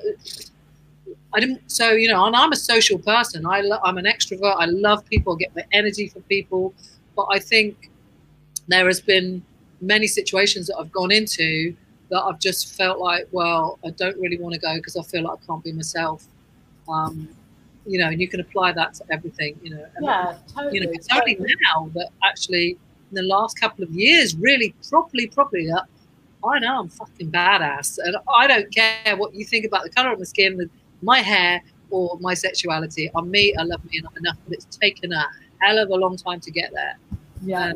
I 1.33 1.41
didn't. 1.41 1.71
So 1.71 1.93
you 1.93 2.09
know, 2.09 2.25
and 2.27 2.35
I'm 2.35 2.53
a 2.53 2.57
social 2.57 2.99
person. 2.99 3.47
I 3.47 3.61
lo- 3.61 3.81
I'm 3.85 3.99
an 3.99 4.05
extrovert. 4.05 4.57
I 4.59 4.67
love 4.67 5.05
people. 5.07 5.35
I 5.35 5.37
get 5.37 5.55
my 5.55 5.65
energy 5.73 6.09
from 6.09 6.23
people. 6.23 6.75
But 7.15 7.27
I 7.31 7.39
think 7.39 7.91
there 8.69 8.87
has 8.87 9.01
been 9.01 9.43
many 9.81 10.07
situations 10.07 10.69
that 10.69 10.77
I've 10.79 10.93
gone 10.93 11.11
into 11.11 11.75
that 12.13 12.23
I've 12.25 12.39
just 12.39 12.75
felt 12.75 12.99
like, 12.99 13.27
well, 13.33 13.79
I 13.87 13.91
don't 13.91 14.19
really 14.19 14.39
want 14.39 14.53
to 14.53 14.61
go 14.61 14.75
because 14.77 14.99
I 14.99 15.03
feel 15.03 15.23
like 15.23 15.39
I 15.43 15.47
can't 15.47 15.65
be 15.65 15.73
myself. 15.73 16.27
Um, 16.87 17.27
you 17.87 17.99
know, 17.99 18.09
and 18.09 18.21
you 18.21 18.29
can 18.29 18.39
apply 18.41 18.73
that 18.73 18.93
to 18.95 19.05
everything, 19.11 19.59
you 19.63 19.71
know. 19.71 19.87
And, 19.97 20.05
yeah, 20.05 20.37
totally. 20.55 20.75
You 20.75 20.85
know, 20.85 20.93
it's 20.93 21.07
totally. 21.07 21.39
only 21.39 21.55
now 21.73 21.91
that 21.95 22.11
actually 22.23 22.77
in 23.11 23.15
the 23.15 23.23
last 23.23 23.59
couple 23.59 23.83
of 23.83 23.91
years, 23.93 24.37
really 24.37 24.75
properly, 24.91 25.27
properly, 25.27 25.67
that 25.69 25.85
I 26.45 26.59
know 26.59 26.81
I'm 26.81 26.91
fucking 26.91 27.33
badass. 27.33 27.99
And 28.05 28.15
I 28.33 28.47
don't 28.47 28.71
care 28.71 29.17
what 29.17 29.35
you 29.35 29.47
think 29.47 29.65
about 29.65 29.83
the 29.83 29.91
color 29.91 30.13
of 30.13 30.19
my 30.19 30.27
skin, 30.27 30.59
the, 30.59 30.69
my 31.01 31.21
hair, 31.21 31.63
or 31.89 32.19
my 32.21 32.35
sexuality. 32.35 33.11
I'm 33.15 33.31
me, 33.31 33.55
I 33.57 33.63
love 33.63 33.83
me 33.87 34.03
enough, 34.19 34.37
but 34.47 34.53
it's 34.53 34.77
taken 34.77 35.15
a 35.15 35.27
hell 35.61 35.79
of 35.79 35.89
a 35.89 35.95
long 35.95 36.19
time 36.19 36.41
to 36.41 36.51
get 36.51 36.73
there. 36.75 36.99
Yeah 37.43 37.73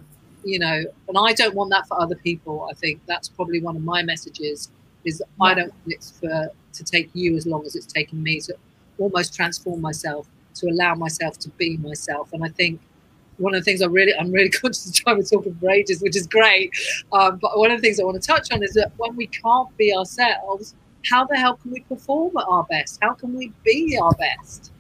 you 0.47 0.61
know, 0.61 0.85
and 1.09 1.19
I 1.19 1.33
don't 1.33 1.55
want 1.55 1.71
that 1.71 1.89
for 1.89 2.01
other 2.01 2.15
people. 2.15 2.69
I 2.71 2.75
think 2.75 3.01
that's 3.07 3.29
probably 3.29 3.61
one 3.61 3.77
of 3.77 3.83
my 3.83 4.03
messages 4.03 4.71
is 5.05 5.21
yeah. 5.21 5.45
I 5.45 5.55
don't 5.55 5.73
want 5.73 5.93
it 5.93 6.13
for 6.21 6.51
to 6.73 6.85
take 6.85 7.11
you 7.15 7.37
as 7.37 7.47
long 7.47 7.65
as 7.67 7.75
it's 7.75 7.87
taken 7.87 8.23
me 8.23 8.41
to 8.41 8.55
almost 8.99 9.35
transform 9.35 9.81
myself, 9.81 10.29
to 10.55 10.69
allow 10.69 10.95
myself 10.95 11.39
to 11.41 11.49
be 11.51 11.77
myself. 11.79 12.33
And 12.33 12.45
I 12.45 12.49
think 12.49 12.81
one 13.39 13.55
of 13.55 13.61
the 13.61 13.65
things 13.65 13.83
I 13.83 13.87
really, 13.87 14.15
I'm 14.15 14.31
really 14.31 14.51
conscious 14.63 14.87
of 14.87 15.05
time 15.05 15.17
we're 15.17 15.25
talking 15.25 15.55
for 15.57 15.71
ages, 15.71 16.01
which 16.01 16.17
is 16.17 16.27
great. 16.27 16.73
Um, 17.13 17.39
but 17.41 17.59
one 17.59 17.71
of 17.71 17.79
the 17.79 17.83
things 17.83 17.99
I 17.99 18.05
want 18.05 18.21
to 18.21 18.27
touch 18.27 18.53
on 18.53 18.63
is 18.63 18.73
that 18.75 18.93
when 18.99 19.17
we 19.17 19.27
can't 19.27 19.75
be 19.77 19.95
ourselves, 19.95 20.75
how 21.05 21.25
the 21.25 21.37
hell 21.37 21.57
can 21.57 21.73
we 21.73 21.81
perform 21.81 22.37
at 22.37 22.45
our 22.49 22.65
best? 22.65 22.99
How 23.03 23.15
can 23.15 23.35
we 23.35 23.53
be 23.65 23.99
our 24.01 24.13
best? 24.13 24.73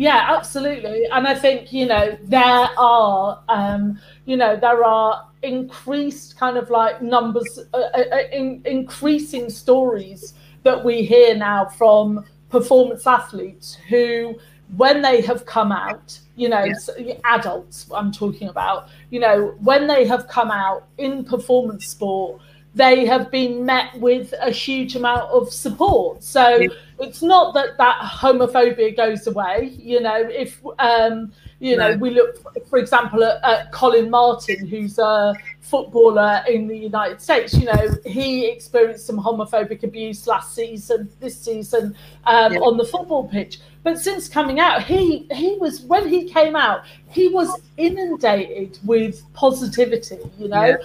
Yeah, 0.00 0.34
absolutely. 0.34 1.04
And 1.12 1.28
I 1.28 1.34
think, 1.34 1.74
you 1.74 1.84
know, 1.84 2.16
there 2.22 2.68
are, 2.78 3.44
um, 3.50 4.00
you 4.24 4.38
know, 4.38 4.56
there 4.56 4.82
are 4.82 5.28
increased 5.42 6.38
kind 6.38 6.56
of 6.56 6.70
like 6.70 7.02
numbers, 7.02 7.58
uh, 7.74 7.76
uh, 7.76 8.04
uh, 8.10 8.22
in, 8.32 8.62
increasing 8.64 9.50
stories 9.50 10.32
that 10.62 10.82
we 10.82 11.02
hear 11.02 11.34
now 11.34 11.66
from 11.66 12.24
performance 12.48 13.06
athletes 13.06 13.74
who, 13.90 14.38
when 14.78 15.02
they 15.02 15.20
have 15.20 15.44
come 15.44 15.70
out, 15.70 16.18
you 16.34 16.48
know, 16.48 16.64
yeah. 16.96 17.18
adults, 17.24 17.86
I'm 17.94 18.10
talking 18.10 18.48
about, 18.48 18.88
you 19.10 19.20
know, 19.20 19.54
when 19.60 19.86
they 19.86 20.06
have 20.06 20.28
come 20.28 20.50
out 20.50 20.86
in 20.96 21.26
performance 21.26 21.86
sport, 21.86 22.40
they 22.74 23.04
have 23.04 23.30
been 23.30 23.66
met 23.66 23.98
with 24.00 24.32
a 24.40 24.50
huge 24.50 24.96
amount 24.96 25.30
of 25.30 25.52
support. 25.52 26.22
So 26.22 26.56
yeah. 26.56 26.68
It's 27.00 27.22
not 27.22 27.54
that 27.54 27.78
that 27.78 27.98
homophobia 28.00 28.96
goes 28.96 29.26
away. 29.26 29.76
You 29.78 30.00
know, 30.00 30.16
if 30.16 30.60
um, 30.78 31.32
you 31.60 31.76
no. 31.76 31.90
know, 31.90 31.98
we 31.98 32.10
look, 32.10 32.36
for 32.68 32.78
example, 32.78 33.22
at, 33.22 33.42
at, 33.44 33.72
Collin 33.72 34.10
Martin, 34.10 34.66
who's 34.66 34.98
a 34.98 35.34
footballer 35.60 36.42
in 36.48 36.66
the 36.66 36.76
United 36.76 37.20
States. 37.20 37.54
You 37.54 37.66
know, 37.66 37.88
he 38.06 38.46
experienced 38.46 39.06
some 39.06 39.18
homophobic 39.18 39.82
abuse 39.82 40.26
last 40.26 40.54
season, 40.54 41.10
this 41.20 41.38
season 41.40 41.94
um, 42.24 42.54
yeah. 42.54 42.60
on 42.60 42.76
the 42.76 42.84
football 42.84 43.28
pitch. 43.28 43.60
But 43.82 43.98
since 43.98 44.28
coming 44.28 44.58
out, 44.58 44.82
he 44.84 45.26
he 45.32 45.56
was 45.58 45.82
when 45.82 46.08
he 46.08 46.28
came 46.28 46.56
out, 46.56 46.84
he 47.08 47.28
was 47.28 47.60
inundated 47.76 48.78
with 48.84 49.22
positivity. 49.34 50.18
You 50.38 50.48
know. 50.48 50.64
Yeah. 50.64 50.76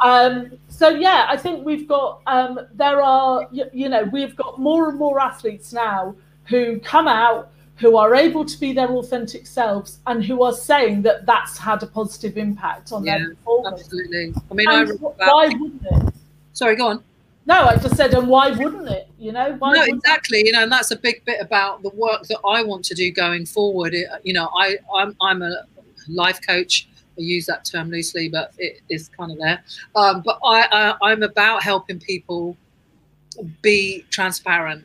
Um, 0.00 0.58
so 0.68 0.88
yeah, 0.88 1.26
I 1.28 1.36
think 1.36 1.64
we've 1.64 1.86
got 1.86 2.20
um, 2.26 2.60
there 2.74 3.00
are 3.00 3.48
you, 3.52 3.66
you 3.72 3.88
know 3.88 4.04
we've 4.04 4.36
got 4.36 4.58
more 4.58 4.88
and 4.88 4.98
more 4.98 5.20
athletes 5.20 5.72
now 5.72 6.14
who 6.46 6.80
come 6.80 7.08
out 7.08 7.50
who 7.76 7.96
are 7.96 8.14
able 8.14 8.44
to 8.44 8.58
be 8.60 8.72
their 8.72 8.88
authentic 8.88 9.46
selves 9.46 9.98
and 10.06 10.24
who 10.24 10.42
are 10.42 10.52
saying 10.52 11.02
that 11.02 11.26
that's 11.26 11.58
had 11.58 11.82
a 11.82 11.86
positive 11.86 12.36
impact 12.38 12.92
on 12.92 13.04
yeah, 13.04 13.18
their 13.18 13.30
performance. 13.30 13.80
Absolutely. 13.80 14.32
I 14.50 14.54
mean, 14.54 14.68
I 14.68 14.84
why 14.84 15.48
wouldn't 15.48 15.82
it? 15.90 16.14
Sorry, 16.52 16.76
go 16.76 16.88
on. 16.88 17.04
No, 17.46 17.64
I 17.64 17.76
just 17.76 17.96
said, 17.96 18.14
and 18.14 18.28
why 18.28 18.50
wouldn't 18.50 18.88
it? 18.88 19.08
You 19.18 19.32
know, 19.32 19.58
no, 19.60 19.82
exactly. 19.82 20.40
It? 20.40 20.46
You 20.46 20.52
know, 20.52 20.62
and 20.62 20.72
that's 20.72 20.92
a 20.92 20.96
big 20.96 21.24
bit 21.24 21.40
about 21.40 21.82
the 21.82 21.90
work 21.90 22.22
that 22.28 22.38
I 22.46 22.62
want 22.62 22.84
to 22.86 22.94
do 22.94 23.10
going 23.10 23.44
forward. 23.44 23.92
It, 23.92 24.06
you 24.22 24.32
know, 24.32 24.48
I 24.56 24.78
I'm 24.94 25.16
I'm 25.20 25.42
a 25.42 25.64
life 26.08 26.40
coach. 26.46 26.88
I 27.18 27.22
use 27.22 27.46
that 27.46 27.64
term 27.64 27.90
loosely, 27.90 28.28
but 28.28 28.52
it 28.58 28.80
is 28.88 29.08
kind 29.08 29.30
of 29.30 29.38
there. 29.38 29.62
Um, 29.94 30.22
but 30.24 30.38
I, 30.44 30.94
I, 31.00 31.10
I'm 31.10 31.22
about 31.22 31.62
helping 31.62 32.00
people 32.00 32.56
be 33.62 34.04
transparent 34.10 34.84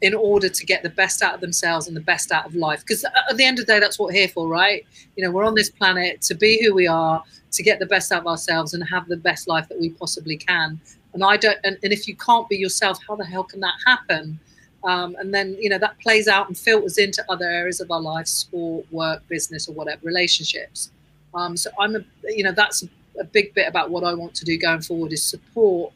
in 0.00 0.14
order 0.14 0.48
to 0.48 0.66
get 0.66 0.82
the 0.82 0.90
best 0.90 1.22
out 1.22 1.34
of 1.34 1.40
themselves 1.40 1.88
and 1.88 1.96
the 1.96 2.00
best 2.00 2.30
out 2.30 2.46
of 2.46 2.54
life. 2.54 2.80
Because 2.80 3.04
at 3.04 3.36
the 3.36 3.44
end 3.44 3.58
of 3.58 3.66
the 3.66 3.72
day, 3.72 3.80
that's 3.80 3.98
what 3.98 4.06
we're 4.06 4.20
here 4.20 4.28
for, 4.28 4.46
right? 4.46 4.86
You 5.16 5.24
know, 5.24 5.30
we're 5.30 5.44
on 5.44 5.54
this 5.54 5.70
planet 5.70 6.22
to 6.22 6.34
be 6.34 6.62
who 6.64 6.74
we 6.74 6.86
are, 6.86 7.22
to 7.50 7.62
get 7.62 7.78
the 7.78 7.86
best 7.86 8.12
out 8.12 8.20
of 8.20 8.26
ourselves 8.26 8.74
and 8.74 8.88
have 8.88 9.08
the 9.08 9.16
best 9.16 9.48
life 9.48 9.68
that 9.68 9.80
we 9.80 9.90
possibly 9.90 10.36
can. 10.36 10.80
And 11.14 11.24
I 11.24 11.36
don't, 11.36 11.58
and, 11.64 11.78
and 11.82 11.92
if 11.92 12.06
you 12.06 12.14
can't 12.14 12.48
be 12.48 12.56
yourself, 12.56 12.98
how 13.08 13.16
the 13.16 13.24
hell 13.24 13.42
can 13.42 13.60
that 13.60 13.74
happen? 13.86 14.38
Um, 14.84 15.16
and 15.18 15.34
then, 15.34 15.56
you 15.58 15.68
know, 15.68 15.78
that 15.78 15.98
plays 15.98 16.28
out 16.28 16.46
and 16.46 16.56
filters 16.56 16.98
into 16.98 17.24
other 17.28 17.46
areas 17.46 17.80
of 17.80 17.90
our 17.90 18.00
life, 18.00 18.28
sport, 18.28 18.86
work, 18.92 19.26
business, 19.26 19.68
or 19.68 19.74
whatever, 19.74 20.00
relationships. 20.04 20.92
Um, 21.38 21.56
so 21.56 21.70
I'm 21.78 21.94
a, 21.94 22.00
you 22.24 22.42
know, 22.42 22.52
that's 22.52 22.82
a, 22.82 23.24
big 23.32 23.52
bit 23.52 23.68
about 23.68 23.90
what 23.90 24.04
I 24.04 24.14
want 24.14 24.34
to 24.36 24.44
do 24.44 24.56
going 24.58 24.80
forward 24.80 25.12
is 25.12 25.24
support. 25.24 25.92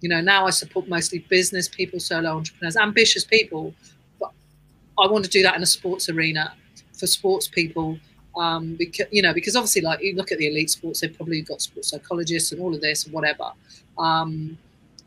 You 0.00 0.08
know, 0.08 0.20
now 0.20 0.46
I 0.46 0.50
support 0.50 0.88
mostly 0.88 1.20
business 1.30 1.68
people, 1.68 1.98
solo 1.98 2.36
entrepreneurs, 2.36 2.76
ambitious 2.76 3.24
people, 3.24 3.74
but 4.20 4.32
I 4.98 5.06
want 5.06 5.24
to 5.24 5.30
do 5.30 5.42
that 5.42 5.56
in 5.56 5.62
a 5.62 5.66
sports 5.66 6.08
arena 6.08 6.54
for 6.98 7.06
sports 7.06 7.48
people. 7.48 7.98
Um, 8.36 8.76
because 8.76 9.06
you 9.10 9.22
know, 9.22 9.34
because 9.34 9.56
obviously, 9.56 9.82
like 9.82 10.02
you 10.02 10.14
look 10.14 10.32
at 10.32 10.38
the 10.38 10.46
elite 10.46 10.70
sports, 10.70 11.00
they've 11.00 11.14
probably 11.14 11.42
got 11.42 11.60
sports 11.60 11.88
psychologists 11.88 12.52
and 12.52 12.60
all 12.60 12.74
of 12.74 12.80
this 12.80 13.04
and 13.04 13.12
whatever. 13.12 13.52
Um, 13.98 14.58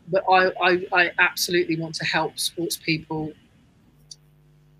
but 0.08 0.24
I, 0.30 0.52
I, 0.62 0.86
I 0.92 1.10
absolutely 1.18 1.76
want 1.76 1.94
to 1.96 2.04
help 2.04 2.38
sports 2.38 2.76
people 2.76 3.32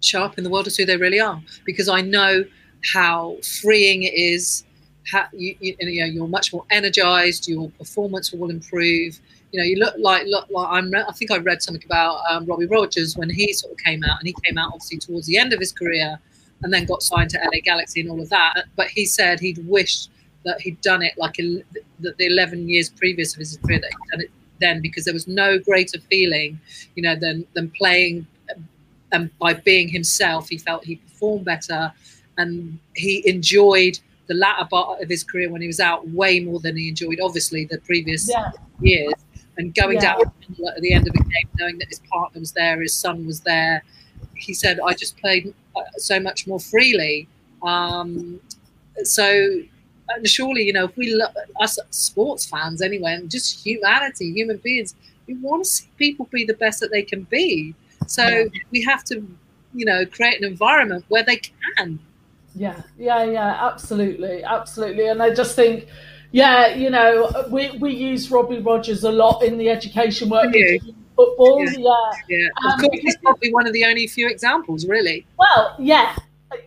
show 0.01 0.23
up 0.23 0.39
in 0.39 0.45
the 0.45 0.51
world 0.51 0.67
as 0.67 0.77
who 0.77 0.85
they 0.85 0.97
really 0.97 1.19
are 1.19 1.43
because 1.65 1.89
I 1.89 2.01
know 2.01 2.45
how 2.93 3.39
freeing 3.61 4.05
it 4.05 4.15
is 4.15 4.65
you, 5.33 5.57
you, 5.61 5.77
you, 5.81 6.01
know 6.01 6.07
you're 6.07 6.29
much 6.29 6.53
more 6.53 6.65
energized 6.71 7.49
your 7.49 7.71
performance 7.71 8.33
will 8.33 8.51
improve. 8.51 9.21
You 9.53 9.61
know 9.61 9.65
you 9.65 9.77
look 9.77 9.95
like 9.99 10.27
look 10.27 10.47
like 10.51 10.69
i'm 10.71 10.93
i 10.95 11.13
think 11.13 11.31
i 11.31 11.39
read 11.39 11.63
something 11.63 11.83
about 11.87 12.19
um, 12.29 12.45
robbie 12.45 12.67
rogers 12.67 13.17
when 13.17 13.31
he 13.31 13.53
sort 13.53 13.73
of 13.73 13.79
came 13.79 14.03
out 14.05 14.19
and 14.19 14.27
he 14.27 14.35
came 14.45 14.59
out 14.59 14.73
obviously 14.75 14.99
towards 14.99 15.27
the 15.27 15.39
end 15.39 15.53
of 15.53 15.61
his 15.61 15.73
career 15.73 16.19
and 16.63 16.75
then 16.75 16.85
got 16.85 17.03
signed 17.03 17.31
to 17.31 17.39
la 17.39 17.61
galaxy 17.65 18.01
and 18.01 18.11
all 18.11 18.21
of 18.21 18.29
that 18.29 18.65
but 18.75 18.89
he 18.89 19.07
said 19.07 19.41
he'd 19.41 19.67
wished 19.67 20.11
that 20.45 20.61
he'd 20.61 20.79
done 20.83 21.01
it 21.01 21.13
like 21.17 21.37
the, 21.37 21.63
the 22.01 22.27
11 22.27 22.69
years 22.69 22.91
previous 22.91 23.33
of 23.33 23.39
his 23.39 23.57
career 23.65 23.81
that 23.81 23.89
he'd 23.91 24.11
done 24.11 24.21
it 24.21 24.31
then 24.61 24.83
because 24.83 25.05
there 25.05 25.15
was 25.15 25.29
no 25.29 25.59
greater 25.61 26.01
feeling 26.11 26.61
you 26.97 27.03
know 27.03 27.15
than 27.15 27.47
than 27.55 27.71
playing 27.71 28.27
and 29.13 29.37
by 29.39 29.55
being 29.55 29.89
himself. 29.89 30.49
He 30.49 30.59
felt 30.59 30.85
he 30.85 30.97
performed 30.97 31.45
better 31.45 31.93
and 32.39 32.79
he 32.95 33.23
enjoyed 33.29 33.99
the 34.27 34.35
latter 34.35 34.67
part 34.69 35.03
of 35.03 35.09
his 35.09 35.23
career 35.25 35.51
when 35.51 35.61
he 35.61 35.67
was 35.67 35.81
out 35.81 36.09
way 36.09 36.41
more 36.41 36.61
than 36.61 36.77
he 36.77 36.89
enjoyed, 36.89 37.21
obviously, 37.23 37.65
the 37.65 37.79
previous 37.79 38.29
yeah. 38.29 38.51
years. 38.81 39.15
And 39.59 39.75
going 39.75 39.97
yeah. 39.97 40.17
down 40.17 40.21
at 40.77 40.83
the 40.83 40.93
end 40.93 41.07
of 41.07 41.15
the 41.15 41.21
game, 41.21 41.49
knowing 41.59 41.79
that 41.79 41.89
his 41.89 42.01
partner 42.11 42.41
was 42.41 42.53
there, 42.53 42.81
his 42.83 42.93
son 42.93 43.25
was 43.25 43.41
there, 43.41 43.83
he 44.35 44.53
said, 44.53 44.79
"I 44.81 44.93
just 44.93 45.17
played 45.17 45.55
uh, 45.75 45.81
so 45.97 46.21
much 46.21 46.47
more 46.47 46.61
freely." 46.61 47.27
Um, 47.63 48.39
so, 49.03 49.63
and 50.11 50.29
surely, 50.29 50.65
you 50.65 50.73
know, 50.73 50.85
if 50.85 50.97
we 50.97 51.15
look, 51.15 51.33
us 51.61 51.79
sports 51.91 52.47
fans 52.47 52.83
anyway, 52.83 53.15
and 53.15 53.31
just 53.31 53.65
humanity, 53.65 54.33
human 54.33 54.59
beings, 54.59 54.95
we 55.27 55.35
want 55.35 55.65
to 55.65 55.71
see 55.71 55.89
people 55.97 56.29
be 56.31 56.45
the 56.45 56.55
best 56.55 56.81
that 56.81 56.91
they 56.91 57.03
can 57.03 57.23
be. 57.25 57.75
So 58.07 58.49
we 58.71 58.83
have 58.85 59.05
to, 59.05 59.27
you 59.75 59.85
know, 59.85 60.05
create 60.07 60.41
an 60.41 60.45
environment 60.45 61.05
where 61.09 61.23
they 61.23 61.41
can. 61.77 61.99
Yeah, 62.57 62.81
yeah, 62.99 63.23
yeah, 63.25 63.59
absolutely, 63.61 64.43
absolutely. 64.43 65.09
And 65.09 65.23
I 65.23 65.35
just 65.35 65.55
think, 65.55 65.89
yeah, 66.33 66.75
you 66.75 66.89
know, 66.89 67.31
we, 67.51 67.71
we 67.79 67.93
use 67.93 68.31
Robbie 68.31 68.61
Rogers 68.61 69.05
a 69.05 69.13
lot 69.13 69.43
in 69.43 69.59
the 69.59 69.69
education 69.69 70.31
work. 70.31 70.55
Football, 71.17 71.65
yeah, 71.65 71.71
yeah. 71.77 72.11
yeah. 72.29 72.49
Of 72.67 72.73
um, 72.73 72.81
course, 72.81 73.01
he's 73.01 73.17
probably 73.19 73.53
one 73.53 73.67
of 73.67 73.75
the 73.75 73.85
only 73.85 74.07
few 74.07 74.29
examples, 74.29 74.87
really. 74.87 75.27
Well, 75.39 75.77
yeah, 75.79 76.17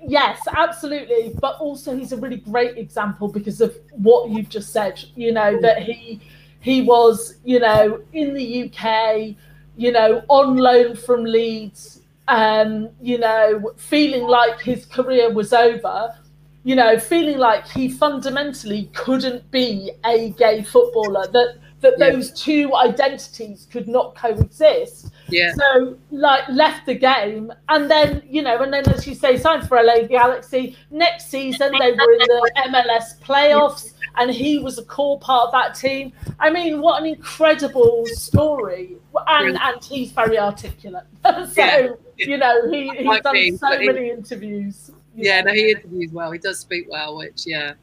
yes, 0.06 0.42
absolutely. 0.48 1.34
But 1.40 1.58
also, 1.60 1.96
he's 1.96 2.12
a 2.12 2.18
really 2.18 2.38
great 2.38 2.78
example 2.78 3.28
because 3.28 3.62
of 3.62 3.76
what 3.92 4.30
you've 4.30 4.50
just 4.50 4.72
said. 4.72 5.04
You 5.16 5.34
know 5.34 5.60
that 5.62 5.84
he 5.84 6.22
he 6.62 6.82
was, 6.82 7.38
you 7.44 7.60
know, 7.60 8.02
in 8.14 8.34
the 8.34 8.64
UK, 8.64 9.36
you 9.78 9.92
know, 9.92 10.24
on 10.28 10.58
loan 10.58 10.96
from 10.96 11.24
Leeds, 11.24 11.99
um, 12.30 12.90
you 13.02 13.18
know, 13.18 13.74
feeling 13.76 14.28
like 14.28 14.62
his 14.62 14.86
career 14.86 15.34
was 15.34 15.52
over, 15.52 16.16
you 16.64 16.76
know, 16.76 17.00
feeling 17.00 17.40
like 17.40 17.68
he 17.68 17.90
fundamentally 17.90 18.92
couldn't 18.94 19.50
be 19.50 19.92
a 20.06 20.30
gay 20.32 20.62
footballer, 20.62 21.26
that 21.32 21.58
that 21.82 21.96
yeah. 21.98 22.12
those 22.12 22.32
two 22.32 22.76
identities 22.76 23.68
could 23.72 23.88
not 23.88 24.16
coexist. 24.16 25.12
Yeah. 25.30 25.54
So 25.54 25.98
like 26.12 26.48
left 26.50 26.86
the 26.86 26.96
game 26.96 27.54
and 27.70 27.90
then, 27.90 28.24
you 28.28 28.42
know, 28.42 28.62
and 28.62 28.74
then 28.74 28.88
as 28.90 29.08
you 29.08 29.16
say, 29.16 29.38
signed 29.38 29.68
for 29.68 29.82
LA 29.82 30.04
Galaxy. 30.04 30.76
Next 30.92 31.30
season 31.30 31.72
they 31.80 31.92
were 31.92 32.14
in 32.14 32.20
the 32.20 32.52
MLS 32.68 33.20
playoffs 33.22 33.94
and 34.18 34.32
he 34.32 34.60
was 34.60 34.78
a 34.78 34.84
core 34.84 35.20
part 35.20 35.48
of 35.48 35.52
that 35.54 35.76
team. 35.76 36.12
I 36.40 36.50
mean, 36.50 36.82
what 36.82 37.02
an 37.02 37.08
incredible 37.08 38.06
story. 38.08 38.98
And 39.28 39.58
and 39.60 39.84
he's 39.84 40.12
very 40.12 40.38
articulate. 40.38 41.06
so, 41.24 41.46
yeah. 41.56 41.88
you 42.18 42.38
know, 42.38 42.70
he, 42.70 42.90
he's 42.90 43.22
done 43.22 43.34
be, 43.34 43.58
so 43.58 43.70
many 43.70 44.06
he, 44.06 44.10
interviews. 44.10 44.92
Yeah, 45.16 45.42
know. 45.42 45.52
no, 45.52 45.54
he 45.54 45.72
interviews 45.72 46.12
well. 46.12 46.32
He 46.32 46.40
does 46.40 46.60
speak 46.60 46.88
well, 46.90 47.18
which 47.18 47.46
yeah. 47.46 47.74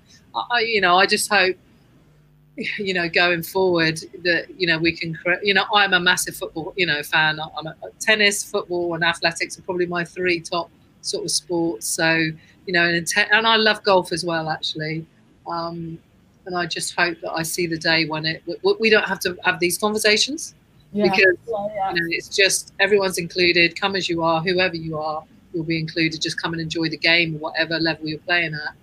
I, 0.50 0.60
you 0.60 0.80
know, 0.80 0.96
I 0.96 1.06
just 1.06 1.30
hope 1.30 1.56
you 2.78 2.94
know 2.94 3.08
going 3.08 3.42
forward 3.42 4.00
that 4.24 4.46
you 4.58 4.66
know 4.66 4.78
we 4.78 4.90
can 4.90 5.14
create 5.14 5.40
you 5.42 5.52
know 5.52 5.64
i'm 5.74 5.92
a 5.92 6.00
massive 6.00 6.34
football 6.34 6.72
you 6.76 6.86
know 6.86 7.02
fan 7.02 7.38
i'm 7.58 7.66
a, 7.66 7.74
tennis 8.00 8.42
football 8.42 8.94
and 8.94 9.04
athletics 9.04 9.58
are 9.58 9.62
probably 9.62 9.86
my 9.86 10.04
three 10.04 10.40
top 10.40 10.70
sort 11.02 11.24
of 11.24 11.30
sports 11.30 11.86
so 11.86 12.30
you 12.66 12.72
know 12.72 12.84
and, 12.84 13.06
and 13.30 13.46
i 13.46 13.56
love 13.56 13.82
golf 13.82 14.10
as 14.12 14.24
well 14.24 14.48
actually 14.48 15.04
um, 15.46 15.98
and 16.46 16.56
I 16.56 16.66
just 16.66 16.94
hope 16.96 17.20
that 17.20 17.32
I 17.32 17.42
see 17.42 17.66
the 17.66 17.78
day 17.78 18.06
when 18.06 18.24
it 18.24 18.42
we 18.80 18.88
don't 18.88 19.06
have 19.06 19.20
to 19.20 19.36
have 19.44 19.60
these 19.60 19.76
conversations 19.78 20.54
yeah. 20.92 21.04
because 21.04 21.36
yeah. 21.48 21.92
You 21.92 22.00
know, 22.00 22.06
it's 22.10 22.28
just 22.28 22.72
everyone's 22.80 23.18
included. 23.18 23.78
Come 23.78 23.96
as 23.96 24.08
you 24.08 24.22
are, 24.22 24.40
whoever 24.40 24.76
you 24.76 24.96
are, 24.98 25.24
you'll 25.52 25.64
be 25.64 25.78
included. 25.78 26.20
Just 26.22 26.40
come 26.40 26.52
and 26.52 26.62
enjoy 26.62 26.88
the 26.88 26.96
game, 26.96 27.38
whatever 27.40 27.78
level 27.78 28.06
you're 28.06 28.18
playing 28.20 28.54
at. 28.54 28.74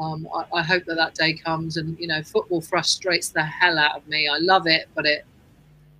Um, 0.00 0.26
I, 0.34 0.58
I, 0.58 0.62
hope 0.62 0.84
that 0.86 0.94
that 0.96 1.14
day 1.14 1.34
comes, 1.34 1.76
and 1.76 1.98
you 1.98 2.06
know, 2.06 2.22
football 2.22 2.60
frustrates 2.60 3.28
the 3.28 3.42
hell 3.42 3.78
out 3.78 3.96
of 3.96 4.08
me. 4.08 4.28
I 4.28 4.38
love 4.38 4.66
it, 4.66 4.88
but 4.94 5.04
it, 5.04 5.26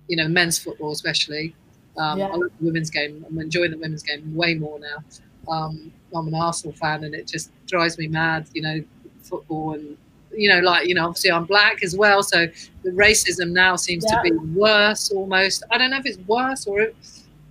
you 0.07 0.17
know, 0.17 0.27
men's 0.27 0.57
football 0.57 0.91
especially. 0.91 1.55
Um, 1.97 2.21
I 2.21 2.27
love 2.27 2.51
the 2.59 2.65
women's 2.65 2.89
game. 2.89 3.23
I'm 3.29 3.37
enjoying 3.37 3.71
the 3.71 3.77
women's 3.77 4.01
game 4.01 4.35
way 4.35 4.55
more 4.55 4.79
now. 4.79 5.51
Um, 5.51 5.91
I'm 6.15 6.27
an 6.27 6.33
Arsenal 6.33 6.75
fan, 6.75 7.03
and 7.03 7.13
it 7.13 7.27
just 7.27 7.51
drives 7.67 7.99
me 7.99 8.07
mad. 8.07 8.47
You 8.53 8.61
know, 8.63 8.83
football 9.21 9.73
and 9.73 9.97
you 10.33 10.49
know, 10.49 10.59
like, 10.59 10.87
you 10.87 10.95
know, 10.95 11.05
obviously 11.05 11.31
I'm 11.31 11.45
black 11.45 11.83
as 11.83 11.95
well. 11.95 12.23
So 12.23 12.47
the 12.83 12.91
racism 12.91 13.51
now 13.51 13.75
seems 13.75 14.05
yeah. 14.09 14.17
to 14.17 14.23
be 14.23 14.37
worse 14.57 15.11
almost. 15.11 15.63
I 15.71 15.77
don't 15.77 15.91
know 15.91 15.97
if 15.97 16.05
it's 16.05 16.19
worse 16.19 16.65
or 16.65 16.87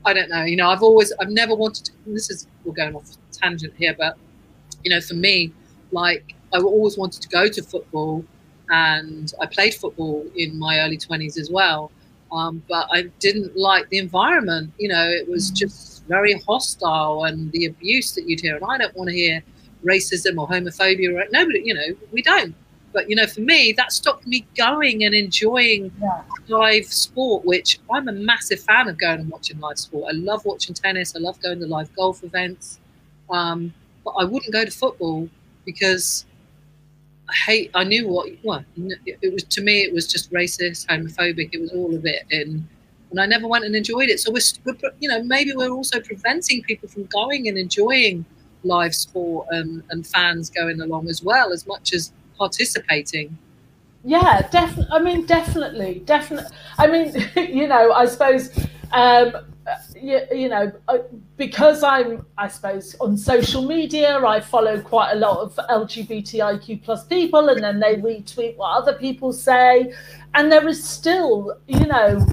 I 0.04 0.12
don't 0.12 0.30
know. 0.30 0.44
You 0.44 0.56
know, 0.56 0.68
I've 0.68 0.82
always, 0.82 1.12
I've 1.20 1.30
never 1.30 1.54
wanted 1.54 1.86
to, 1.86 1.92
this 2.06 2.30
is, 2.30 2.46
we're 2.64 2.72
going 2.72 2.94
off 2.94 3.10
tangent 3.32 3.74
here, 3.76 3.94
but, 3.96 4.16
you 4.82 4.90
know, 4.90 5.00
for 5.00 5.14
me, 5.14 5.52
like, 5.92 6.34
I 6.52 6.58
always 6.58 6.98
wanted 6.98 7.22
to 7.22 7.28
go 7.28 7.48
to 7.48 7.62
football 7.62 8.24
and 8.70 9.32
I 9.40 9.46
played 9.46 9.74
football 9.74 10.24
in 10.36 10.58
my 10.58 10.80
early 10.80 10.96
20s 10.96 11.38
as 11.38 11.50
well. 11.50 11.90
Um, 12.32 12.62
but 12.68 12.86
I 12.92 13.02
didn't 13.18 13.56
like 13.56 13.88
the 13.88 13.98
environment. 13.98 14.72
You 14.78 14.88
know, 14.88 15.08
it 15.08 15.28
was 15.28 15.50
mm. 15.50 15.56
just 15.56 16.04
very 16.06 16.34
hostile 16.46 17.24
and 17.24 17.50
the 17.52 17.66
abuse 17.66 18.14
that 18.14 18.28
you'd 18.28 18.40
hear. 18.40 18.56
And 18.56 18.64
I 18.64 18.78
don't 18.78 18.96
want 18.96 19.10
to 19.10 19.14
hear 19.14 19.42
racism 19.84 20.38
or 20.38 20.46
homophobia. 20.46 21.12
Or, 21.12 21.24
nobody, 21.32 21.62
you 21.64 21.74
know, 21.74 21.96
we 22.12 22.22
don't. 22.22 22.54
But 22.92 23.08
you 23.08 23.16
know, 23.16 23.26
for 23.26 23.40
me, 23.40 23.72
that 23.76 23.92
stopped 23.92 24.26
me 24.26 24.46
going 24.56 25.04
and 25.04 25.14
enjoying 25.14 25.92
yeah. 26.00 26.22
live 26.48 26.86
sport, 26.86 27.44
which 27.44 27.78
I'm 27.90 28.08
a 28.08 28.12
massive 28.12 28.60
fan 28.60 28.88
of 28.88 28.98
going 28.98 29.20
and 29.20 29.30
watching 29.30 29.60
live 29.60 29.78
sport. 29.78 30.12
I 30.12 30.16
love 30.16 30.44
watching 30.44 30.74
tennis. 30.74 31.14
I 31.14 31.20
love 31.20 31.40
going 31.40 31.60
to 31.60 31.66
live 31.66 31.94
golf 31.94 32.24
events. 32.24 32.80
Um, 33.28 33.72
but 34.04 34.10
I 34.10 34.24
wouldn't 34.24 34.52
go 34.52 34.64
to 34.64 34.70
football 34.70 35.28
because 35.64 36.26
hate. 37.46 37.70
I 37.74 37.84
knew 37.84 38.08
what. 38.08 38.30
Well, 38.42 38.64
it 38.76 39.32
was 39.32 39.44
to 39.44 39.62
me. 39.62 39.82
It 39.82 39.92
was 39.92 40.06
just 40.06 40.32
racist, 40.32 40.86
homophobic. 40.86 41.50
It 41.52 41.60
was 41.60 41.72
all 41.72 41.94
of 41.94 42.04
it, 42.06 42.22
and 42.30 42.66
and 43.10 43.20
I 43.20 43.26
never 43.26 43.48
went 43.48 43.64
and 43.64 43.74
enjoyed 43.74 44.08
it. 44.08 44.20
So 44.20 44.30
we're, 44.30 44.40
we're 44.64 44.90
you 45.00 45.08
know, 45.08 45.22
maybe 45.22 45.52
we're 45.54 45.70
also 45.70 46.00
preventing 46.00 46.62
people 46.62 46.88
from 46.88 47.04
going 47.06 47.48
and 47.48 47.58
enjoying 47.58 48.24
live 48.64 48.94
sport 48.94 49.46
and, 49.50 49.82
and 49.90 50.06
fans 50.06 50.50
going 50.50 50.80
along 50.80 51.08
as 51.08 51.22
well 51.22 51.52
as 51.52 51.66
much 51.66 51.92
as 51.92 52.12
participating 52.36 53.36
yeah 54.04 54.46
definitely 54.50 54.86
i 54.92 54.98
mean 54.98 55.26
definitely 55.26 56.02
definitely 56.06 56.50
i 56.78 56.86
mean 56.86 57.14
you 57.36 57.66
know 57.68 57.92
i 57.92 58.06
suppose 58.06 58.50
um 58.92 59.32
you, 60.00 60.20
you 60.32 60.48
know 60.48 60.72
uh, 60.88 60.98
because 61.36 61.82
i'm 61.82 62.24
i 62.38 62.48
suppose 62.48 62.96
on 63.00 63.16
social 63.16 63.66
media 63.66 64.18
i 64.26 64.40
follow 64.40 64.80
quite 64.80 65.12
a 65.12 65.16
lot 65.16 65.38
of 65.38 65.54
lgbtiq 65.56 66.82
plus 66.82 67.04
people 67.06 67.48
and 67.48 67.62
then 67.62 67.80
they 67.80 67.96
retweet 67.96 68.56
what 68.56 68.76
other 68.76 68.94
people 68.94 69.32
say. 69.32 69.92
And 70.34 70.50
there 70.50 70.66
is 70.68 70.82
still 70.82 71.56
you 71.66 71.86
know 71.86 72.26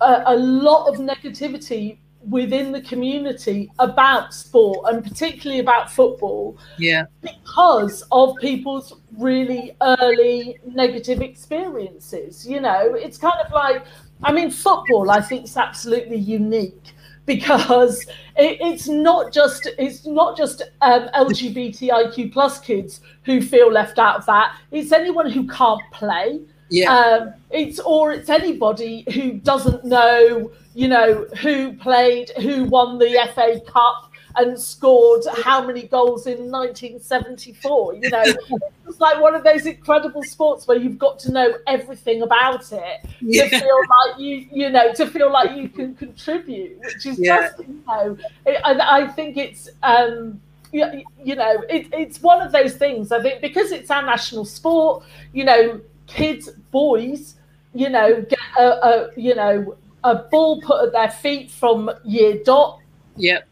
a, 0.00 0.22
a 0.26 0.36
lot 0.36 0.88
of 0.88 0.96
negativity 0.96 1.98
within 2.28 2.72
the 2.72 2.80
community 2.80 3.70
about 3.78 4.32
sport 4.32 4.92
and 4.92 5.02
particularly 5.02 5.60
about 5.60 5.90
football 5.90 6.56
yeah. 6.78 7.04
because 7.20 8.04
of 8.12 8.36
people's 8.40 8.94
really 9.18 9.76
early 9.80 10.58
negative 10.64 11.20
experiences 11.20 12.46
you 12.46 12.60
know? 12.60 12.94
It's 12.94 13.18
kind 13.18 13.38
of 13.44 13.52
like 13.52 13.84
i 14.24 14.32
mean 14.32 14.50
football 14.50 15.10
i 15.10 15.20
think 15.20 15.44
is 15.44 15.56
absolutely 15.56 16.16
unique 16.16 16.94
because 17.26 18.04
it, 18.36 18.58
it's 18.60 18.88
not 18.88 19.32
just 19.32 19.68
it's 19.78 20.06
not 20.06 20.36
just 20.36 20.62
um, 20.80 21.08
lgbtiq 21.14 22.32
plus 22.32 22.60
kids 22.60 23.00
who 23.24 23.40
feel 23.40 23.70
left 23.70 23.98
out 23.98 24.16
of 24.16 24.26
that. 24.26 24.56
It's 24.70 24.92
anyone 24.92 25.30
who 25.30 25.46
can't 25.46 25.82
play. 25.92 26.40
Yeah. 26.70 26.92
Um, 26.92 27.34
it's 27.50 27.78
or 27.80 28.12
it's 28.12 28.30
anybody 28.30 29.04
who 29.12 29.32
doesn't 29.34 29.84
know, 29.84 30.50
you 30.74 30.88
know, 30.88 31.26
who 31.40 31.74
played, 31.74 32.30
who 32.40 32.64
won 32.64 32.98
the 32.98 33.28
FA 33.34 33.60
Cup 33.70 34.10
and 34.36 34.58
scored 34.58 35.24
how 35.42 35.64
many 35.64 35.82
goals 35.82 36.26
in 36.26 36.50
1974. 36.50 37.94
You 37.94 38.10
know, 38.10 38.22
it's 38.88 39.00
like 39.00 39.20
one 39.20 39.34
of 39.34 39.44
those 39.44 39.66
incredible 39.66 40.22
sports 40.22 40.66
where 40.66 40.78
you've 40.78 40.98
got 40.98 41.18
to 41.20 41.32
know 41.32 41.54
everything 41.66 42.22
about 42.22 42.72
it 42.72 43.06
yeah. 43.20 43.44
to 43.44 43.60
feel 43.60 43.80
like 43.88 44.18
you, 44.18 44.46
you 44.50 44.70
know, 44.70 44.92
to 44.94 45.06
feel 45.06 45.30
like 45.30 45.56
you 45.56 45.68
can 45.68 45.94
contribute, 45.94 46.78
which 46.80 47.06
is 47.06 47.18
yeah. 47.18 47.48
just, 47.48 47.58
you 47.60 47.82
know, 47.86 48.16
and 48.46 48.82
I 48.82 49.08
think 49.08 49.36
it's. 49.36 49.68
um 49.82 50.40
you, 50.74 51.04
you 51.22 51.34
know, 51.34 51.62
it, 51.68 51.88
it's 51.92 52.22
one 52.22 52.40
of 52.40 52.50
those 52.50 52.76
things. 52.76 53.12
I 53.12 53.20
think 53.20 53.42
because 53.42 53.72
it's 53.72 53.90
our 53.90 54.00
national 54.00 54.46
sport, 54.46 55.04
you 55.34 55.44
know, 55.44 55.82
kids, 56.06 56.48
boys, 56.70 57.34
you 57.74 57.90
know, 57.90 58.22
get 58.22 58.38
a, 58.58 58.64
a 58.64 59.10
you 59.14 59.34
know 59.34 59.76
a 60.04 60.14
ball 60.14 60.60
put 60.60 60.86
at 60.86 60.92
their 60.92 61.10
feet 61.10 61.50
from 61.50 61.90
year 62.04 62.42
dot. 62.44 62.80
Yep. 63.16 63.48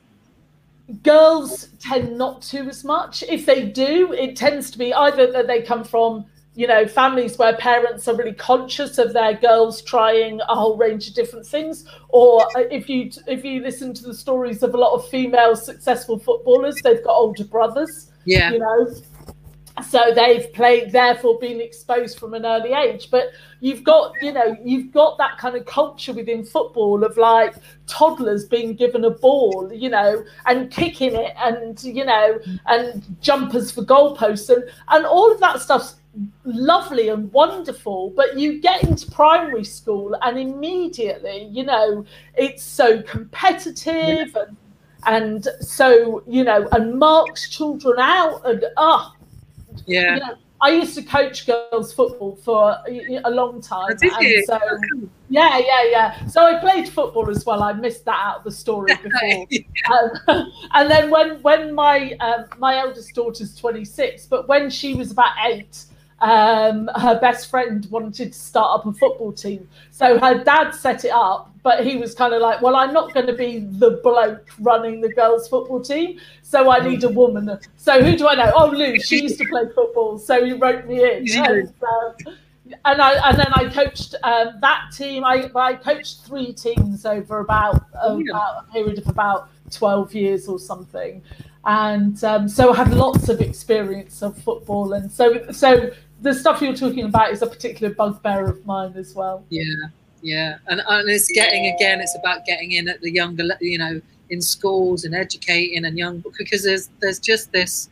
Girls 1.03 1.69
tend 1.79 2.19
not 2.19 2.43
to 2.43 2.61
as 2.63 2.85
much. 2.85 3.23
If 3.23 3.47
they 3.47 3.67
do, 3.67 4.13
it 4.13 4.37
tends 4.37 4.71
to 4.73 4.79
be 4.79 4.93
either 4.93 5.31
that 5.33 5.47
they 5.47 5.63
come 5.63 5.85
from 5.85 6.27
you 6.55 6.67
know 6.67 6.87
families 6.87 7.39
where 7.39 7.57
parents 7.57 8.09
are 8.09 8.17
really 8.17 8.33
conscious 8.33 8.99
of 8.99 9.13
their 9.13 9.35
girls 9.35 9.83
trying 9.83 10.41
a 10.41 10.55
whole 10.55 10.77
range 10.77 11.09
of 11.09 11.15
different 11.15 11.47
things 11.47 11.85
or 12.09 12.43
uh, 12.57 12.65
if 12.71 12.89
you 12.89 13.11
if 13.29 13.45
you 13.45 13.63
listen 13.63 13.95
to 13.95 14.03
the 14.03 14.15
stories 14.15 14.63
of 14.63 14.75
a 14.75 14.77
lot 14.77 14.93
of 14.93 15.09
female 15.09 15.55
successful 15.55 16.19
footballers 16.19 16.75
they've 16.83 17.05
got 17.05 17.15
older 17.15 17.45
brothers 17.45 18.11
yeah 18.25 18.51
you 18.51 18.59
know 18.59 18.87
so 19.83 20.13
they've 20.15 20.53
played 20.53 20.93
therefore 20.93 21.39
been 21.39 21.61
exposed 21.61 22.19
from 22.19 22.35
an 22.35 22.45
early 22.45 22.73
age. 22.73 23.11
But 23.11 23.33
you've 23.61 23.85
got 23.85 24.15
you 24.23 24.33
know 24.33 24.57
you've 24.65 24.93
got 24.93 25.19
that 25.19 25.39
kind 25.39 25.57
of 25.57 25.67
culture 25.67 26.13
within 26.13 26.45
football 26.45 27.05
of 27.05 27.17
like 27.17 27.55
toddlers 27.87 28.47
being 28.47 28.75
given 28.75 29.05
a 29.05 29.11
ball 29.11 29.71
you 29.73 29.89
know 29.89 30.25
and 30.47 30.71
kicking 30.71 31.15
it 31.15 31.35
and 31.39 31.83
you 31.83 32.05
know 32.05 32.39
and 32.67 33.05
jumpers 33.21 33.71
for 33.71 33.83
goalposts. 33.83 34.55
And 34.55 34.65
and 34.89 35.07
all 35.07 35.33
of 35.33 35.41
that 35.41 35.61
stuff's 35.61 35.97
lovely 36.45 37.09
and 37.09 37.33
wonderful 37.33 38.11
but 38.17 38.37
you 38.37 38.61
get 38.61 38.83
into 38.83 39.09
primary 39.13 39.63
school 39.63 40.17
and 40.23 40.37
immediately 40.37 41.49
you 41.53 41.63
know 41.63 42.05
it's 42.35 42.65
so 42.65 43.01
competitive 43.03 44.35
and 44.35 44.57
and 45.07 45.49
so 45.61 46.23
you 46.27 46.43
know 46.43 46.69
and 46.73 46.99
marks 46.99 47.49
children 47.49 47.99
out 47.99 48.41
and 48.45 48.65
ah 48.77 49.15
yeah 49.87 50.15
you 50.15 50.21
know, 50.21 50.37
I 50.63 50.71
used 50.71 50.95
to 50.97 51.03
coach 51.03 51.47
girls 51.47 51.93
football 51.93 52.37
for 52.37 52.77
a 52.87 53.31
long 53.31 53.63
time. 53.63 53.97
did 53.97 54.13
you? 54.21 54.45
So, 54.45 54.59
yeah, 55.31 55.59
yeah, 55.59 55.85
yeah. 55.89 56.27
So 56.27 56.45
I 56.45 56.59
played 56.59 56.87
football 56.87 57.31
as 57.31 57.47
well. 57.47 57.63
I 57.63 57.73
missed 57.73 58.05
that 58.05 58.21
out 58.23 58.39
of 58.39 58.45
the 58.45 58.51
story 58.51 58.93
before. 59.03 59.47
um, 60.29 60.53
and 60.73 60.91
then 60.91 61.11
when 61.11 61.41
when 61.43 61.75
my 61.75 62.13
um, 62.21 62.45
my 62.59 62.77
eldest 62.77 63.15
daughter's 63.15 63.57
26, 63.57 64.27
but 64.27 64.49
when 64.49 64.69
she 64.69 64.95
was 64.95 65.11
about 65.11 65.33
eight, 65.47 65.85
um, 66.21 66.91
her 66.97 67.19
best 67.19 67.49
friend 67.49 67.87
wanted 67.91 68.33
to 68.33 68.39
start 68.39 68.81
up 68.81 68.87
a 68.87 68.93
football 68.93 69.33
team. 69.33 69.67
So 69.91 70.19
her 70.19 70.45
dad 70.45 70.73
set 70.73 71.05
it 71.05 71.13
up, 71.13 71.55
but 71.63 71.85
he 71.85 71.97
was 71.97 72.15
kind 72.15 72.35
of 72.35 72.43
like, 72.43 72.61
well, 72.61 72.77
I'm 72.77 72.93
not 72.93 73.15
going 73.15 73.27
to 73.27 73.33
be 73.33 73.61
the 73.61 74.01
bloke 74.03 74.51
running 74.61 75.01
the 75.01 75.13
girls' 75.13 75.49
football 75.49 75.81
team. 75.81 76.21
So 76.43 76.71
I 76.71 76.87
need 76.87 77.05
a 77.05 77.09
woman. 77.09 77.59
So 77.77 78.03
who 78.03 78.17
do 78.17 78.29
I 78.29 78.35
know? 78.35 78.53
Oh, 78.55 78.67
Lou, 78.67 78.99
she 79.01 79.23
used 79.23 79.39
to 79.39 79.47
play 79.47 79.65
football. 79.75 80.19
So 80.19 80.45
he 80.45 80.53
wrote 80.53 80.87
me 80.87 81.03
in. 81.03 81.27
And, 81.33 81.73
uh, 81.83 82.33
and 82.85 83.03
I 83.03 83.29
and 83.29 83.39
then 83.39 83.53
I 83.53 83.69
coached 83.69 84.15
um, 84.23 84.59
that 84.61 84.91
team. 84.93 85.25
I, 85.25 85.51
I 85.57 85.75
coached 85.75 86.21
three 86.25 86.53
teams 86.53 87.05
over 87.05 87.41
about, 87.41 87.83
uh, 87.95 88.19
about 88.31 88.65
a 88.65 88.73
period 88.73 88.99
of 88.99 89.09
about 89.09 89.49
12 89.71 90.15
years 90.15 90.49
or 90.49 90.59
something 90.59 91.23
and 91.65 92.23
um, 92.25 92.49
so 92.49 92.73
I 92.73 92.77
had 92.77 92.95
lots 92.95 93.29
of 93.29 93.41
experience 93.41 94.23
of 94.23 94.37
football, 94.39 94.95
and 94.95 95.11
so 95.11 95.51
so 95.53 95.91
the 96.21 96.35
stuff 96.35 96.61
you're 96.61 96.77
talking 96.77 97.05
about 97.05 97.33
is 97.33 97.43
a 97.43 97.47
particular 97.47 97.93
bugbear 97.95 98.47
of 98.47 98.65
mine 98.67 98.93
as 98.97 99.15
well. 99.15 99.45
Yeah, 99.49 99.65
yeah, 100.23 100.59
and, 100.67 100.83
and 100.87 101.09
it's 101.09 101.31
getting 101.33 101.73
again. 101.75 102.01
It's 102.01 102.17
about 102.17 102.45
getting 102.45 102.73
in 102.73 102.89
at 102.89 103.01
the 103.01 103.11
younger, 103.11 103.45
you 103.61 103.79
know, 103.79 104.01
in 104.29 104.41
schools 104.41 105.05
and 105.05 105.15
educating 105.15 105.85
and 105.85 105.97
young 105.97 106.23
because 106.39 106.63
there's 106.63 106.91
there's 107.01 107.19
just 107.19 107.53
this, 107.53 107.89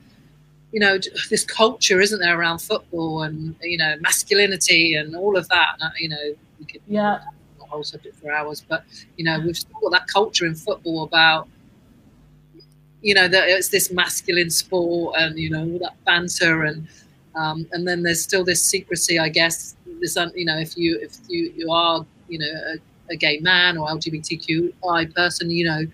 you 0.73 0.81
know, 0.81 0.99
this 1.31 1.45
culture, 1.45 2.01
isn't 2.01 2.21
there, 2.21 2.39
around 2.39 2.59
football 2.59 3.23
and 3.23 3.55
you 3.63 3.79
know 3.79 3.97
masculinity 4.01 4.95
and 4.95 5.17
all 5.17 5.37
of 5.37 5.49
that. 5.49 5.77
Uh, 5.81 5.91
you 5.99 6.09
know, 6.09 6.35
we 6.59 6.67
could 6.67 6.83
yeah. 6.87 7.21
Not 7.59 7.69
whole 7.69 7.85
subject 7.85 8.17
for 8.17 8.33
hours, 8.33 8.65
but 8.67 8.85
you 9.17 9.25
know, 9.25 9.41
we've 9.41 9.57
still 9.57 9.79
got 9.83 9.93
that 9.93 10.07
culture 10.07 10.47
in 10.47 10.55
football 10.55 11.03
about 11.03 11.49
you 13.01 13.15
know 13.15 13.29
that 13.29 13.49
it's 13.49 13.69
this 13.69 13.93
masculine 13.93 14.51
sport 14.51 15.15
and 15.19 15.39
you 15.39 15.49
know 15.49 15.61
all 15.61 15.79
that 15.79 15.95
banter 16.05 16.65
and 16.65 16.89
um, 17.39 17.67
and 17.73 17.87
then 17.87 18.03
there's 18.03 18.23
still 18.23 18.45
this 18.45 18.63
secrecy, 18.63 19.19
I 19.19 19.29
guess. 19.29 19.77
This, 20.01 20.17
you 20.35 20.45
know, 20.45 20.59
if 20.59 20.77
you 20.77 20.99
if 21.01 21.17
you 21.29 21.53
you 21.57 21.71
are 21.71 22.05
you 22.29 22.39
know 22.39 22.47
a, 22.47 23.13
a 23.13 23.17
gay 23.17 23.39
man 23.39 23.79
or 23.79 23.89
LGBTQI 23.89 25.15
person, 25.15 25.51
you 25.51 25.65
know, 25.65 25.87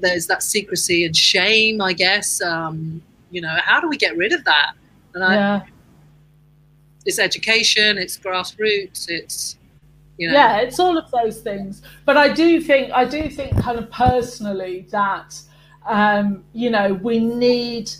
there's 0.00 0.26
that 0.28 0.42
secrecy 0.42 1.04
and 1.04 1.16
shame, 1.16 1.80
I 1.80 1.92
guess. 1.92 2.40
Um, 2.40 3.02
you 3.30 3.40
know, 3.40 3.56
how 3.64 3.80
do 3.80 3.88
we 3.88 3.96
get 3.96 4.16
rid 4.16 4.32
of 4.32 4.44
that? 4.44 4.72
And 5.14 5.24
I, 5.24 5.34
yeah. 5.34 5.62
it's 7.04 7.18
education, 7.18 7.98
it's 7.98 8.16
grassroots, 8.16 9.08
it's 9.08 9.58
you 10.18 10.28
know. 10.28 10.34
Yeah, 10.34 10.58
it's 10.58 10.78
all 10.78 10.96
of 10.96 11.10
those 11.10 11.40
things. 11.40 11.82
But 12.04 12.16
I 12.16 12.32
do 12.32 12.60
think 12.60 12.92
I 12.92 13.04
do 13.04 13.28
think 13.28 13.60
kind 13.60 13.78
of 13.78 13.90
personally 13.90 14.86
that 14.90 15.40
um, 15.84 16.44
you 16.52 16.70
know 16.70 16.94
we 16.94 17.18
need 17.18 17.90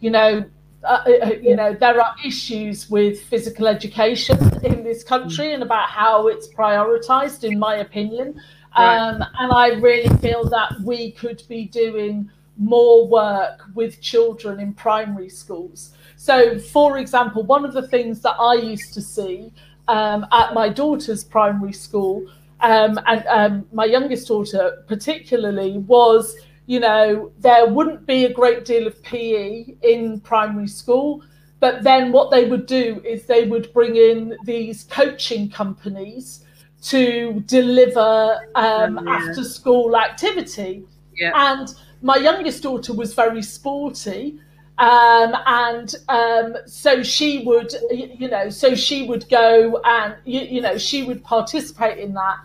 you 0.00 0.10
know 0.10 0.44
uh, 0.84 1.02
uh, 1.06 1.26
uh, 1.26 1.30
you 1.40 1.56
know, 1.56 1.72
there 1.72 2.00
are 2.00 2.14
issues 2.24 2.90
with 2.90 3.22
physical 3.22 3.66
education 3.66 4.38
in 4.62 4.84
this 4.84 5.02
country 5.02 5.52
and 5.52 5.62
about 5.62 5.88
how 5.88 6.28
it's 6.28 6.48
prioritized, 6.48 7.44
in 7.44 7.58
my 7.58 7.76
opinion. 7.76 8.40
Um, 8.76 9.22
and 9.38 9.52
I 9.52 9.68
really 9.80 10.14
feel 10.18 10.48
that 10.50 10.80
we 10.82 11.12
could 11.12 11.42
be 11.48 11.66
doing 11.66 12.28
more 12.58 13.06
work 13.06 13.62
with 13.74 14.00
children 14.00 14.60
in 14.60 14.74
primary 14.74 15.28
schools. 15.28 15.92
So, 16.16 16.58
for 16.58 16.98
example, 16.98 17.42
one 17.42 17.64
of 17.64 17.72
the 17.72 17.86
things 17.88 18.20
that 18.22 18.36
I 18.38 18.54
used 18.54 18.94
to 18.94 19.00
see 19.00 19.52
um, 19.88 20.26
at 20.32 20.54
my 20.54 20.68
daughter's 20.68 21.24
primary 21.24 21.72
school, 21.72 22.26
um, 22.60 22.98
and 23.06 23.26
um, 23.26 23.66
my 23.72 23.84
youngest 23.84 24.28
daughter 24.28 24.84
particularly, 24.86 25.78
was 25.78 26.36
you 26.66 26.80
know, 26.80 27.32
there 27.38 27.66
wouldn't 27.66 28.06
be 28.06 28.24
a 28.24 28.32
great 28.32 28.64
deal 28.64 28.86
of 28.86 29.02
PE 29.02 29.74
in 29.82 30.20
primary 30.20 30.68
school. 30.68 31.22
But 31.60 31.82
then 31.82 32.12
what 32.12 32.30
they 32.30 32.46
would 32.46 32.66
do 32.66 33.00
is 33.04 33.24
they 33.24 33.44
would 33.44 33.72
bring 33.72 33.96
in 33.96 34.36
these 34.44 34.84
coaching 34.84 35.50
companies 35.50 36.44
to 36.82 37.42
deliver 37.46 38.38
um, 38.54 39.00
yeah. 39.06 39.14
after 39.14 39.42
school 39.44 39.96
activity. 39.96 40.84
Yeah. 41.16 41.32
And 41.34 41.74
my 42.02 42.16
youngest 42.16 42.62
daughter 42.62 42.92
was 42.92 43.14
very 43.14 43.42
sporty. 43.42 44.38
Um, 44.78 45.36
and 45.46 45.94
um, 46.08 46.56
so 46.66 47.02
she 47.02 47.44
would, 47.44 47.72
you 47.90 48.28
know, 48.28 48.50
so 48.50 48.74
she 48.74 49.06
would 49.06 49.28
go 49.28 49.80
and, 49.84 50.16
you, 50.24 50.40
you 50.40 50.60
know, 50.60 50.78
she 50.78 51.04
would 51.04 51.22
participate 51.22 51.98
in 51.98 52.12
that. 52.14 52.38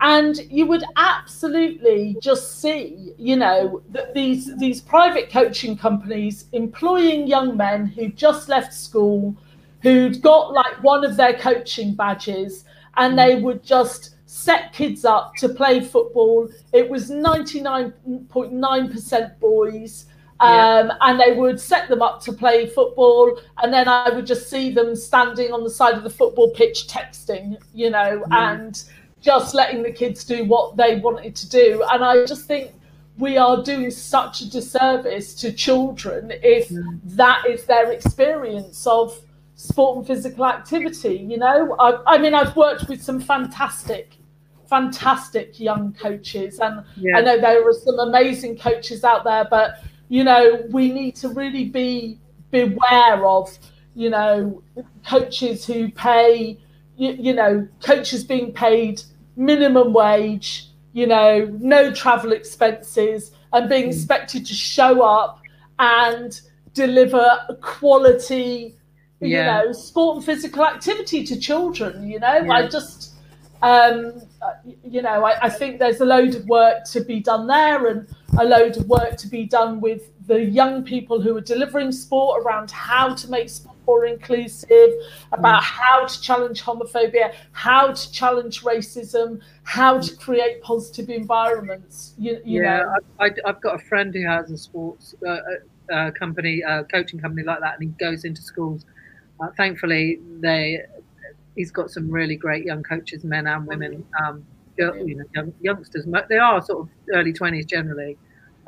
And 0.00 0.38
you 0.50 0.66
would 0.66 0.84
absolutely 0.96 2.16
just 2.20 2.60
see 2.60 3.12
you 3.18 3.34
know 3.34 3.82
that 3.90 4.14
these 4.14 4.56
these 4.58 4.80
private 4.80 5.28
coaching 5.28 5.76
companies 5.76 6.44
employing 6.52 7.26
young 7.26 7.56
men 7.56 7.86
who 7.86 8.10
just 8.10 8.48
left 8.48 8.72
school 8.72 9.34
who'd 9.82 10.22
got 10.22 10.52
like 10.52 10.80
one 10.82 11.04
of 11.04 11.16
their 11.16 11.34
coaching 11.34 11.94
badges 11.94 12.64
and 12.96 13.18
they 13.18 13.40
would 13.40 13.64
just 13.64 14.14
set 14.26 14.72
kids 14.72 15.04
up 15.04 15.34
to 15.36 15.48
play 15.48 15.80
football. 15.80 16.48
It 16.72 16.88
was 16.88 17.10
99.9% 17.10 19.40
boys 19.40 20.06
um, 20.40 20.86
yeah. 20.86 20.96
and 21.02 21.20
they 21.20 21.32
would 21.32 21.60
set 21.60 21.88
them 21.88 22.02
up 22.02 22.20
to 22.20 22.32
play 22.32 22.66
football 22.66 23.40
and 23.62 23.72
then 23.72 23.88
i 23.88 24.10
would 24.10 24.26
just 24.26 24.48
see 24.48 24.70
them 24.70 24.94
standing 24.94 25.52
on 25.52 25.64
the 25.64 25.70
side 25.70 25.94
of 25.94 26.02
the 26.02 26.10
football 26.10 26.50
pitch 26.50 26.86
texting 26.86 27.56
you 27.74 27.90
know 27.90 28.22
mm. 28.26 28.32
and 28.32 28.84
just 29.20 29.54
letting 29.54 29.82
the 29.82 29.92
kids 29.92 30.24
do 30.24 30.44
what 30.44 30.76
they 30.76 30.96
wanted 30.96 31.34
to 31.36 31.48
do. 31.48 31.84
And 31.90 32.04
I 32.04 32.24
just 32.24 32.46
think 32.46 32.72
we 33.18 33.36
are 33.36 33.62
doing 33.62 33.90
such 33.90 34.42
a 34.42 34.50
disservice 34.50 35.34
to 35.36 35.52
children 35.52 36.32
if 36.42 36.68
mm. 36.68 37.00
that 37.04 37.44
is 37.48 37.64
their 37.64 37.90
experience 37.90 38.86
of 38.86 39.18
sport 39.56 39.98
and 39.98 40.06
physical 40.06 40.46
activity. 40.46 41.16
You 41.16 41.38
know, 41.38 41.74
I, 41.78 42.14
I 42.14 42.18
mean, 42.18 42.34
I've 42.34 42.54
worked 42.54 42.88
with 42.88 43.02
some 43.02 43.20
fantastic, 43.20 44.14
fantastic 44.68 45.58
young 45.58 45.94
coaches, 45.94 46.60
and 46.60 46.84
yeah. 46.96 47.16
I 47.16 47.20
know 47.22 47.40
there 47.40 47.68
are 47.68 47.72
some 47.72 47.98
amazing 47.98 48.56
coaches 48.56 49.02
out 49.02 49.24
there, 49.24 49.48
but 49.50 49.82
you 50.08 50.24
know, 50.24 50.62
we 50.70 50.90
need 50.90 51.16
to 51.16 51.28
really 51.28 51.66
be 51.66 52.18
beware 52.50 53.26
of, 53.26 53.58
you 53.94 54.10
know, 54.10 54.62
coaches 55.04 55.66
who 55.66 55.90
pay 55.90 56.58
you, 56.98 57.12
you 57.12 57.32
know, 57.32 57.66
coaches 57.82 58.24
being 58.24 58.52
paid 58.52 59.00
minimum 59.36 59.92
wage, 59.92 60.66
you 60.92 61.06
know, 61.06 61.46
no 61.60 61.92
travel 61.94 62.32
expenses, 62.32 63.30
and 63.52 63.68
being 63.68 63.84
hmm. 63.84 63.90
expected 63.90 64.44
to 64.46 64.54
show 64.54 65.02
up 65.02 65.40
and 65.78 66.40
deliver 66.74 67.24
quality, 67.62 68.74
yeah. 69.20 69.62
you 69.62 69.66
know, 69.66 69.72
sport 69.72 70.16
and 70.16 70.26
physical 70.26 70.64
activity 70.64 71.24
to 71.24 71.38
children. 71.38 72.08
You 72.08 72.18
know, 72.18 72.38
yeah. 72.38 72.52
I 72.52 72.66
just, 72.66 73.07
um, 73.62 74.22
you 74.84 75.02
know, 75.02 75.24
I, 75.24 75.46
I 75.46 75.50
think 75.50 75.78
there's 75.78 76.00
a 76.00 76.04
load 76.04 76.34
of 76.34 76.46
work 76.46 76.84
to 76.92 77.00
be 77.00 77.20
done 77.20 77.46
there, 77.46 77.86
and 77.86 78.08
a 78.38 78.44
load 78.44 78.76
of 78.76 78.86
work 78.86 79.16
to 79.18 79.28
be 79.28 79.44
done 79.44 79.80
with 79.80 80.12
the 80.26 80.42
young 80.42 80.84
people 80.84 81.20
who 81.20 81.36
are 81.36 81.40
delivering 81.40 81.90
sport 81.90 82.42
around 82.44 82.70
how 82.70 83.14
to 83.14 83.30
make 83.30 83.48
sport 83.48 83.76
more 83.88 84.04
inclusive, 84.04 84.90
about 85.32 85.62
mm. 85.62 85.64
how 85.64 86.04
to 86.04 86.20
challenge 86.20 86.62
homophobia, 86.62 87.34
how 87.52 87.90
to 87.90 88.12
challenge 88.12 88.62
racism, 88.62 89.40
how 89.62 89.98
to 89.98 90.14
create 90.16 90.60
positive 90.62 91.08
environments. 91.08 92.12
You, 92.18 92.32
you 92.44 92.62
yeah, 92.62 92.80
know. 92.80 92.94
I, 93.18 93.30
have 93.46 93.62
got 93.62 93.76
a 93.76 93.84
friend 93.86 94.14
who 94.14 94.26
has 94.26 94.50
a 94.50 94.58
sports 94.58 95.14
uh, 95.26 95.38
uh, 95.90 96.10
company, 96.10 96.62
uh, 96.62 96.82
coaching 96.84 97.18
company 97.18 97.44
like 97.44 97.60
that, 97.60 97.80
and 97.80 97.82
he 97.82 97.88
goes 97.98 98.24
into 98.26 98.42
schools. 98.42 98.84
Uh, 99.40 99.48
thankfully, 99.56 100.20
they 100.40 100.82
he's 101.58 101.72
got 101.72 101.90
some 101.90 102.06
really 102.10 102.36
great 102.36 102.64
young 102.64 102.82
coaches, 102.82 103.24
men 103.24 103.46
and 103.46 103.66
women. 103.66 104.04
Um, 104.22 104.46
you 104.78 105.16
know, 105.16 105.24
young, 105.34 105.52
youngsters. 105.60 106.06
They 106.28 106.38
are 106.38 106.62
sort 106.62 106.78
of 106.82 106.88
early 107.12 107.32
twenties 107.32 107.66
generally. 107.66 108.16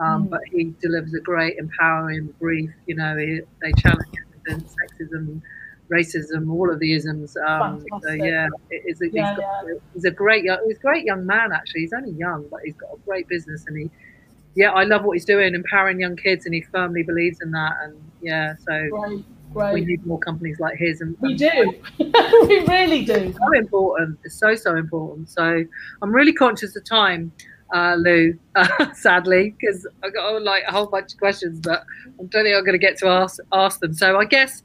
Um, 0.00 0.24
mm. 0.24 0.30
but 0.30 0.40
he 0.50 0.74
delivers 0.80 1.14
a 1.14 1.20
great 1.20 1.56
empowering 1.58 2.34
brief. 2.40 2.70
You 2.86 2.96
know, 2.96 3.16
he, 3.16 3.42
they 3.62 3.72
challenge 3.82 4.08
sexism, 4.48 5.40
racism, 5.88 6.50
all 6.50 6.68
of 6.72 6.80
the 6.80 6.94
isms. 6.94 7.36
Um, 7.36 7.84
so 8.02 8.10
yeah, 8.10 8.48
it's 8.70 9.00
a, 9.02 9.10
yeah, 9.10 9.28
he's, 9.28 9.38
got, 9.38 9.66
yeah. 9.66 9.74
he's 9.94 10.04
a 10.06 10.10
great, 10.10 10.44
he's 10.66 10.78
a 10.78 10.80
great 10.80 11.04
young 11.04 11.26
man. 11.26 11.52
Actually, 11.52 11.82
he's 11.82 11.92
only 11.92 12.12
young, 12.12 12.48
but 12.50 12.60
he's 12.64 12.74
got 12.74 12.90
a 12.94 12.98
great 13.06 13.28
business, 13.28 13.66
and 13.68 13.76
he, 13.76 13.90
yeah, 14.56 14.72
I 14.72 14.84
love 14.84 15.04
what 15.04 15.12
he's 15.12 15.26
doing, 15.26 15.54
empowering 15.54 16.00
young 16.00 16.16
kids, 16.16 16.44
and 16.46 16.54
he 16.54 16.62
firmly 16.62 17.04
believes 17.04 17.38
in 17.40 17.52
that. 17.52 17.74
And 17.82 17.94
yeah, 18.20 18.54
so 18.66 18.72
right. 18.72 19.24
Great. 19.52 19.74
We 19.74 19.84
need 19.84 20.06
more 20.06 20.18
companies 20.18 20.60
like 20.60 20.78
his, 20.78 21.00
and 21.00 21.16
we 21.20 21.34
do. 21.34 21.74
we 21.98 22.60
really 22.66 23.04
do. 23.04 23.32
So 23.32 23.52
important. 23.58 24.18
It's 24.24 24.36
so 24.36 24.54
so 24.54 24.76
important. 24.76 25.28
So 25.28 25.64
I'm 26.02 26.12
really 26.12 26.32
conscious 26.32 26.76
of 26.76 26.84
time, 26.84 27.32
uh, 27.74 27.96
Lou. 27.98 28.38
Uh, 28.54 28.92
sadly, 28.94 29.56
because 29.58 29.86
I 30.04 30.10
got 30.10 30.42
like 30.42 30.62
a 30.68 30.72
whole 30.72 30.86
bunch 30.86 31.14
of 31.14 31.18
questions, 31.18 31.60
but 31.60 31.84
I 32.06 32.24
don't 32.28 32.44
think 32.44 32.56
I'm 32.56 32.64
going 32.64 32.72
to 32.72 32.78
get 32.78 32.96
to 32.98 33.08
ask 33.08 33.38
ask 33.52 33.80
them. 33.80 33.92
So 33.92 34.18
I 34.18 34.24
guess 34.24 34.62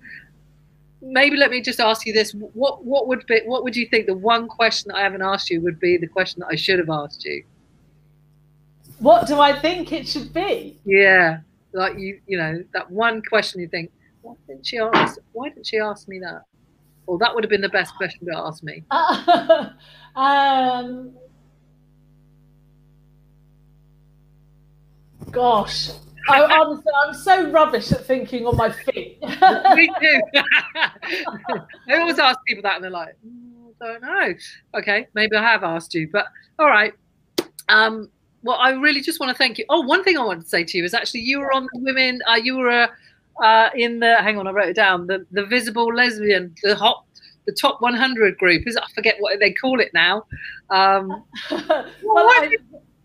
maybe 1.01 1.35
let 1.35 1.49
me 1.49 1.61
just 1.61 1.79
ask 1.79 2.05
you 2.05 2.13
this: 2.13 2.33
what 2.33 2.85
what 2.85 3.07
would 3.07 3.25
be 3.25 3.41
what 3.45 3.63
would 3.63 3.75
you 3.75 3.87
think 3.87 4.05
the 4.05 4.15
one 4.15 4.47
question 4.47 4.91
I 4.91 5.01
haven't 5.01 5.23
asked 5.23 5.49
you 5.49 5.61
would 5.61 5.79
be 5.79 5.97
the 5.97 6.07
question 6.07 6.41
that 6.41 6.49
I 6.51 6.55
should 6.55 6.77
have 6.77 6.91
asked 6.91 7.25
you? 7.25 7.43
What 8.99 9.27
do 9.27 9.39
I 9.39 9.59
think 9.59 9.91
it 9.91 10.07
should 10.07 10.31
be? 10.31 10.77
Yeah, 10.85 11.39
like 11.73 11.97
you 11.97 12.19
you 12.27 12.37
know 12.37 12.63
that 12.73 12.91
one 12.91 13.23
question 13.23 13.61
you 13.61 13.67
think 13.67 13.91
why 14.25 14.33
didn't 14.47 14.65
she 14.65 14.79
ask? 14.79 15.19
Why 15.33 15.49
didn't 15.49 15.67
she 15.67 15.77
ask 15.77 16.07
me 16.07 16.19
that? 16.19 16.41
Well, 17.05 17.19
that 17.19 17.35
would 17.35 17.43
have 17.43 17.51
been 17.51 17.61
the 17.61 17.69
best 17.69 17.95
question 17.95 18.25
to 18.25 18.35
ask 18.35 18.63
me. 18.63 18.83
um, 20.15 21.13
gosh, 25.29 25.91
I, 26.27 26.43
I'm, 26.43 26.81
I'm 27.03 27.13
so 27.13 27.51
rubbish 27.51 27.91
at 27.91 28.03
thinking 28.03 28.47
on 28.47 28.57
my 28.57 28.71
feet. 28.71 29.21
me 29.21 29.89
too. 30.01 30.21
I 31.87 31.99
always 31.99 32.17
ask 32.17 32.39
people 32.47 32.63
that, 32.63 32.77
and 32.77 32.83
they're 32.83 32.89
like, 32.89 33.15
mm, 33.23 33.73
I 33.79 33.85
don't 33.85 34.01
know. 34.01 34.33
Okay, 34.79 35.07
maybe 35.13 35.35
I 35.35 35.43
have 35.43 35.63
asked 35.63 35.93
you, 35.93 36.09
but 36.11 36.25
all 36.57 36.67
right. 36.67 36.93
Um, 37.69 38.09
well, 38.41 38.57
I 38.57 38.71
really 38.71 39.01
just 39.01 39.19
want 39.19 39.29
to 39.29 39.37
thank 39.37 39.59
you. 39.59 39.65
Oh, 39.69 39.81
one 39.81 40.03
thing 40.03 40.17
I 40.17 40.23
wanted 40.23 40.45
to 40.45 40.49
say 40.49 40.63
to 40.63 40.77
you 40.79 40.83
is 40.83 40.95
actually 40.95 41.21
you 41.21 41.39
were 41.39 41.53
on 41.53 41.67
the 41.73 41.79
women. 41.81 42.21
Uh, 42.27 42.39
you 42.41 42.57
were 42.57 42.69
a 42.69 42.89
uh, 43.41 43.69
in 43.75 43.99
the 43.99 44.15
hang 44.21 44.37
on, 44.37 44.47
I 44.47 44.51
wrote 44.51 44.69
it 44.69 44.75
down. 44.75 45.07
The 45.07 45.25
the 45.31 45.45
visible 45.45 45.93
lesbian, 45.93 46.55
the 46.63 46.75
hot, 46.75 47.05
the 47.45 47.51
top 47.51 47.81
100 47.81 48.37
group 48.37 48.67
is 48.67 48.77
I 48.77 48.85
forget 48.93 49.15
what 49.19 49.39
they 49.39 49.53
call 49.53 49.79
it 49.79 49.91
now. 49.93 50.25
Um, 50.69 51.23
well, 51.51 52.29
I, 52.29 52.55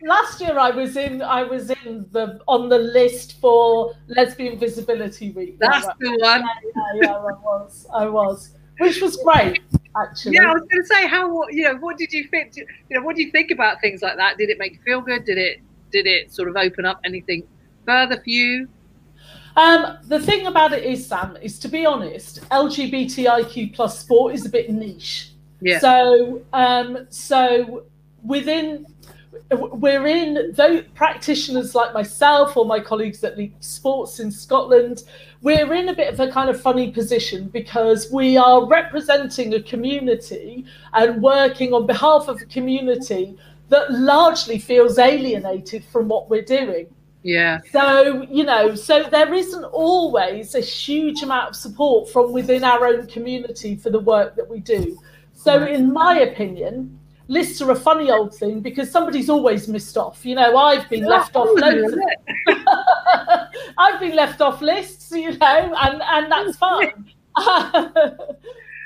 last 0.03 0.41
year 0.41 0.59
I 0.59 0.71
was 0.71 0.97
in 0.97 1.23
I 1.23 1.43
was 1.43 1.71
in 1.71 2.07
the 2.13 2.41
on 2.49 2.69
the 2.69 2.79
list 2.79 3.41
for 3.41 3.95
Lesbian 4.09 4.59
Visibility 4.59 5.31
Week. 5.31 5.59
That's 5.59 5.87
the 5.99 6.11
one. 6.21 6.43
Yeah, 6.43 6.47
yeah, 6.75 7.01
yeah, 7.03 7.13
I 7.13 7.33
was. 7.33 7.87
I 7.93 8.09
was, 8.09 8.55
which 8.79 9.01
was 9.01 9.17
great. 9.17 9.61
Actually. 9.97 10.37
Yeah, 10.37 10.51
I 10.51 10.53
was 10.53 10.63
going 10.71 10.83
to 10.83 10.87
say 10.87 11.07
how 11.09 11.49
you 11.49 11.65
know 11.65 11.77
what 11.77 11.99
did 11.99 12.13
you 12.13 12.29
think? 12.29 12.57
You 12.57 12.67
know, 12.91 13.03
what 13.03 13.17
do 13.17 13.23
you 13.23 13.31
think 13.31 13.51
about 13.51 13.81
things 13.81 14.03
like 14.03 14.17
that? 14.17 14.39
Did 14.39 14.51
it 14.51 14.59
make 14.59 14.75
you 14.75 14.81
feel 14.85 15.01
good? 15.01 15.25
Did 15.25 15.39
it 15.39 15.59
did 15.91 16.07
it 16.07 16.33
sort 16.33 16.49
of 16.49 16.57
open 16.57 16.87
up 16.87 17.01
anything 17.05 17.43
further 17.85 18.17
for 18.17 18.31
you? 18.31 18.69
Um, 19.61 19.99
the 20.05 20.19
thing 20.19 20.47
about 20.47 20.73
it 20.73 20.85
is, 20.85 21.07
Sam, 21.07 21.37
is 21.43 21.59
to 21.59 21.69
be 21.69 21.85
honest, 21.85 22.41
LGBTIQ 22.49 23.75
plus 23.75 23.99
sport 23.99 24.35
is 24.35 24.47
a 24.47 24.49
bit 24.49 24.71
niche. 24.71 25.33
Yeah. 25.61 25.79
So, 25.81 26.41
um, 26.55 27.07
so 27.11 27.85
within 28.25 28.87
we're 29.51 30.07
in 30.07 30.53
though 30.55 30.81
practitioners 30.95 31.75
like 31.75 31.93
myself 31.93 32.57
or 32.57 32.65
my 32.65 32.79
colleagues 32.79 33.21
that 33.21 33.37
lead 33.37 33.53
sports 33.63 34.19
in 34.19 34.31
Scotland, 34.31 35.03
we're 35.43 35.75
in 35.75 35.91
a 35.91 35.95
bit 35.95 36.11
of 36.11 36.21
a 36.21 36.33
kind 36.33 36.49
of 36.49 36.59
funny 36.59 36.91
position 36.91 37.49
because 37.49 38.11
we 38.11 38.39
are 38.39 38.67
representing 38.67 39.53
a 39.53 39.63
community 39.63 40.65
and 40.95 41.23
working 41.23 41.75
on 41.75 41.87
behalf 41.87 42.29
of 42.29 42.41
a 42.41 42.47
community 42.47 43.37
that 43.69 43.93
largely 43.93 44.59
feels 44.59 44.99
alienated 44.99 45.85
from 45.85 46.09
what 46.09 46.31
we're 46.31 46.43
doing. 46.43 46.87
Yeah. 47.23 47.61
So, 47.71 48.27
you 48.31 48.45
know, 48.45 48.75
so 48.75 49.03
there 49.05 49.33
isn't 49.33 49.65
always 49.65 50.55
a 50.55 50.61
huge 50.61 51.23
amount 51.23 51.51
of 51.51 51.57
support 51.57 52.09
from 52.11 52.33
within 52.33 52.65
our 52.65 52.87
own 52.87 53.07
community 53.09 53.77
for 53.77 53.91
the 53.91 54.01
work 54.01 54.37
that 54.37 54.49
we 54.49 54.61
do. 54.61 54.99
So, 55.35 55.65
in 55.65 55.93
my 55.93 56.21
opinion, 56.21 56.99
lists 57.29 57.63
are 57.63 57.71
a 57.71 57.77
funny 57.77 58.11
old 58.11 58.35
thing 58.35 58.61
because 58.61 58.91
somebody's 58.91 59.31
always 59.31 59.69
missed 59.69 59.97
off. 59.97 60.25
You 60.25 60.35
know, 60.35 60.57
I've 60.57 60.89
been 60.89 61.05
left 61.05 61.37
off 61.37 61.49
loads. 61.59 61.95
I've 63.79 64.01
been 64.01 64.17
left 64.17 64.41
off 64.41 64.61
lists, 64.61 65.13
you 65.13 65.37
know, 65.39 65.75
and, 65.79 66.03
and 66.03 66.33
that's 66.33 66.57
fine. 66.67 67.11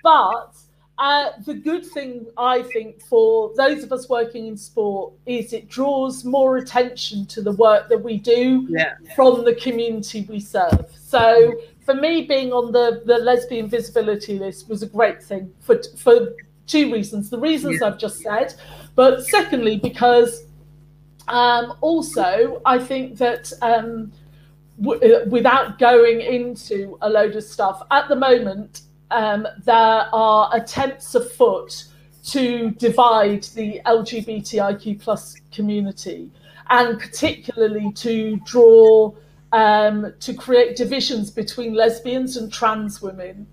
but 0.02 0.56
uh, 0.98 1.30
the 1.44 1.54
good 1.54 1.84
thing, 1.84 2.26
I 2.36 2.62
think, 2.62 3.02
for 3.02 3.52
those 3.56 3.82
of 3.82 3.92
us 3.92 4.08
working 4.08 4.46
in 4.46 4.56
sport 4.56 5.12
is 5.26 5.52
it 5.52 5.68
draws 5.68 6.24
more 6.24 6.56
attention 6.56 7.26
to 7.26 7.42
the 7.42 7.52
work 7.52 7.88
that 7.88 8.02
we 8.02 8.18
do 8.18 8.66
yeah. 8.70 8.94
from 9.16 9.44
the 9.44 9.56
community 9.56 10.24
we 10.28 10.38
serve. 10.38 10.86
So, 10.96 11.54
for 11.84 11.94
me, 11.94 12.22
being 12.22 12.52
on 12.52 12.70
the, 12.70 13.02
the 13.06 13.18
lesbian 13.18 13.68
visibility 13.68 14.38
list 14.38 14.68
was 14.68 14.82
a 14.82 14.86
great 14.86 15.22
thing 15.22 15.52
for, 15.60 15.80
for 15.96 16.34
two 16.68 16.92
reasons. 16.92 17.28
The 17.28 17.40
reasons 17.40 17.80
yeah. 17.80 17.88
I've 17.88 17.98
just 17.98 18.20
said, 18.20 18.54
but 18.94 19.24
secondly, 19.24 19.78
because 19.78 20.44
um, 21.26 21.76
also 21.80 22.62
I 22.64 22.78
think 22.78 23.18
that. 23.18 23.52
Um, 23.62 24.12
w- 24.80 25.28
without 25.28 25.78
going 25.78 26.20
into 26.20 26.98
a 27.02 27.08
load 27.08 27.36
of 27.36 27.44
stuff 27.44 27.80
at 27.92 28.08
the 28.08 28.16
moment 28.16 28.82
um, 29.14 29.46
there 29.64 30.08
are 30.12 30.50
attempts 30.52 31.14
afoot 31.14 31.84
to 32.24 32.70
divide 32.72 33.44
the 33.54 33.80
LGBTIQ 33.86 35.00
plus 35.00 35.36
community, 35.52 36.30
and 36.68 36.98
particularly 36.98 37.92
to 37.92 38.36
draw 38.44 39.14
um, 39.52 40.12
to 40.18 40.34
create 40.34 40.76
divisions 40.76 41.30
between 41.30 41.74
lesbians 41.74 42.36
and 42.36 42.52
trans 42.52 43.00
women, 43.00 43.46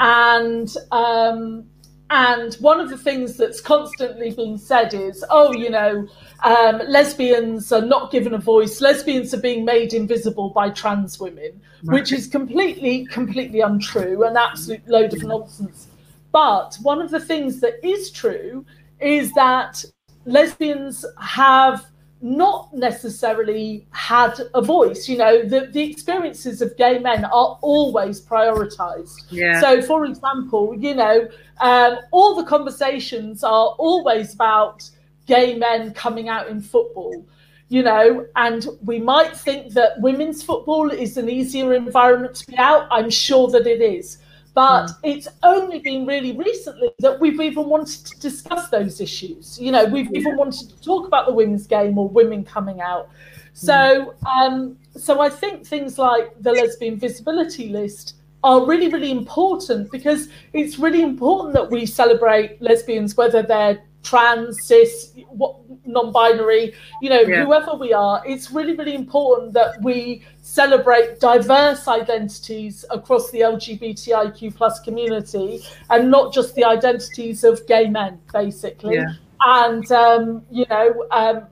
and 0.00 0.74
um, 0.90 1.66
and 2.10 2.54
one 2.54 2.80
of 2.80 2.90
the 2.90 2.98
things 2.98 3.36
that's 3.36 3.60
constantly 3.60 4.32
being 4.32 4.58
said 4.58 4.92
is, 4.94 5.24
oh, 5.30 5.52
you 5.52 5.70
know, 5.70 6.08
um, 6.42 6.82
lesbians 6.88 7.70
are 7.70 7.84
not 7.84 8.10
given 8.10 8.34
a 8.34 8.38
voice. 8.38 8.80
Lesbians 8.80 9.32
are 9.32 9.40
being 9.40 9.64
made 9.64 9.94
invisible 9.94 10.50
by 10.50 10.70
trans 10.70 11.20
women, 11.20 11.60
right. 11.84 11.94
which 11.94 12.10
is 12.10 12.26
completely, 12.26 13.06
completely 13.06 13.60
untrue, 13.60 14.24
an 14.24 14.36
absolute 14.36 14.86
load 14.88 15.12
of 15.14 15.22
nonsense. 15.22 15.86
But 16.32 16.76
one 16.82 17.00
of 17.00 17.12
the 17.12 17.20
things 17.20 17.60
that 17.60 17.74
is 17.86 18.10
true 18.10 18.66
is 18.98 19.32
that 19.34 19.84
lesbians 20.24 21.06
have 21.20 21.86
not 22.22 22.72
necessarily 22.74 23.86
had 23.92 24.38
a 24.54 24.60
voice. 24.60 25.08
You 25.08 25.18
know, 25.18 25.42
the, 25.42 25.68
the 25.72 25.82
experiences 25.82 26.60
of 26.60 26.76
gay 26.76 26.98
men 26.98 27.24
are 27.24 27.58
always 27.62 28.20
prioritized. 28.20 29.16
Yeah. 29.30 29.60
So, 29.60 29.80
for 29.82 30.04
example, 30.04 30.74
you 30.78 30.94
know, 30.94 31.28
um, 31.60 31.98
all 32.10 32.34
the 32.34 32.44
conversations 32.44 33.42
are 33.42 33.68
always 33.78 34.34
about 34.34 34.88
gay 35.26 35.54
men 35.54 35.92
coming 35.94 36.28
out 36.28 36.48
in 36.48 36.60
football. 36.60 37.24
You 37.68 37.84
know, 37.84 38.26
and 38.34 38.66
we 38.82 38.98
might 38.98 39.36
think 39.36 39.74
that 39.74 40.00
women's 40.00 40.42
football 40.42 40.90
is 40.90 41.16
an 41.16 41.30
easier 41.30 41.72
environment 41.72 42.34
to 42.34 42.46
be 42.46 42.58
out. 42.58 42.88
I'm 42.90 43.10
sure 43.10 43.48
that 43.52 43.64
it 43.64 43.80
is. 43.80 44.18
But 44.54 44.86
mm. 44.86 44.94
it's 45.04 45.28
only 45.42 45.78
been 45.78 46.06
really 46.06 46.36
recently 46.36 46.90
that 46.98 47.20
we've 47.20 47.40
even 47.40 47.68
wanted 47.68 48.04
to 48.06 48.20
discuss 48.20 48.68
those 48.68 49.00
issues. 49.00 49.58
You 49.60 49.72
know, 49.72 49.84
we've 49.84 50.10
yeah. 50.10 50.20
even 50.20 50.36
wanted 50.36 50.70
to 50.70 50.82
talk 50.82 51.06
about 51.06 51.26
the 51.26 51.32
women's 51.32 51.66
game 51.66 51.98
or 51.98 52.08
women 52.08 52.44
coming 52.44 52.80
out. 52.80 53.08
So, 53.52 54.14
mm. 54.22 54.26
um, 54.26 54.76
so 54.96 55.20
I 55.20 55.30
think 55.30 55.66
things 55.66 55.98
like 55.98 56.34
the 56.40 56.52
lesbian 56.52 56.98
visibility 56.98 57.68
list 57.68 58.16
are 58.42 58.64
really, 58.64 58.88
really 58.88 59.10
important 59.10 59.90
because 59.92 60.28
it's 60.52 60.78
really 60.78 61.02
important 61.02 61.54
that 61.54 61.70
we 61.70 61.84
celebrate 61.84 62.60
lesbians, 62.62 63.16
whether 63.16 63.42
they're 63.42 63.82
trans, 64.02 64.62
cis, 64.62 65.12
what, 65.28 65.56
non-binary, 65.84 66.74
you 67.02 67.10
know, 67.10 67.20
yeah. 67.20 67.44
whoever 67.44 67.74
we 67.74 67.92
are. 67.92 68.22
It's 68.26 68.50
really, 68.50 68.74
really 68.74 68.94
important 68.94 69.52
that 69.54 69.80
we 69.82 70.24
celebrate 70.42 71.20
diverse 71.20 71.86
identities 71.86 72.84
across 72.90 73.30
the 73.30 73.40
LGBTIQ 73.40 74.54
plus 74.54 74.80
community 74.80 75.62
and 75.90 76.10
not 76.10 76.32
just 76.32 76.54
the 76.54 76.64
identities 76.64 77.44
of 77.44 77.66
gay 77.66 77.88
men, 77.88 78.18
basically. 78.32 78.94
Yeah. 78.94 79.12
And 79.42 79.90
um, 79.90 80.44
you 80.50 80.66
know, 80.68 81.06
um, 81.10 81.46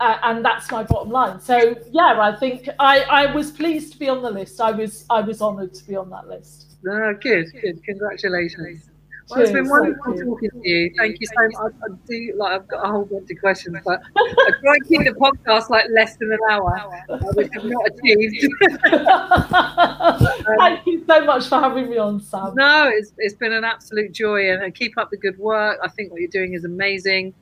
uh, 0.00 0.18
and 0.24 0.44
that's 0.44 0.70
my 0.70 0.82
bottom 0.82 1.10
line. 1.10 1.40
So 1.40 1.76
yeah, 1.90 2.18
I 2.20 2.36
think 2.36 2.68
I, 2.78 3.00
I 3.02 3.34
was 3.34 3.50
pleased 3.50 3.92
to 3.92 3.98
be 3.98 4.08
on 4.08 4.22
the 4.22 4.30
list. 4.30 4.60
I 4.60 4.72
was 4.72 5.04
I 5.08 5.20
was 5.20 5.40
honoured 5.40 5.72
to 5.74 5.84
be 5.86 5.96
on 5.96 6.10
that 6.10 6.28
list. 6.28 6.76
No, 6.82 7.14
good, 7.20 7.46
good. 7.60 7.82
Congratulations. 7.84 8.90
Well, 9.28 9.40
it's 9.40 9.50
been 9.50 9.68
wonderful 9.68 10.14
talking 10.14 10.50
to 10.50 10.68
you. 10.68 10.92
Thank 10.96 11.20
you 11.20 11.26
so 11.26 11.62
much. 11.62 11.72
I 11.82 11.88
do 12.06 12.34
like 12.36 12.52
I've 12.52 12.68
got 12.68 12.86
a 12.86 12.88
whole 12.88 13.04
bunch 13.06 13.28
of 13.28 13.40
questions, 13.40 13.76
but 13.84 14.00
I 14.16 14.50
try 14.62 14.74
and 14.74 14.86
keep 14.86 15.04
the 15.04 15.14
podcast 15.18 15.68
like 15.68 15.86
less 15.90 16.16
than 16.16 16.32
an 16.32 16.38
hour, 16.48 17.04
which 17.34 17.50
I've 17.56 17.64
not 17.64 17.82
achieved. 17.88 18.52
um, 18.84 20.26
Thank 20.58 20.86
you 20.86 21.04
so 21.08 21.24
much 21.24 21.48
for 21.48 21.58
having 21.58 21.90
me 21.90 21.98
on, 21.98 22.20
Sam. 22.20 22.54
No, 22.54 22.88
it's 22.92 23.12
it's 23.18 23.34
been 23.34 23.52
an 23.52 23.64
absolute 23.64 24.12
joy, 24.12 24.52
and, 24.52 24.62
and 24.62 24.74
keep 24.74 24.96
up 24.96 25.10
the 25.10 25.16
good 25.16 25.36
work. 25.38 25.78
I 25.82 25.88
think 25.88 26.12
what 26.12 26.20
you're 26.20 26.30
doing 26.30 26.54
is 26.54 26.64
amazing. 26.64 27.34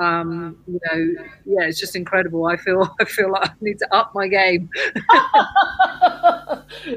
Um, 0.00 0.56
you 0.66 0.78
know, 0.84 1.14
yeah, 1.44 1.66
it's 1.66 1.78
just 1.80 1.96
incredible. 1.96 2.46
I 2.46 2.56
feel 2.56 2.88
I 3.00 3.04
feel 3.04 3.32
like 3.32 3.50
I 3.50 3.54
need 3.60 3.78
to 3.80 3.94
up 3.94 4.12
my 4.14 4.28
game. 4.28 4.70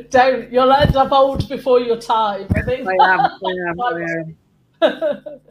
Don't 0.10 0.52
you'll 0.52 0.72
end 0.72 0.96
up 0.96 1.12
old 1.12 1.50
before 1.50 1.80
your 1.80 1.98
time. 1.98 2.46
I 2.56 2.62
think. 2.62 2.88
I 2.88 2.94
am. 2.94 3.20
I 3.20 3.56
am. 3.70 3.82
I 3.82 4.06
am. 4.82 5.24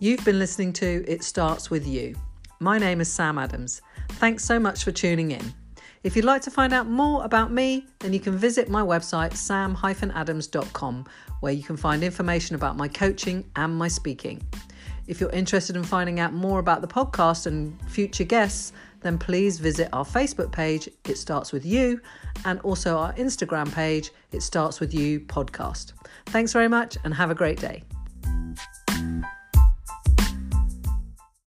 You've 0.00 0.24
been 0.24 0.38
listening 0.40 0.72
to 0.74 1.04
It 1.06 1.22
Starts 1.22 1.70
With 1.70 1.86
You. 1.86 2.16
My 2.58 2.76
name 2.76 3.00
is 3.00 3.12
Sam 3.12 3.38
Adams. 3.38 3.80
Thanks 4.08 4.44
so 4.44 4.58
much 4.58 4.82
for 4.82 4.90
tuning 4.90 5.30
in. 5.30 5.54
If 6.02 6.16
you'd 6.16 6.24
like 6.24 6.42
to 6.42 6.50
find 6.50 6.72
out 6.72 6.88
more 6.88 7.24
about 7.24 7.52
me, 7.52 7.86
then 8.00 8.12
you 8.12 8.18
can 8.18 8.36
visit 8.36 8.68
my 8.68 8.82
website, 8.82 9.34
sam-adams.com, 9.34 11.06
where 11.40 11.52
you 11.52 11.62
can 11.62 11.76
find 11.76 12.02
information 12.02 12.56
about 12.56 12.76
my 12.76 12.88
coaching 12.88 13.44
and 13.54 13.76
my 13.76 13.86
speaking. 13.86 14.42
If 15.06 15.20
you're 15.20 15.30
interested 15.30 15.76
in 15.76 15.84
finding 15.84 16.18
out 16.18 16.32
more 16.32 16.58
about 16.58 16.80
the 16.80 16.88
podcast 16.88 17.46
and 17.46 17.78
future 17.88 18.24
guests, 18.24 18.72
then 19.00 19.16
please 19.16 19.60
visit 19.60 19.88
our 19.92 20.04
Facebook 20.04 20.50
page, 20.50 20.88
It 21.04 21.18
Starts 21.18 21.52
With 21.52 21.64
You, 21.64 22.00
and 22.44 22.58
also 22.60 22.96
our 22.96 23.12
Instagram 23.14 23.72
page, 23.72 24.10
It 24.32 24.42
Starts 24.42 24.80
With 24.80 24.92
You 24.92 25.20
Podcast. 25.20 25.92
Thanks 26.26 26.52
very 26.52 26.68
much 26.68 26.96
and 27.04 27.14
have 27.14 27.30
a 27.30 27.34
great 27.34 27.60
day. 27.60 27.84